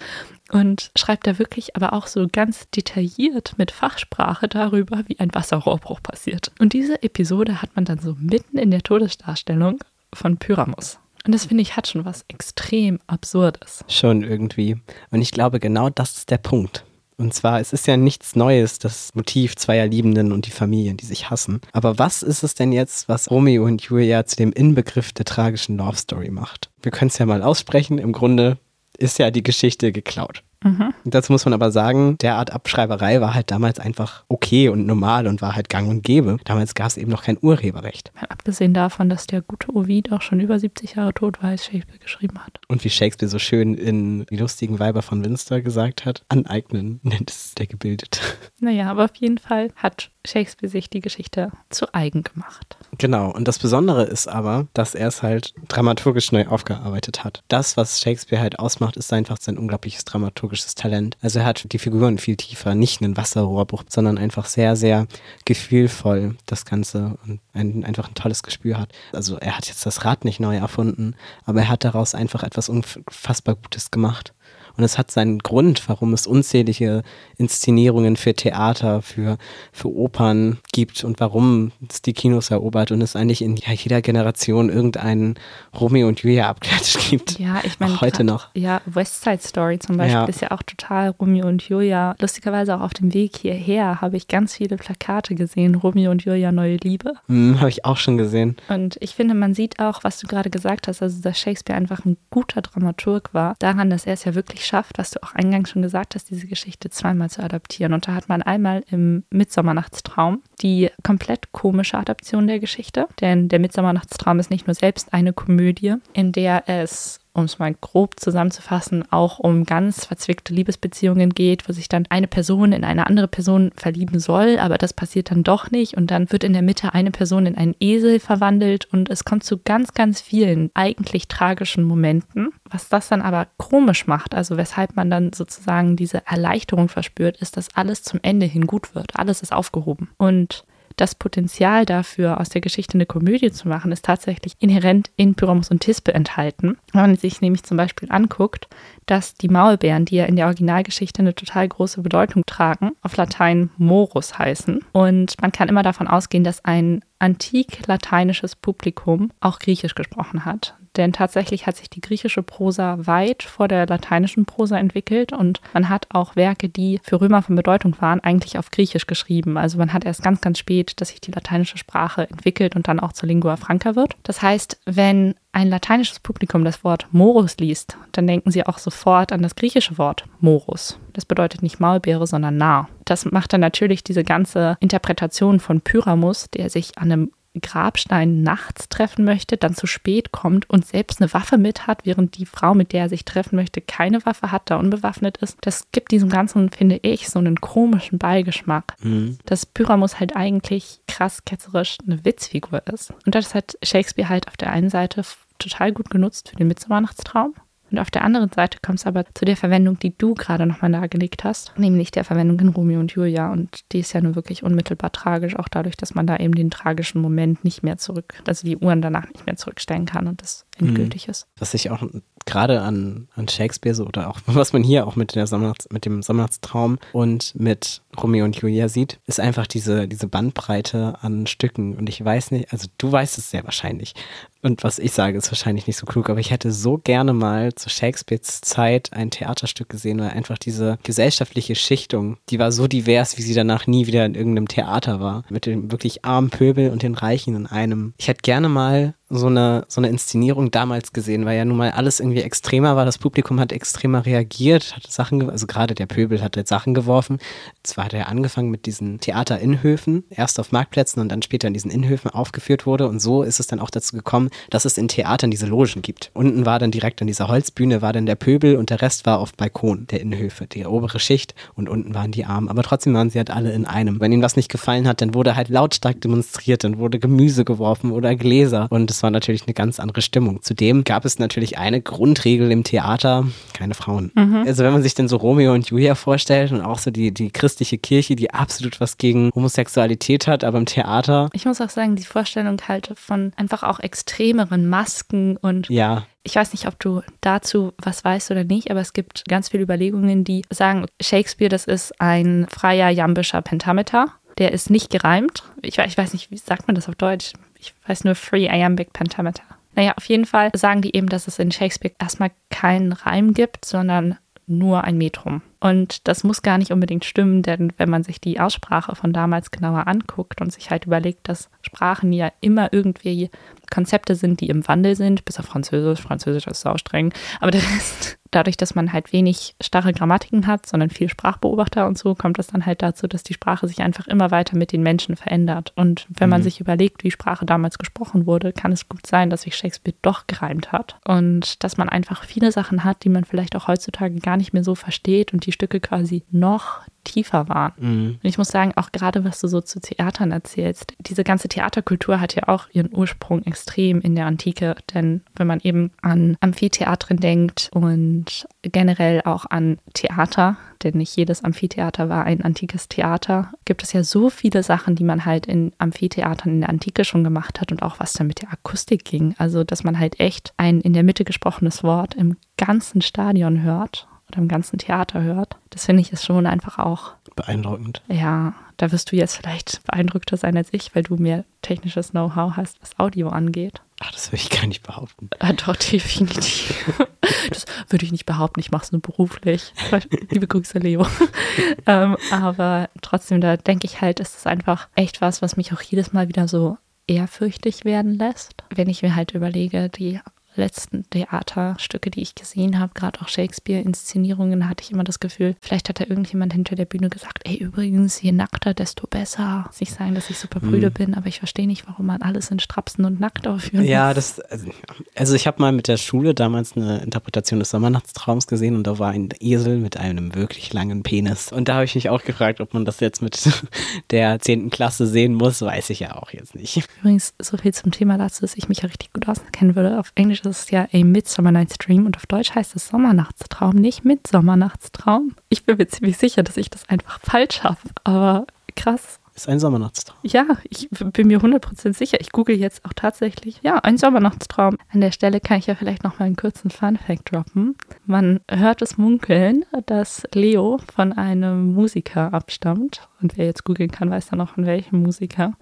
Und 0.52 0.90
schreibt 0.96 1.26
da 1.26 1.38
wirklich 1.38 1.76
aber 1.76 1.92
auch 1.92 2.06
so 2.06 2.26
ganz 2.30 2.68
detailliert 2.70 3.54
mit 3.56 3.70
Fachsprache 3.70 4.48
darüber, 4.48 5.04
wie 5.06 5.20
ein 5.20 5.32
Wasserrohrbruch 5.34 6.02
passiert. 6.02 6.50
Und 6.58 6.72
diese 6.72 7.02
Episode 7.02 7.62
hat 7.62 7.76
man 7.76 7.84
dann 7.84 8.00
so 8.00 8.16
mitten 8.18 8.58
in 8.58 8.70
der 8.70 8.82
Todesdarstellung 8.82 9.78
von 10.12 10.38
Pyramus. 10.38 10.98
Und 11.26 11.34
das 11.34 11.46
finde 11.46 11.62
ich 11.62 11.76
hat 11.76 11.86
schon 11.86 12.04
was 12.04 12.24
extrem 12.28 12.98
Absurdes. 13.06 13.84
Schon 13.88 14.22
irgendwie. 14.22 14.76
Und 15.10 15.22
ich 15.22 15.30
glaube, 15.30 15.60
genau 15.60 15.90
das 15.90 16.16
ist 16.16 16.30
der 16.30 16.38
Punkt. 16.38 16.84
Und 17.20 17.34
zwar, 17.34 17.60
es 17.60 17.74
ist 17.74 17.86
ja 17.86 17.98
nichts 17.98 18.34
Neues, 18.34 18.78
das 18.78 19.14
Motiv 19.14 19.54
zweier 19.54 19.86
Liebenden 19.86 20.32
und 20.32 20.46
die 20.46 20.50
Familien, 20.50 20.96
die 20.96 21.04
sich 21.04 21.28
hassen. 21.28 21.60
Aber 21.72 21.98
was 21.98 22.22
ist 22.22 22.42
es 22.42 22.54
denn 22.54 22.72
jetzt, 22.72 23.10
was 23.10 23.30
Romeo 23.30 23.66
und 23.66 23.82
Julia 23.82 24.24
zu 24.24 24.36
dem 24.36 24.52
Inbegriff 24.52 25.12
der 25.12 25.26
tragischen 25.26 25.76
Love 25.76 25.98
Story 25.98 26.30
macht? 26.30 26.70
Wir 26.82 26.90
können 26.90 27.10
es 27.10 27.18
ja 27.18 27.26
mal 27.26 27.42
aussprechen. 27.42 27.98
Im 27.98 28.12
Grunde 28.12 28.56
ist 29.00 29.18
ja 29.18 29.30
die 29.30 29.42
Geschichte 29.42 29.92
geklaut. 29.92 30.44
Mhm. 30.62 30.92
Dazu 31.04 31.32
muss 31.32 31.44
man 31.44 31.54
aber 31.54 31.70
sagen, 31.70 32.18
derart 32.18 32.52
Abschreiberei 32.52 33.20
war 33.20 33.34
halt 33.34 33.50
damals 33.50 33.78
einfach 33.78 34.24
okay 34.28 34.68
und 34.68 34.86
normal 34.86 35.26
und 35.26 35.40
war 35.40 35.54
halt 35.54 35.68
gang 35.70 35.88
und 35.88 36.02
gäbe. 36.02 36.36
Damals 36.44 36.74
gab 36.74 36.88
es 36.88 36.96
eben 36.96 37.10
noch 37.10 37.22
kein 37.22 37.38
Urheberrecht. 37.40 38.12
abgesehen 38.28 38.74
davon, 38.74 39.08
dass 39.08 39.26
der 39.26 39.42
gute 39.42 39.74
Ovid 39.74 40.12
auch 40.12 40.22
schon 40.22 40.40
über 40.40 40.58
70 40.58 40.96
Jahre 40.96 41.14
tot 41.14 41.42
war, 41.42 41.50
als 41.50 41.64
Shakespeare 41.64 41.98
geschrieben 41.98 42.38
hat. 42.44 42.60
Und 42.68 42.84
wie 42.84 42.90
Shakespeare 42.90 43.30
so 43.30 43.38
schön 43.38 43.74
in 43.74 44.26
Die 44.26 44.36
lustigen 44.36 44.78
Weiber 44.78 45.02
von 45.02 45.24
Winster 45.24 45.62
gesagt 45.62 46.04
hat, 46.04 46.24
aneignen 46.28 47.00
nennt 47.02 47.30
es 47.30 47.54
der 47.54 47.66
gebildet. 47.66 48.20
Naja, 48.62 48.90
aber 48.90 49.06
auf 49.06 49.16
jeden 49.16 49.38
Fall 49.38 49.68
hat 49.76 50.10
Shakespeare 50.26 50.70
sich 50.70 50.90
die 50.90 51.00
Geschichte 51.00 51.50
zu 51.70 51.94
eigen 51.94 52.22
gemacht. 52.22 52.76
Genau, 52.98 53.30
und 53.30 53.48
das 53.48 53.58
Besondere 53.58 54.04
ist 54.04 54.28
aber, 54.28 54.66
dass 54.74 54.94
er 54.94 55.08
es 55.08 55.22
halt 55.22 55.54
dramaturgisch 55.68 56.30
neu 56.32 56.46
aufgearbeitet 56.46 57.24
hat. 57.24 57.42
Das, 57.48 57.78
was 57.78 58.00
Shakespeare 58.00 58.42
halt 58.42 58.58
ausmacht, 58.58 58.98
ist 58.98 59.12
einfach 59.14 59.38
sein 59.40 59.56
unglaubliches 59.56 60.04
dramaturgisches 60.04 60.49
Talent. 60.74 61.16
Also 61.22 61.40
er 61.40 61.44
hat 61.46 61.72
die 61.72 61.78
Figuren 61.78 62.18
viel 62.18 62.36
tiefer, 62.36 62.74
nicht 62.74 63.02
einen 63.02 63.16
Wasserrohrbruch, 63.16 63.84
sondern 63.88 64.18
einfach 64.18 64.46
sehr, 64.46 64.76
sehr 64.76 65.06
gefühlvoll 65.44 66.36
das 66.46 66.64
Ganze 66.64 67.18
und 67.26 67.40
ein, 67.52 67.84
einfach 67.84 68.08
ein 68.08 68.14
tolles 68.14 68.42
Gespür 68.42 68.78
hat. 68.78 68.92
Also 69.12 69.36
er 69.36 69.56
hat 69.56 69.66
jetzt 69.66 69.86
das 69.86 70.04
Rad 70.04 70.24
nicht 70.24 70.40
neu 70.40 70.56
erfunden, 70.56 71.14
aber 71.44 71.60
er 71.60 71.68
hat 71.68 71.84
daraus 71.84 72.14
einfach 72.14 72.42
etwas 72.42 72.68
unfassbar 72.68 73.54
Gutes 73.54 73.90
gemacht. 73.90 74.34
Und 74.80 74.84
es 74.84 74.96
hat 74.96 75.10
seinen 75.10 75.40
Grund, 75.40 75.90
warum 75.90 76.14
es 76.14 76.26
unzählige 76.26 77.02
Inszenierungen 77.36 78.16
für 78.16 78.32
Theater, 78.32 79.02
für, 79.02 79.36
für 79.72 79.94
Opern 79.94 80.56
gibt 80.72 81.04
und 81.04 81.20
warum 81.20 81.72
es 81.86 82.00
die 82.00 82.14
Kinos 82.14 82.50
erobert 82.50 82.90
und 82.90 83.02
es 83.02 83.14
eigentlich 83.14 83.42
in 83.42 83.56
ja, 83.56 83.74
jeder 83.74 84.00
Generation 84.00 84.70
irgendeinen 84.70 85.34
Romeo 85.78 86.08
und 86.08 86.20
Julia 86.20 86.48
Abklatsch 86.48 86.96
gibt. 87.10 87.38
Ja, 87.38 87.60
ich 87.62 87.78
meine, 87.78 88.00
heute 88.00 88.24
noch. 88.24 88.48
Ja, 88.54 88.80
West 88.86 89.22
Side 89.22 89.40
Story 89.42 89.78
zum 89.78 89.98
Beispiel 89.98 90.14
ja. 90.14 90.24
ist 90.24 90.40
ja 90.40 90.50
auch 90.50 90.62
total 90.62 91.10
Romeo 91.10 91.46
und 91.46 91.62
Julia. 91.68 92.14
Lustigerweise 92.18 92.74
auch 92.74 92.80
auf 92.80 92.94
dem 92.94 93.12
Weg 93.12 93.36
hierher 93.36 94.00
habe 94.00 94.16
ich 94.16 94.28
ganz 94.28 94.54
viele 94.54 94.78
Plakate 94.78 95.34
gesehen, 95.34 95.74
Romeo 95.74 96.10
und 96.10 96.24
Julia 96.24 96.52
neue 96.52 96.76
Liebe. 96.76 97.12
Hm, 97.26 97.60
habe 97.60 97.68
ich 97.68 97.84
auch 97.84 97.98
schon 97.98 98.16
gesehen. 98.16 98.56
Und 98.68 98.96
ich 99.00 99.14
finde, 99.14 99.34
man 99.34 99.52
sieht 99.52 99.78
auch, 99.78 100.04
was 100.04 100.20
du 100.20 100.26
gerade 100.26 100.48
gesagt 100.48 100.88
hast, 100.88 101.02
also 101.02 101.20
dass 101.20 101.38
Shakespeare 101.38 101.76
einfach 101.76 102.06
ein 102.06 102.16
guter 102.30 102.62
Dramaturg 102.62 103.34
war, 103.34 103.56
daran, 103.58 103.90
dass 103.90 104.06
er 104.06 104.14
es 104.14 104.24
ja 104.24 104.34
wirklich 104.34 104.69
schafft, 104.70 104.98
was 104.98 105.10
du 105.10 105.22
auch 105.22 105.34
eingangs 105.34 105.70
schon 105.70 105.82
gesagt 105.82 106.14
hast, 106.14 106.30
diese 106.30 106.46
Geschichte 106.46 106.90
zweimal 106.90 107.28
zu 107.28 107.42
adaptieren. 107.42 107.92
Und 107.92 108.08
da 108.08 108.14
hat 108.14 108.28
man 108.28 108.42
einmal 108.42 108.82
im 108.90 109.24
Mitsommernachtstraum 109.30 110.42
die 110.62 110.90
komplett 111.02 111.52
komische 111.52 111.98
Adaption 111.98 112.46
der 112.46 112.60
Geschichte. 112.60 113.06
Denn 113.20 113.48
der 113.48 113.58
Mitsommernachtstraum 113.58 114.38
ist 114.38 114.50
nicht 114.50 114.66
nur 114.66 114.74
selbst 114.74 115.12
eine 115.12 115.32
Komödie, 115.32 115.96
in 116.12 116.32
der 116.32 116.68
es 116.68 117.19
um 117.32 117.44
es 117.44 117.58
mal 117.58 117.74
grob 117.80 118.18
zusammenzufassen, 118.18 119.04
auch 119.10 119.38
um 119.38 119.64
ganz 119.64 120.04
verzwickte 120.04 120.52
Liebesbeziehungen 120.52 121.30
geht, 121.30 121.68
wo 121.68 121.72
sich 121.72 121.88
dann 121.88 122.06
eine 122.08 122.26
Person 122.26 122.72
in 122.72 122.84
eine 122.84 123.06
andere 123.06 123.28
Person 123.28 123.70
verlieben 123.76 124.18
soll, 124.18 124.58
aber 124.58 124.78
das 124.78 124.92
passiert 124.92 125.30
dann 125.30 125.42
doch 125.42 125.70
nicht 125.70 125.96
und 125.96 126.10
dann 126.10 126.30
wird 126.32 126.44
in 126.44 126.52
der 126.52 126.62
Mitte 126.62 126.94
eine 126.94 127.10
Person 127.10 127.46
in 127.46 127.56
einen 127.56 127.76
Esel 127.80 128.20
verwandelt 128.20 128.86
und 128.92 129.10
es 129.10 129.24
kommt 129.24 129.44
zu 129.44 129.58
ganz, 129.58 129.94
ganz 129.94 130.20
vielen 130.20 130.70
eigentlich 130.74 131.28
tragischen 131.28 131.84
Momenten. 131.84 132.50
Was 132.68 132.88
das 132.88 133.08
dann 133.08 133.22
aber 133.22 133.46
komisch 133.56 134.06
macht, 134.06 134.34
also 134.34 134.56
weshalb 134.56 134.96
man 134.96 135.10
dann 135.10 135.32
sozusagen 135.32 135.96
diese 135.96 136.26
Erleichterung 136.26 136.88
verspürt, 136.88 137.36
ist, 137.38 137.56
dass 137.56 137.74
alles 137.74 138.02
zum 138.02 138.20
Ende 138.22 138.46
hin 138.46 138.66
gut 138.66 138.94
wird. 138.94 139.16
Alles 139.16 139.42
ist 139.42 139.52
aufgehoben. 139.52 140.10
Und 140.16 140.64
das 140.96 141.14
Potenzial 141.14 141.86
dafür, 141.86 142.40
aus 142.40 142.48
der 142.48 142.60
Geschichte 142.60 142.94
eine 142.94 143.06
Komödie 143.06 143.50
zu 143.50 143.68
machen, 143.68 143.92
ist 143.92 144.04
tatsächlich 144.04 144.54
inhärent 144.58 145.10
in 145.16 145.34
Pyramus 145.34 145.70
und 145.70 145.80
Tispe 145.80 146.12
enthalten. 146.14 146.76
Wenn 146.92 147.00
man 147.02 147.16
sich 147.16 147.40
nämlich 147.40 147.62
zum 147.62 147.76
Beispiel 147.76 148.10
anguckt, 148.10 148.68
dass 149.06 149.34
die 149.34 149.48
Maulbeeren, 149.48 150.04
die 150.04 150.16
ja 150.16 150.24
in 150.24 150.36
der 150.36 150.46
Originalgeschichte 150.46 151.20
eine 151.20 151.34
total 151.34 151.68
große 151.68 152.02
Bedeutung 152.02 152.42
tragen, 152.46 152.92
auf 153.02 153.16
Latein 153.16 153.70
Morus 153.76 154.38
heißen. 154.38 154.80
Und 154.92 155.34
man 155.40 155.52
kann 155.52 155.68
immer 155.68 155.82
davon 155.82 156.06
ausgehen, 156.06 156.44
dass 156.44 156.64
ein 156.64 157.02
antik-lateinisches 157.20 158.56
Publikum 158.56 159.30
auch 159.40 159.58
Griechisch 159.60 159.94
gesprochen 159.94 160.44
hat 160.44 160.74
denn 160.96 161.12
tatsächlich 161.12 161.66
hat 161.66 161.76
sich 161.76 161.88
die 161.88 162.00
griechische 162.00 162.42
Prosa 162.42 162.98
weit 163.06 163.42
vor 163.42 163.68
der 163.68 163.86
lateinischen 163.86 164.44
Prosa 164.44 164.78
entwickelt 164.78 165.32
und 165.32 165.60
man 165.72 165.88
hat 165.88 166.06
auch 166.10 166.34
Werke, 166.36 166.68
die 166.68 167.00
für 167.02 167.20
Römer 167.20 167.42
von 167.42 167.54
Bedeutung 167.54 167.94
waren, 168.00 168.20
eigentlich 168.20 168.58
auf 168.58 168.70
Griechisch 168.70 169.06
geschrieben. 169.06 169.56
Also 169.56 169.78
man 169.78 169.92
hat 169.92 170.04
erst 170.04 170.22
ganz, 170.22 170.40
ganz 170.40 170.58
spät, 170.58 171.00
dass 171.00 171.10
sich 171.10 171.20
die 171.20 171.30
lateinische 171.30 171.78
Sprache 171.78 172.28
entwickelt 172.28 172.74
und 172.74 172.88
dann 172.88 173.00
auch 173.00 173.12
zur 173.12 173.28
Lingua 173.28 173.56
franca 173.56 173.94
wird. 173.94 174.16
Das 174.24 174.42
heißt, 174.42 174.80
wenn 174.86 175.34
ein 175.52 175.68
lateinisches 175.68 176.20
Publikum 176.20 176.64
das 176.64 176.84
Wort 176.84 177.06
Morus 177.10 177.56
liest, 177.58 177.96
dann 178.12 178.26
denken 178.26 178.50
sie 178.50 178.66
auch 178.66 178.78
sofort 178.78 179.32
an 179.32 179.42
das 179.42 179.56
griechische 179.56 179.98
Wort 179.98 180.24
Morus. 180.40 180.98
Das 181.12 181.24
bedeutet 181.24 181.62
nicht 181.62 181.80
Maulbeere, 181.80 182.26
sondern 182.26 182.56
Narr. 182.56 182.88
Das 183.04 183.24
macht 183.24 183.52
dann 183.52 183.60
natürlich 183.60 184.04
diese 184.04 184.22
ganze 184.22 184.76
Interpretation 184.80 185.58
von 185.58 185.80
Pyramus, 185.80 186.50
der 186.50 186.70
sich 186.70 186.96
an 186.98 187.10
einem 187.10 187.32
Grabstein 187.60 188.42
nachts 188.42 188.88
treffen 188.88 189.24
möchte, 189.24 189.56
dann 189.56 189.74
zu 189.74 189.86
spät 189.86 190.30
kommt 190.30 190.70
und 190.70 190.86
selbst 190.86 191.20
eine 191.20 191.32
Waffe 191.32 191.58
mit 191.58 191.86
hat, 191.86 192.06
während 192.06 192.36
die 192.38 192.46
Frau, 192.46 192.74
mit 192.74 192.92
der 192.92 193.02
er 193.02 193.08
sich 193.08 193.24
treffen 193.24 193.56
möchte, 193.56 193.80
keine 193.80 194.24
Waffe 194.24 194.52
hat, 194.52 194.70
da 194.70 194.76
unbewaffnet 194.76 195.38
ist. 195.38 195.58
Das 195.62 195.90
gibt 195.90 196.12
diesem 196.12 196.28
Ganzen, 196.28 196.70
finde 196.70 197.00
ich, 197.02 197.28
so 197.28 197.38
einen 197.38 197.60
komischen 197.60 198.18
Beigeschmack. 198.18 198.94
Mhm. 199.02 199.38
Dass 199.46 199.66
Pyramus 199.66 200.20
halt 200.20 200.36
eigentlich 200.36 201.00
krass 201.08 201.44
ketzerisch 201.44 201.98
eine 202.06 202.24
Witzfigur 202.24 202.86
ist. 202.86 203.12
Und 203.26 203.34
das 203.34 203.54
hat 203.54 203.76
Shakespeare 203.82 204.28
halt 204.28 204.46
auf 204.48 204.56
der 204.56 204.70
einen 204.70 204.90
Seite 204.90 205.22
total 205.58 205.92
gut 205.92 206.10
genutzt 206.10 206.50
für 206.50 206.56
den 206.56 206.68
Mitzommernachtstraum 206.68 207.54
und 207.90 207.98
auf 207.98 208.10
der 208.10 208.24
anderen 208.24 208.50
Seite 208.52 208.78
kommt 208.82 209.00
es 209.00 209.06
aber 209.06 209.24
zu 209.34 209.44
der 209.44 209.56
Verwendung, 209.56 209.98
die 209.98 210.16
du 210.16 210.34
gerade 210.34 210.66
nochmal 210.66 210.92
dargelegt 210.92 211.44
hast, 211.44 211.72
nämlich 211.76 212.10
der 212.10 212.24
Verwendung 212.24 212.58
in 212.60 212.68
Romeo 212.68 213.00
und 213.00 213.12
Julia. 213.12 213.50
Und 213.50 213.84
die 213.92 214.00
ist 214.00 214.12
ja 214.12 214.20
nun 214.20 214.34
wirklich 214.34 214.62
unmittelbar 214.62 215.12
tragisch, 215.12 215.56
auch 215.56 215.68
dadurch, 215.68 215.96
dass 215.96 216.14
man 216.14 216.26
da 216.26 216.36
eben 216.36 216.54
den 216.54 216.70
tragischen 216.70 217.20
Moment 217.20 217.64
nicht 217.64 217.82
mehr 217.82 217.98
zurück, 217.98 218.34
also 218.46 218.66
die 218.66 218.76
Uhren 218.76 219.02
danach 219.02 219.28
nicht 219.28 219.46
mehr 219.46 219.56
zurückstellen 219.56 220.06
kann 220.06 220.26
und 220.26 220.42
das 220.42 220.66
endgültig 220.78 221.26
mhm. 221.26 221.32
ist. 221.32 221.46
Was 221.58 221.74
ich 221.74 221.90
auch 221.90 222.02
gerade 222.46 222.80
an, 222.80 223.28
an 223.34 223.48
Shakespeare 223.48 223.94
so 223.94 224.06
oder 224.06 224.28
auch 224.28 224.40
was 224.46 224.72
man 224.72 224.82
hier 224.82 225.06
auch 225.06 225.16
mit, 225.16 225.34
der 225.34 225.46
Sommernachts, 225.46 225.88
mit 225.90 226.04
dem 226.04 226.22
Sommernachtstraum 226.22 226.98
und 227.12 227.54
mit 227.54 228.02
Romeo 228.20 228.44
und 228.44 228.56
Julia 228.56 228.88
sieht, 228.88 229.20
ist 229.26 229.40
einfach 229.40 229.66
diese, 229.66 230.08
diese 230.08 230.26
Bandbreite 230.26 231.18
an 231.20 231.46
Stücken. 231.46 231.96
Und 231.96 232.08
ich 232.08 232.24
weiß 232.24 232.50
nicht, 232.50 232.72
also 232.72 232.88
du 232.98 233.12
weißt 233.12 233.38
es 233.38 233.50
sehr 233.50 233.64
wahrscheinlich. 233.64 234.14
Und 234.62 234.84
was 234.84 234.98
ich 234.98 235.12
sage, 235.12 235.38
ist 235.38 235.50
wahrscheinlich 235.50 235.86
nicht 235.86 235.96
so 235.96 236.06
klug, 236.06 236.28
aber 236.28 236.40
ich 236.40 236.50
hätte 236.50 236.70
so 236.70 236.98
gerne 236.98 237.32
mal 237.32 237.74
zu 237.74 237.88
Shakespeares 237.88 238.60
Zeit 238.60 239.12
ein 239.12 239.30
Theaterstück 239.30 239.88
gesehen, 239.88 240.20
weil 240.20 240.30
einfach 240.30 240.58
diese 240.58 240.98
gesellschaftliche 241.02 241.74
Schichtung, 241.74 242.36
die 242.50 242.58
war 242.58 242.70
so 242.72 242.86
divers, 242.86 243.38
wie 243.38 243.42
sie 243.42 243.54
danach 243.54 243.86
nie 243.86 244.06
wieder 244.06 244.26
in 244.26 244.34
irgendeinem 244.34 244.68
Theater 244.68 245.20
war. 245.20 245.44
Mit 245.48 245.66
dem 245.66 245.90
wirklich 245.90 246.24
armen 246.24 246.50
Pöbel 246.50 246.90
und 246.90 247.02
den 247.02 247.14
Reichen 247.14 247.56
in 247.56 247.66
einem. 247.66 248.14
Ich 248.18 248.28
hätte 248.28 248.42
gerne 248.42 248.68
mal 248.68 249.14
so 249.30 249.46
eine, 249.46 249.84
so 249.86 250.00
eine 250.00 250.08
Inszenierung 250.08 250.72
damals 250.72 251.12
gesehen, 251.12 251.46
weil 251.46 251.56
ja 251.56 251.64
nun 251.64 251.76
mal 251.76 251.92
alles 251.92 252.18
irgendwie 252.18 252.42
extremer 252.42 252.96
war. 252.96 253.04
Das 253.04 253.16
Publikum 253.16 253.60
hat 253.60 253.72
extremer 253.72 254.26
reagiert, 254.26 254.96
hat 254.96 255.10
Sachen, 255.10 255.48
also 255.48 255.68
gerade 255.68 255.94
der 255.94 256.06
Pöbel 256.06 256.42
hat 256.42 256.56
jetzt 256.56 256.68
Sachen 256.68 256.94
geworfen. 256.94 257.38
Zwar 257.84 258.06
hat 258.06 258.14
er 258.14 258.28
angefangen 258.28 258.70
mit 258.70 258.86
diesen 258.86 259.20
Theater-Innhöfen, 259.20 260.24
erst 260.30 260.58
auf 260.58 260.72
Marktplätzen 260.72 261.22
und 261.22 261.30
dann 261.30 261.42
später 261.42 261.68
in 261.68 261.74
diesen 261.74 261.92
Innhöfen 261.92 262.30
aufgeführt 262.30 262.86
wurde. 262.86 263.06
Und 263.06 263.20
so 263.20 263.44
ist 263.44 263.60
es 263.60 263.68
dann 263.68 263.78
auch 263.78 263.90
dazu 263.90 264.16
gekommen, 264.16 264.50
dass 264.68 264.84
es 264.84 264.98
in 264.98 265.06
Theatern 265.06 265.52
diese 265.52 265.66
Logen 265.66 266.02
gibt. 266.02 266.30
Unten 266.34 266.66
war 266.66 266.80
dann 266.80 266.90
direkt 266.90 267.20
an 267.20 267.28
dieser 267.28 267.46
Holzbühne 267.46 268.02
war 268.02 268.12
dann 268.12 268.26
der 268.26 268.34
Pöbel 268.34 268.76
und 268.76 268.90
der 268.90 269.00
Rest 269.00 269.26
war 269.26 269.38
auf 269.38 269.54
Balkon 269.54 270.08
der 270.08 270.20
Innenhöfe, 270.20 270.66
die 270.66 270.84
obere 270.84 271.20
Schicht 271.20 271.54
und 271.74 271.88
unten 271.88 272.14
waren 272.14 272.32
die 272.32 272.44
Armen. 272.44 272.68
Aber 272.68 272.82
trotzdem 272.82 273.14
waren 273.14 273.30
sie 273.30 273.38
halt 273.38 273.50
alle 273.50 273.72
in 273.72 273.86
einem. 273.86 274.20
Wenn 274.20 274.32
ihnen 274.32 274.42
was 274.42 274.56
nicht 274.56 274.70
gefallen 274.70 275.06
hat, 275.06 275.20
dann 275.20 275.34
wurde 275.34 275.54
halt 275.54 275.68
lautstark 275.68 276.20
demonstriert, 276.20 276.82
dann 276.82 276.98
wurde 276.98 277.20
Gemüse 277.20 277.64
geworfen 277.64 278.10
oder 278.10 278.34
Gläser 278.34 278.88
und 278.90 279.10
es 279.10 279.19
war 279.22 279.30
natürlich 279.30 279.64
eine 279.66 279.74
ganz 279.74 280.00
andere 280.00 280.22
Stimmung. 280.22 280.62
Zudem 280.62 281.04
gab 281.04 281.24
es 281.24 281.38
natürlich 281.38 281.78
eine 281.78 282.00
Grundregel 282.00 282.70
im 282.70 282.84
Theater, 282.84 283.46
keine 283.72 283.94
Frauen. 283.94 284.32
Mhm. 284.34 284.64
Also 284.66 284.84
wenn 284.84 284.92
man 284.92 285.02
sich 285.02 285.14
denn 285.14 285.28
so 285.28 285.36
Romeo 285.36 285.72
und 285.72 285.88
Julia 285.88 286.14
vorstellt 286.14 286.72
und 286.72 286.80
auch 286.80 286.98
so 286.98 287.10
die, 287.10 287.32
die 287.32 287.50
christliche 287.50 287.98
Kirche, 287.98 288.36
die 288.36 288.52
absolut 288.52 289.00
was 289.00 289.18
gegen 289.18 289.50
Homosexualität 289.54 290.46
hat, 290.46 290.64
aber 290.64 290.78
im 290.78 290.86
Theater. 290.86 291.48
Ich 291.52 291.66
muss 291.66 291.80
auch 291.80 291.90
sagen, 291.90 292.16
die 292.16 292.24
Vorstellung 292.24 292.76
halt 292.88 293.12
von 293.16 293.52
einfach 293.56 293.82
auch 293.82 294.00
extremeren 294.00 294.88
Masken 294.88 295.56
und 295.56 295.88
ja. 295.88 296.26
Ich 296.42 296.56
weiß 296.56 296.72
nicht, 296.72 296.86
ob 296.86 296.98
du 296.98 297.20
dazu 297.42 297.92
was 297.98 298.24
weißt 298.24 298.50
oder 298.50 298.64
nicht, 298.64 298.90
aber 298.90 299.00
es 299.00 299.12
gibt 299.12 299.44
ganz 299.46 299.68
viele 299.68 299.82
Überlegungen, 299.82 300.42
die 300.42 300.62
sagen, 300.70 301.04
Shakespeare, 301.20 301.68
das 301.68 301.84
ist 301.84 302.18
ein 302.18 302.66
freier 302.70 303.10
jambischer 303.10 303.60
Pentameter. 303.60 304.28
Der 304.56 304.72
ist 304.72 304.88
nicht 304.88 305.10
gereimt. 305.10 305.64
Ich, 305.82 305.98
ich 305.98 306.16
weiß 306.16 306.32
nicht, 306.32 306.50
wie 306.50 306.56
sagt 306.56 306.86
man 306.86 306.94
das 306.94 307.08
auf 307.08 307.14
Deutsch? 307.14 307.52
Ich 307.80 307.94
weiß 308.06 308.24
nur 308.24 308.34
Free 308.34 308.66
Iambic 308.66 309.12
Pentameter. 309.12 309.62
Naja, 309.96 310.12
auf 310.16 310.26
jeden 310.26 310.44
Fall 310.44 310.70
sagen 310.74 311.00
die 311.00 311.16
eben, 311.16 311.28
dass 311.28 311.48
es 311.48 311.58
in 311.58 311.72
Shakespeare 311.72 312.14
erstmal 312.18 312.50
keinen 312.70 313.12
Reim 313.12 313.54
gibt, 313.54 313.84
sondern 313.84 314.38
nur 314.66 315.04
ein 315.04 315.16
Metrum. 315.18 315.62
Und 315.80 316.28
das 316.28 316.44
muss 316.44 316.62
gar 316.62 316.78
nicht 316.78 316.92
unbedingt 316.92 317.24
stimmen, 317.24 317.62
denn 317.62 317.92
wenn 317.96 318.10
man 318.10 318.22
sich 318.22 318.40
die 318.40 318.60
Aussprache 318.60 319.16
von 319.16 319.32
damals 319.32 319.70
genauer 319.70 320.06
anguckt 320.06 320.60
und 320.60 320.72
sich 320.72 320.90
halt 320.90 321.06
überlegt, 321.06 321.48
dass 321.48 321.70
Sprachen 321.82 322.32
ja 322.32 322.52
immer 322.60 322.92
irgendwie 322.92 323.50
Konzepte 323.90 324.34
sind, 324.34 324.60
die 324.60 324.68
im 324.68 324.86
Wandel 324.86 325.16
sind, 325.16 325.44
bis 325.44 325.58
auf 325.58 325.66
Französisch. 325.66 326.20
Französisch 326.20 326.66
ist 326.66 326.80
sau 326.80 326.96
streng. 326.96 327.32
Aber 327.60 327.70
der 327.70 327.82
Rest, 327.82 328.38
dadurch, 328.50 328.76
dass 328.76 328.94
man 328.94 329.12
halt 329.12 329.32
wenig 329.32 329.74
starre 329.80 330.12
Grammatiken 330.12 330.66
hat, 330.66 330.86
sondern 330.86 331.10
viel 331.10 331.28
Sprachbeobachter 331.28 332.06
und 332.06 332.16
so, 332.16 332.34
kommt 332.34 332.58
es 332.58 332.68
dann 332.68 332.86
halt 332.86 333.02
dazu, 333.02 333.26
dass 333.26 333.42
die 333.42 333.54
Sprache 333.54 333.86
sich 333.88 334.00
einfach 334.00 334.26
immer 334.26 334.50
weiter 334.50 334.76
mit 334.76 334.92
den 334.92 335.02
Menschen 335.02 335.36
verändert. 335.36 335.92
Und 335.96 336.26
wenn 336.28 336.48
man 336.48 336.60
mhm. 336.60 336.64
sich 336.64 336.80
überlegt, 336.80 337.24
wie 337.24 337.30
Sprache 337.30 337.66
damals 337.66 337.98
gesprochen 337.98 338.46
wurde, 338.46 338.72
kann 338.72 338.92
es 338.92 339.08
gut 339.08 339.26
sein, 339.26 339.50
dass 339.50 339.62
sich 339.62 339.76
Shakespeare 339.76 340.16
doch 340.22 340.46
gereimt 340.46 340.92
hat. 340.92 341.18
Und 341.24 341.82
dass 341.84 341.96
man 341.96 342.08
einfach 342.08 342.44
viele 342.44 342.72
Sachen 342.72 343.04
hat, 343.04 343.24
die 343.24 343.28
man 343.28 343.44
vielleicht 343.44 343.76
auch 343.76 343.88
heutzutage 343.88 344.36
gar 344.36 344.56
nicht 344.56 344.72
mehr 344.72 344.84
so 344.84 344.94
versteht 344.94 345.52
und 345.52 345.66
die 345.66 345.69
Stücke 345.72 346.00
quasi 346.00 346.44
noch 346.50 347.02
tiefer 347.24 347.68
waren. 347.68 347.92
Mhm. 347.98 348.38
Und 348.42 348.48
ich 348.48 348.58
muss 348.58 348.68
sagen, 348.68 348.92
auch 348.96 349.12
gerade 349.12 349.44
was 349.44 349.60
du 349.60 349.68
so 349.68 349.80
zu 349.80 350.00
Theatern 350.00 350.52
erzählst, 350.52 351.14
diese 351.20 351.44
ganze 351.44 351.68
Theaterkultur 351.68 352.40
hat 352.40 352.54
ja 352.54 352.68
auch 352.68 352.88
ihren 352.92 353.14
Ursprung 353.14 353.62
extrem 353.64 354.20
in 354.20 354.34
der 354.34 354.46
Antike. 354.46 354.96
Denn 355.14 355.42
wenn 355.56 355.66
man 355.66 355.80
eben 355.80 356.10
an 356.22 356.56
Amphitheatren 356.60 357.38
denkt 357.38 357.90
und 357.92 358.66
generell 358.82 359.42
auch 359.44 359.66
an 359.68 359.98
Theater, 360.14 360.76
denn 361.02 361.16
nicht 361.16 361.36
jedes 361.36 361.64
Amphitheater 361.64 362.28
war 362.28 362.44
ein 362.44 362.62
antikes 362.62 363.08
Theater, 363.08 363.72
gibt 363.84 364.02
es 364.02 364.12
ja 364.12 364.22
so 364.22 364.50
viele 364.50 364.82
Sachen, 364.82 365.14
die 365.14 365.24
man 365.24 365.44
halt 365.44 365.66
in 365.66 365.92
Amphitheatern 365.98 366.74
in 366.74 366.80
der 366.80 366.90
Antike 366.90 367.24
schon 367.24 367.44
gemacht 367.44 367.80
hat 367.80 367.90
und 367.92 368.02
auch 368.02 368.20
was 368.20 368.32
da 368.32 368.44
mit 368.44 368.62
der 368.62 368.72
Akustik 368.72 369.24
ging. 369.24 369.54
Also, 369.58 369.84
dass 369.84 370.04
man 370.04 370.18
halt 370.18 370.40
echt 370.40 370.72
ein 370.76 371.00
in 371.00 371.12
der 371.12 371.22
Mitte 371.22 371.44
gesprochenes 371.44 372.02
Wort 372.02 372.34
im 372.34 372.56
ganzen 372.76 373.22
Stadion 373.22 373.82
hört 373.82 374.26
oder 374.50 374.58
im 374.58 374.68
ganzen 374.68 374.98
Theater 374.98 375.42
hört. 375.42 375.76
Das 375.90 376.06
finde 376.06 376.22
ich 376.22 376.32
ist 376.32 376.44
schon 376.44 376.66
einfach 376.66 376.98
auch 376.98 377.34
beeindruckend. 377.56 378.22
Ja, 378.28 378.74
da 378.96 379.12
wirst 379.12 379.32
du 379.32 379.36
jetzt 379.36 379.56
vielleicht 379.56 380.02
beeindruckter 380.04 380.56
sein 380.56 380.76
als 380.76 380.88
ich, 380.92 381.14
weil 381.14 381.22
du 381.22 381.36
mehr 381.36 381.64
technisches 381.82 382.30
Know-how 382.30 382.76
hast, 382.76 383.00
was 383.00 383.18
Audio 383.18 383.48
angeht. 383.48 384.00
Ach, 384.20 384.30
das 384.32 384.52
würde 384.52 384.62
ich 384.62 384.70
gar 384.70 384.86
nicht 384.86 385.02
behaupten. 385.02 385.48
Ah, 385.58 385.72
doch, 385.72 385.96
definitiv. 385.96 387.16
Das 387.68 387.84
würde 388.08 388.24
ich 388.24 388.32
nicht 388.32 388.46
behaupten, 388.46 388.80
ich 388.80 388.90
mache 388.90 389.04
es 389.04 389.12
nur 389.12 389.20
beruflich. 389.20 389.92
Liebe 390.50 390.66
Grüße, 390.66 390.98
Leo. 390.98 391.26
ähm, 392.06 392.36
aber 392.50 393.08
trotzdem, 393.22 393.60
da 393.60 393.76
denke 393.76 394.06
ich 394.06 394.20
halt, 394.20 394.40
ist 394.40 394.56
es 394.56 394.66
einfach 394.66 395.08
echt 395.14 395.40
was, 395.40 395.62
was 395.62 395.76
mich 395.76 395.92
auch 395.92 396.00
jedes 396.00 396.32
Mal 396.32 396.48
wieder 396.48 396.68
so 396.68 396.96
ehrfürchtig 397.26 398.04
werden 398.04 398.34
lässt. 398.34 398.74
Wenn 398.94 399.08
ich 399.08 399.22
mir 399.22 399.34
halt 399.34 399.52
überlege, 399.52 400.08
die 400.08 400.40
letzten 400.74 401.28
Theaterstücke, 401.30 402.30
die 402.30 402.42
ich 402.42 402.54
gesehen 402.54 402.98
habe, 402.98 403.12
gerade 403.14 403.40
auch 403.40 403.48
Shakespeare-Inszenierungen, 403.48 404.88
hatte 404.88 405.02
ich 405.02 405.10
immer 405.10 405.24
das 405.24 405.40
Gefühl, 405.40 405.76
vielleicht 405.80 406.08
hat 406.08 406.20
da 406.20 406.24
irgendjemand 406.28 406.72
hinter 406.72 406.96
der 406.96 407.04
Bühne 407.04 407.28
gesagt, 407.28 407.60
ey, 407.64 407.76
übrigens, 407.76 408.40
je 408.40 408.52
nackter, 408.52 408.94
desto 408.94 409.26
besser. 409.26 409.90
Nicht 409.98 410.12
sagen, 410.12 410.34
dass 410.34 410.50
ich 410.50 410.58
super 410.58 410.80
prüde 410.80 411.10
mhm. 411.10 411.14
bin, 411.14 411.34
aber 411.34 411.46
ich 411.46 411.58
verstehe 411.58 411.86
nicht, 411.86 412.06
warum 412.06 412.26
man 412.26 412.42
alles 412.42 412.70
in 412.70 412.78
Strapsen 412.78 413.24
und 413.24 413.40
nackt 413.40 413.66
aufführen 413.66 414.04
Ja, 414.04 414.32
das, 414.32 414.60
also, 414.60 414.90
also 415.34 415.54
ich 415.54 415.66
habe 415.66 415.80
mal 415.82 415.92
mit 415.92 416.08
der 416.08 416.16
Schule 416.16 416.54
damals 416.54 416.96
eine 416.96 417.22
Interpretation 417.22 417.80
des 417.80 417.90
Sommernachtstraums 417.90 418.66
gesehen 418.66 418.96
und 418.96 419.06
da 419.06 419.18
war 419.18 419.30
ein 419.30 419.50
Esel 419.60 419.98
mit 419.98 420.16
einem 420.16 420.54
wirklich 420.54 420.92
langen 420.92 421.22
Penis. 421.22 421.72
Und 421.72 421.88
da 421.88 421.94
habe 421.94 422.04
ich 422.04 422.14
mich 422.14 422.30
auch 422.30 422.42
gefragt, 422.42 422.80
ob 422.80 422.94
man 422.94 423.04
das 423.04 423.20
jetzt 423.20 423.42
mit 423.42 423.68
der 424.30 424.58
10. 424.58 424.90
Klasse 424.90 425.26
sehen 425.26 425.54
muss, 425.54 425.82
weiß 425.82 426.10
ich 426.10 426.20
ja 426.20 426.36
auch 426.36 426.50
jetzt 426.50 426.74
nicht. 426.74 427.02
Übrigens, 427.20 427.54
so 427.58 427.76
viel 427.76 427.92
zum 427.92 428.12
Thema 428.12 428.38
dazu, 428.38 428.62
dass 428.62 428.76
ich 428.76 428.88
mich 428.88 429.02
ja 429.02 429.08
richtig 429.08 429.32
gut 429.32 429.48
auskennen 429.48 429.96
würde. 429.96 430.18
Auf 430.18 430.32
Englisch 430.34 430.60
Englisch 430.70 430.82
ist 430.82 430.92
ja 430.92 431.08
A 431.12 431.24
Midsummer 431.24 431.72
Night's 431.72 431.98
Dream 431.98 432.26
und 432.26 432.36
auf 432.36 432.46
Deutsch 432.46 432.76
heißt 432.76 432.94
es 432.94 433.08
Sommernachtstraum, 433.08 433.96
nicht 433.96 434.24
Midsommernachtstraum. 434.24 435.56
Ich 435.68 435.84
bin 435.84 435.96
mir 435.96 436.06
ziemlich 436.06 436.38
sicher, 436.38 436.62
dass 436.62 436.76
ich 436.76 436.90
das 436.90 437.08
einfach 437.08 437.40
falsch 437.42 437.82
habe, 437.82 437.98
aber 438.22 438.66
krass. 438.94 439.39
Ist 439.60 439.68
ein 439.68 439.78
Sommernachtstraum. 439.78 440.38
Ja, 440.42 440.64
ich 440.88 441.10
bin 441.10 441.48
mir 441.48 441.60
100% 441.60 442.16
sicher. 442.16 442.40
Ich 442.40 442.50
google 442.50 442.76
jetzt 442.76 443.04
auch 443.04 443.12
tatsächlich. 443.14 443.78
Ja, 443.82 443.96
ein 443.96 444.16
Sommernachtstraum. 444.16 444.96
An 445.12 445.20
der 445.20 445.32
Stelle 445.32 445.60
kann 445.60 445.80
ich 445.80 445.86
ja 445.86 445.94
vielleicht 445.94 446.24
noch 446.24 446.38
mal 446.38 446.46
einen 446.46 446.56
kurzen 446.56 446.90
Fun-Fact 446.90 447.52
droppen. 447.52 447.94
Man 448.24 448.60
hört 448.70 449.02
es 449.02 449.18
munkeln, 449.18 449.84
dass 450.06 450.44
Leo 450.54 450.98
von 451.14 451.34
einem 451.34 451.92
Musiker 451.92 452.54
abstammt. 452.54 453.28
Und 453.42 453.58
wer 453.58 453.66
jetzt 453.66 453.84
googeln 453.84 454.10
kann, 454.10 454.30
weiß 454.30 454.46
dann 454.48 454.62
auch 454.62 454.70
von 454.70 454.86
welchem 454.86 455.20
Musiker 455.22 455.74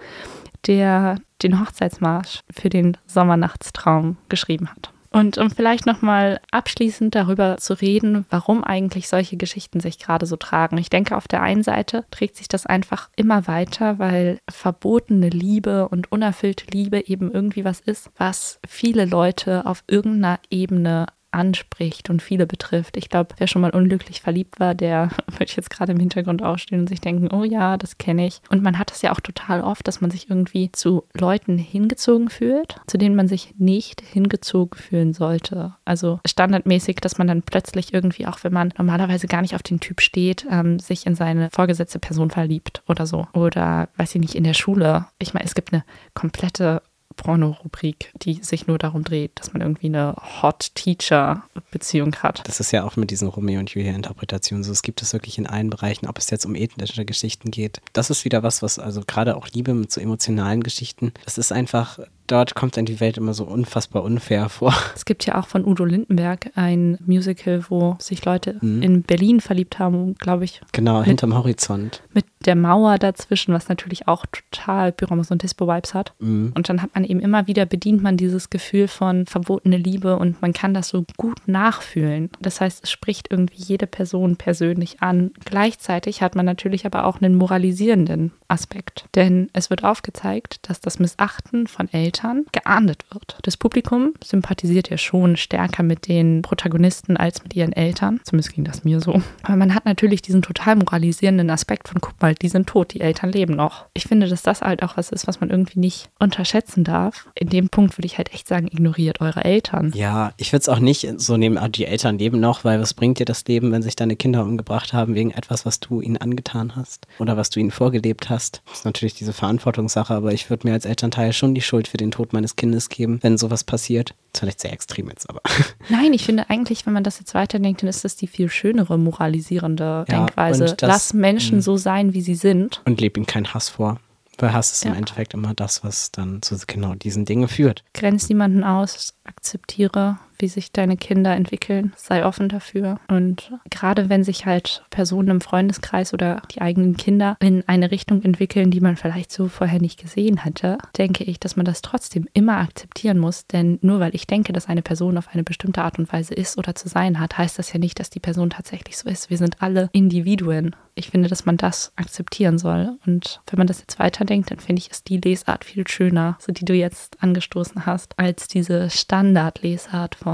der 0.67 1.21
den 1.45 1.61
Hochzeitsmarsch 1.61 2.41
für 2.51 2.71
den 2.71 2.97
Sommernachtstraum 3.07 4.17
geschrieben 4.29 4.69
hat. 4.71 4.93
Und 5.11 5.39
um 5.39 5.51
vielleicht 5.51 5.87
nochmal 5.87 6.41
abschließend 6.51 7.15
darüber 7.15 7.57
zu 7.57 7.75
reden, 7.75 8.27
warum 8.31 8.63
eigentlich 8.63 9.09
solche 9.09 9.37
Geschichten 9.37 9.81
sich 9.81 9.99
gerade 9.99 10.27
so 10.27 10.37
tragen. 10.37 10.77
Ich 10.77 10.91
denke, 10.91 11.17
auf 11.17 11.27
der 11.27 11.43
einen 11.43 11.63
Seite 11.63 12.05
trägt 12.11 12.37
sich 12.37 12.49
das 12.49 12.67
einfach 12.67 13.09
immer 13.17 13.47
weiter, 13.47 13.99
weil 13.99 14.39
verbotene 14.51 15.31
Liebe 15.31 15.89
und 15.89 16.13
unerfüllte 16.13 16.67
Liebe 16.71 17.09
eben 17.09 17.33
irgendwie 17.33 17.65
was 17.65 17.81
ist, 17.81 18.11
was 18.19 18.61
viele 18.67 19.07
Leute 19.07 19.65
auf 19.67 19.83
irgendeiner 19.87 20.41
Ebene 20.51 21.07
anspricht 21.31 22.11
und 22.11 22.23
viele 22.23 22.47
betrifft. 22.47 22.97
Ich 22.97 23.09
glaube, 23.09 23.35
wer 23.39 23.47
schon 23.47 23.63
mal 23.63 23.71
unglücklich 23.71 24.21
verliebt 24.21 24.61
war, 24.61 24.75
der 24.75 25.11
ich 25.41 25.57
jetzt 25.57 25.71
gerade 25.71 25.93
im 25.93 26.01
Hintergrund 26.01 26.43
ausstehen 26.43 26.81
und 26.81 26.89
sich 26.89 27.01
denken, 27.01 27.29
oh 27.33 27.45
ja, 27.45 27.77
das 27.77 27.99
kenne 27.99 28.27
ich. 28.27 28.41
Und 28.51 28.63
man 28.63 28.79
hat 28.79 28.91
es 28.93 29.03
ja 29.03 29.13
auch 29.13 29.21
total 29.21 29.63
oft, 29.63 29.87
dass 29.87 30.01
man 30.01 30.11
sich 30.11 30.31
irgendwie 30.31 30.73
zu 30.73 31.05
Leuten 31.15 31.59
hingezogen 31.59 32.29
fühlt, 32.29 32.77
zu 32.87 32.99
denen 32.99 33.15
man 33.15 33.29
sich 33.29 33.55
nicht 33.59 34.01
hingezogen 34.01 34.79
fühlen 34.79 35.13
sollte. 35.13 35.75
Also 35.85 36.21
standardmäßig, 36.27 36.97
dass 36.97 37.19
man 37.19 37.27
dann 37.27 37.43
plötzlich 37.43 37.93
irgendwie, 37.93 38.27
auch 38.27 38.43
wenn 38.43 38.53
man 38.53 38.73
normalerweise 38.77 39.27
gar 39.27 39.43
nicht 39.43 39.55
auf 39.55 39.63
den 39.63 39.81
Typ 39.81 40.01
steht, 40.01 40.47
ähm, 40.51 40.79
sich 40.79 41.07
in 41.07 41.15
seine 41.15 41.51
vorgesetzte 41.51 41.99
Person 41.99 42.31
verliebt 42.31 42.83
oder 42.89 43.07
so. 43.07 43.27
Oder 43.33 43.89
weiß 43.97 44.15
ich 44.15 44.21
nicht, 44.21 44.35
in 44.35 44.45
der 44.45 44.55
Schule. 44.55 45.07
Ich 45.19 45.35
meine, 45.35 45.47
es 45.47 45.55
gibt 45.55 45.73
eine 45.73 45.85
komplette 46.15 46.83
Porno-Rubrik, 47.19 48.13
die 48.23 48.43
sich 48.43 48.67
nur 48.67 48.79
darum 48.79 49.05
dreht, 49.05 49.33
dass 49.35 49.53
man 49.53 49.61
irgendwie 49.61 49.89
eine 49.89 50.15
Hot-Teacher-Beziehung 50.41 52.17
hat. 52.17 52.43
Das 52.47 52.61
ist 52.61 52.73
ja 52.73 52.85
auch 52.85 52.97
mit 52.97 53.11
diesen 53.11 53.29
Romeo 53.29 53.61
und 53.61 53.69
Julia-Interpretationen 53.71 54.65
so. 54.65 54.73
Es 54.73 54.83
gibt 54.83 55.03
es 55.03 55.13
wirklich 55.13 55.37
in 55.37 55.47
allen 55.47 55.69
Bereichen, 55.69 56.07
ob 56.07 56.17
es 56.17 56.31
jetzt 56.31 56.47
um 56.47 56.55
ethnische 56.55 57.05
Geschichten 57.05 57.51
geht. 57.51 57.81
Das 57.93 58.09
ist 58.09 58.25
wieder 58.25 58.43
was, 58.43 58.63
was 58.63 58.79
also 58.79 59.03
gerade 59.07 59.37
auch 59.37 59.49
Liebe 59.49 59.75
mit 59.75 59.93
so 59.93 60.01
emotionalen 60.01 60.63
Geschichten, 60.63 61.13
das 61.25 61.37
ist 61.37 61.53
einfach 61.53 61.99
dort 62.29 62.55
kommt 62.55 62.77
dann 62.77 62.85
die 62.85 63.01
Welt 63.01 63.17
immer 63.17 63.35
so 63.35 63.45
unfassbar 63.45 64.05
unfair 64.05 64.49
vor. 64.49 64.75
Es 64.95 65.05
gibt 65.05 65.27
ja 65.27 65.41
auch 65.41 65.47
von 65.47 65.65
Udo 65.65 65.85
Lindenberg 65.85 66.51
ein 66.55 66.99
Musical, 67.07 67.65
wo 67.69 67.97
sich 68.01 68.25
Leute 68.25 68.57
mhm. 68.61 68.83
in 68.83 69.03
Berlin 69.03 69.41
verliebt 69.41 69.79
haben, 69.79 70.15
glaube 70.15 70.45
ich. 70.45 70.61
Genau, 70.73 70.99
mit, 70.99 71.07
hinterm 71.07 71.35
Horizont. 71.35 72.03
Mit 72.13 72.27
der 72.45 72.57
Mauer 72.57 72.99
dazwischen, 72.99 73.55
was 73.55 73.69
natürlich 73.69 74.09
auch 74.09 74.27
total 74.27 74.93
Pyramus 74.93 75.31
und 75.31 75.43
Dispo-Vibes 75.43 75.95
hat. 75.95 76.15
Mhm. 76.19 76.53
Und 76.55 76.69
dann 76.69 76.83
hat 76.83 76.95
man 76.95 77.05
eben 77.05 77.21
immer 77.21 77.47
wieder, 77.47 77.65
bedient 77.65 78.03
man 78.03 78.17
dieses 78.17 78.51
Gefühl 78.51 78.89
von 78.89 79.27
verbotene 79.27 79.77
Liebe 79.77 80.17
und 80.17 80.43
man 80.43 80.53
kann 80.53 80.75
das 80.75 80.89
so 80.89 81.05
gut 81.17 81.47
nachfühlen. 81.47 82.31
Das 82.41 82.61
heißt, 82.61 82.85
es 82.85 82.91
spricht 82.91 83.31
irgendwie 83.31 83.63
jede 83.63 83.87
Person 83.87 84.37
persönlich 84.37 85.01
an. 85.01 85.31
Gleichzeitig 85.45 86.23
hat 86.23 86.35
man 86.35 86.45
natürlich 86.45 86.87
aber 86.87 87.05
auch 87.05 87.21
einen 87.21 87.37
moralisierenden 87.37 88.33
Aspekt. 88.49 89.07
Denn 89.15 89.49
es 89.53 89.71
wird 89.71 89.85
aufgezeigt, 89.85 90.69
dass 90.69 90.81
das 90.81 90.99
Missachten 90.99 91.67
von 91.67 91.89
Eltern 91.93 92.18
Eltern 92.19 92.47
geahndet 92.53 93.05
wird. 93.13 93.39
Das 93.43 93.57
Publikum 93.57 94.15
sympathisiert 94.25 94.91
ja 94.91 94.99
schon 94.99 95.37
stärker 95.37 95.83
mit 95.83 96.09
den 96.09 96.43
Protagonisten 96.43 97.17
als 97.17 97.43
mit 97.43 97.55
ihren 97.55 97.73
Eltern. 97.73 98.21
Zumindest 98.25 98.55
ging 98.55 98.65
das 98.65 98.85
mir 98.85 99.01
so. 99.01 99.23
Aber 99.43 99.57
man 99.57 99.75
hat 99.75 99.85
natürlich 99.85 100.23
diesen 100.23 100.43
total 100.43 100.77
moralisierenden 100.77 101.51
Aspekt 101.51 101.89
von, 101.89 102.01
guck 102.01 102.21
mal, 102.21 102.35
die 102.35 102.49
sind 102.49 102.69
tot, 102.69 102.93
die 102.93 103.01
Eltern 103.01 103.31
leben 103.31 103.55
noch. 103.55 103.87
Ich 103.95 104.05
finde, 104.05 104.27
dass 104.27 104.43
das 104.43 104.63
halt 104.63 104.83
auch 104.83 104.97
was 104.97 105.11
ist, 105.11 105.27
was 105.29 105.41
man 105.41 105.51
irgendwie 105.51 105.79
nicht 105.79 106.11
unterschätzen 106.19 106.83
darf. 106.83 107.29
In 107.35 107.49
dem 107.49 107.69
Punkt 107.69 107.97
würde 107.97 108.07
ich 108.07 108.19
halt 108.19 108.33
echt 108.33 108.49
sagen, 108.49 108.67
ignoriert 108.67 109.21
eure 109.21 109.45
Eltern. 109.45 109.93
Ja, 109.95 110.33
ich 110.37 110.53
würde 110.53 110.63
es 110.63 110.69
auch 110.69 110.81
nicht 110.81 111.09
so 111.19 111.37
nehmen, 111.37 111.59
ah, 111.59 111.69
die 111.69 111.87
Eltern 111.87 112.19
leben 112.19 112.41
noch, 112.41 112.65
weil 112.65 112.81
was 112.81 112.95
bringt 112.95 113.19
dir 113.21 113.27
das 113.27 113.45
Leben, 113.47 113.71
wenn 113.71 113.83
sich 113.83 113.97
deine 113.97 114.17
Kinder 114.17 114.43
umgebracht 114.43 114.93
haben 114.93 115.15
wegen 115.15 115.31
etwas, 115.31 115.65
was 115.65 115.79
du 115.79 116.01
ihnen 116.01 116.17
angetan 116.17 116.75
hast 116.75 117.07
oder 117.19 117.37
was 117.37 117.51
du 117.51 117.61
ihnen 117.61 117.71
vorgelebt 117.71 118.29
hast? 118.29 118.63
Das 118.67 118.79
ist 118.79 118.85
natürlich 118.85 119.15
diese 119.15 119.33
Verantwortungssache, 119.33 120.15
aber 120.15 120.33
ich 120.33 120.51
würde 120.51 120.67
mir 120.67 120.75
als 120.75 120.85
Elternteil 120.85 121.33
schon 121.33 121.55
die 121.55 121.63
Schuld 121.63 121.87
für 121.87 121.97
den 121.97 122.08
Tod 122.11 122.33
meines 122.33 122.57
Kindes 122.57 122.89
geben, 122.89 123.19
wenn 123.23 123.39
sowas 123.39 123.65
passiert. 123.65 124.11
Das 124.11 124.17
ist 124.35 124.41
vielleicht 124.41 124.61
sehr 124.61 124.73
extrem 124.73 125.09
jetzt, 125.09 125.29
aber. 125.29 125.41
Nein, 125.89 126.13
ich 126.13 126.25
finde 126.25 126.49
eigentlich, 126.51 126.87
wenn 126.87 126.93
man 126.93 127.05
das 127.05 127.19
jetzt 127.19 127.35
weiterdenkt, 127.35 127.83
dann 127.83 127.89
ist 127.89 128.05
das 128.05 128.17
die 128.17 128.27
viel 128.27 128.49
schönere 128.49 128.99
moralisierende 128.99 130.05
Ja, 130.09 130.25
Denkweise. 130.27 130.65
das- 130.77 130.89
Lass 130.89 131.15
Menschen 131.15 131.57
mh. 131.59 131.63
so 131.63 131.77
sein, 131.77 132.15
wie 132.15 132.21
sie 132.21 132.35
sind. 132.35 132.83
Und 132.85 133.01
leb 133.01 133.17
ihnen 133.17 133.27
keinen 133.27 133.53
Hass 133.55 133.69
vor. 133.69 134.01
Weil 134.41 134.53
Hass 134.53 134.71
ist 134.73 134.85
im 134.85 134.93
Ja. 134.93 134.99
Endeffekt 134.99 135.35
immer 135.35 135.53
das, 135.55 135.83
was 135.83 136.13
dann 136.13 136.43
zu 136.43 136.57
genau 136.67 136.95
diesen 136.95 137.25
Dingen 137.25 137.49
führt. 137.49 137.83
Grenz 137.93 138.29
niemanden 138.29 138.63
aus, 138.63 139.15
akzeptiere, 139.25 140.19
wie 140.39 140.49
sich 140.49 140.73
deine 140.73 140.97
Kinder 140.97 141.35
entwickeln, 141.35 141.93
sei 141.97 142.25
offen 142.25 142.49
dafür. 142.49 143.01
Und 143.09 143.53
gerade 143.71 144.09
wenn 144.09 144.25
sich 144.25 144.47
halt 144.47 144.85
Personen 144.91 145.29
im 145.29 145.41
Freundeskreis 145.41 146.15
oder 146.15 146.43
die 146.53 146.61
eigenen 146.61 146.97
Kinder 146.97 147.37
in 147.41 147.65
eine 147.67 147.91
Richtung 147.91 148.23
entwickeln, 148.23 148.71
die 148.71 148.81
man 148.81 148.97
vielleicht 148.97 149.33
so 149.33 149.49
vorher 149.49 149.81
nicht 149.81 150.01
gesehen 150.01 150.45
hatte, 150.45 150.79
denke 150.97 151.25
ich, 151.25 151.41
dass 151.41 151.57
man 151.57 151.67
das 151.67 151.83
trotzdem 151.83 152.27
immer 152.33 152.59
akzeptieren 152.59 153.19
muss. 153.19 153.47
Denn 153.47 153.79
nur 153.83 154.01
weil 154.01 154.15
ich 154.15 154.27
denke, 154.27 154.53
dass 154.53 154.69
eine 154.69 154.83
Person 154.83 155.19
auf 155.19 155.29
eine 155.33 155.43
bestimmte 155.43 155.83
Art 155.83 155.99
und 155.99 156.13
Weise 156.13 156.35
ist 156.35 156.59
oder 156.59 156.75
zu 156.75 156.89
sein 156.89 157.21
hat, 157.21 157.39
heißt 157.39 157.59
das 157.59 157.73
ja 157.73 157.79
nicht, 157.79 157.99
dass 158.01 158.11
die 158.11 158.21
Person 158.21 158.51
tatsächlich 158.51 158.97
so 158.97 159.09
ist. 159.09 159.31
Wir 159.31 159.39
sind 159.39 159.63
alle 159.63 159.89
Individuen. 159.93 160.75
Ich 160.95 161.11
finde, 161.11 161.29
dass 161.29 161.47
man 161.47 161.57
das 161.57 161.93
akzeptieren 161.97 162.59
soll. 162.59 162.99
Und 163.07 163.41
wenn 163.51 163.59
man 163.59 163.67
das 163.67 163.81
jetzt 163.81 163.99
weiterdenkt, 163.99 164.51
dann 164.51 164.59
finde 164.59 164.81
ich, 164.81 164.91
ist 164.91 165.09
die 165.09 165.19
Lesart 165.19 165.65
viel 165.65 165.87
schöner, 165.87 166.37
so 166.41 166.53
die 166.53 166.65
du 166.65 166.75
jetzt 166.75 167.23
angestoßen 167.23 167.87
hast, 167.87 168.19
als 168.19 168.49
diese 168.49 168.91
Standardlesart 168.91 170.17
von, 170.17 170.28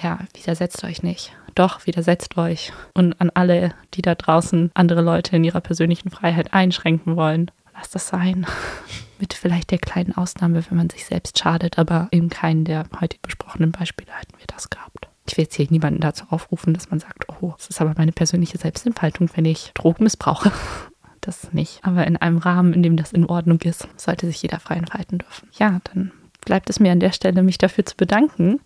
ja, 0.00 0.18
widersetzt 0.34 0.84
euch 0.84 1.02
nicht. 1.02 1.32
Doch, 1.54 1.86
widersetzt 1.86 2.36
euch. 2.36 2.72
Und 2.94 3.20
an 3.20 3.30
alle, 3.34 3.74
die 3.94 4.02
da 4.02 4.14
draußen 4.14 4.70
andere 4.74 5.02
Leute 5.02 5.36
in 5.36 5.44
ihrer 5.44 5.60
persönlichen 5.60 6.10
Freiheit 6.10 6.52
einschränken 6.52 7.16
wollen, 7.16 7.50
lasst 7.74 7.94
das 7.94 8.08
sein. 8.08 8.46
Mit 9.18 9.34
vielleicht 9.34 9.72
der 9.72 9.78
kleinen 9.78 10.16
Ausnahme, 10.16 10.62
wenn 10.68 10.78
man 10.78 10.90
sich 10.90 11.04
selbst 11.04 11.36
schadet, 11.38 11.76
aber 11.76 12.06
in 12.12 12.28
keinem 12.28 12.64
der 12.64 12.84
heute 13.00 13.16
besprochenen 13.20 13.72
Beispiele 13.72 14.12
hätten 14.12 14.38
wir 14.38 14.46
das 14.46 14.70
gehabt. 14.70 15.08
Ich 15.26 15.36
will 15.36 15.44
jetzt 15.44 15.56
hier 15.56 15.66
niemanden 15.68 16.00
dazu 16.00 16.24
aufrufen, 16.30 16.72
dass 16.72 16.90
man 16.90 17.00
sagt, 17.00 17.26
oh, 17.28 17.52
es 17.58 17.68
ist 17.68 17.80
aber 17.80 17.94
meine 17.96 18.12
persönliche 18.12 18.58
Selbstentfaltung, 18.58 19.28
wenn 19.34 19.44
ich 19.44 19.72
Drogen 19.74 20.04
missbrauche. 20.04 20.52
Das 21.20 21.52
nicht. 21.52 21.80
Aber 21.82 22.06
in 22.06 22.16
einem 22.16 22.38
Rahmen, 22.38 22.72
in 22.72 22.82
dem 22.82 22.96
das 22.96 23.12
in 23.12 23.26
Ordnung 23.26 23.60
ist, 23.62 23.88
sollte 23.96 24.26
sich 24.28 24.40
jeder 24.40 24.60
frei 24.60 24.76
entfalten 24.76 25.18
dürfen. 25.18 25.48
Ja, 25.58 25.80
dann 25.92 26.12
bleibt 26.44 26.70
es 26.70 26.80
mir 26.80 26.92
an 26.92 27.00
der 27.00 27.12
Stelle, 27.12 27.42
mich 27.42 27.58
dafür 27.58 27.84
zu 27.84 27.96
bedanken, 27.96 28.60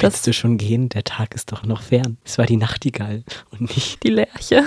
Willst 0.00 0.26
du 0.26 0.32
schon 0.32 0.58
gehen? 0.58 0.88
Der 0.88 1.04
Tag 1.04 1.34
ist 1.34 1.50
doch 1.50 1.64
noch 1.64 1.82
fern. 1.82 2.18
Es 2.24 2.38
war 2.38 2.46
die 2.46 2.56
Nachtigall 2.56 3.24
und 3.50 3.62
nicht. 3.62 4.02
die 4.04 4.10
Lerche. 4.10 4.64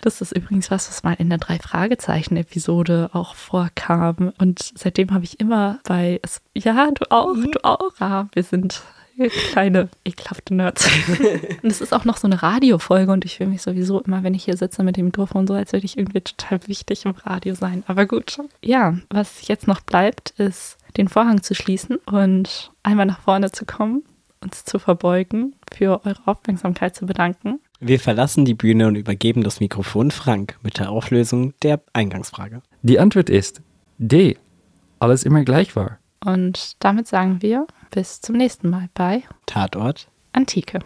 Das 0.00 0.22
ist 0.22 0.32
übrigens 0.32 0.70
was, 0.70 0.88
was 0.88 1.02
mal 1.02 1.14
in 1.18 1.28
der 1.28 1.36
Drei-Fragezeichen-Episode 1.36 3.10
auch 3.12 3.34
vorkam. 3.34 4.32
Und 4.38 4.72
seitdem 4.74 5.12
habe 5.12 5.24
ich 5.24 5.40
immer 5.40 5.78
bei, 5.84 6.20
ja, 6.54 6.90
du 6.90 7.10
auch, 7.10 7.34
du 7.34 7.64
auch. 7.64 7.92
Ah, 8.00 8.26
wir 8.32 8.42
sind 8.42 8.82
kleine, 9.50 9.90
ekelhafte 10.06 10.54
Nerds. 10.54 10.88
und 11.62 11.70
es 11.70 11.82
ist 11.82 11.92
auch 11.92 12.06
noch 12.06 12.16
so 12.16 12.26
eine 12.26 12.42
Radiofolge 12.42 13.12
und 13.12 13.26
ich 13.26 13.36
fühle 13.36 13.50
mich 13.50 13.60
sowieso 13.60 14.00
immer, 14.00 14.22
wenn 14.22 14.32
ich 14.32 14.44
hier 14.44 14.56
sitze 14.56 14.82
mit 14.82 14.96
dem 14.96 15.06
Mikrofon, 15.06 15.46
so 15.46 15.52
als 15.52 15.74
würde 15.74 15.84
ich 15.84 15.98
irgendwie 15.98 16.22
total 16.22 16.66
wichtig 16.66 17.04
im 17.04 17.10
Radio 17.10 17.54
sein. 17.54 17.84
Aber 17.86 18.06
gut. 18.06 18.38
Ja, 18.62 18.96
was 19.10 19.46
jetzt 19.48 19.66
noch 19.66 19.82
bleibt, 19.82 20.30
ist, 20.38 20.78
den 20.96 21.08
Vorhang 21.08 21.42
zu 21.42 21.54
schließen 21.54 21.96
und 22.06 22.72
einmal 22.82 23.06
nach 23.06 23.20
vorne 23.20 23.52
zu 23.52 23.64
kommen, 23.64 24.04
uns 24.42 24.64
zu 24.64 24.78
verbeugen, 24.78 25.54
für 25.72 26.04
eure 26.04 26.26
Aufmerksamkeit 26.26 26.96
zu 26.96 27.06
bedanken. 27.06 27.60
Wir 27.80 28.00
verlassen 28.00 28.44
die 28.44 28.54
Bühne 28.54 28.86
und 28.86 28.96
übergeben 28.96 29.42
das 29.42 29.60
Mikrofon 29.60 30.10
Frank 30.10 30.58
mit 30.62 30.78
der 30.78 30.90
Auflösung 30.90 31.54
der 31.62 31.80
Eingangsfrage. 31.92 32.62
Die 32.82 32.98
Antwort 32.98 33.30
ist 33.30 33.62
D. 33.98 34.36
Alles 34.98 35.24
immer 35.24 35.44
gleich 35.44 35.76
war. 35.76 35.98
Und 36.24 36.76
damit 36.80 37.06
sagen 37.06 37.40
wir 37.40 37.66
bis 37.90 38.20
zum 38.20 38.36
nächsten 38.36 38.68
Mal 38.68 38.88
bei 38.94 39.22
Tatort 39.46 40.08
Antike. 40.32 40.80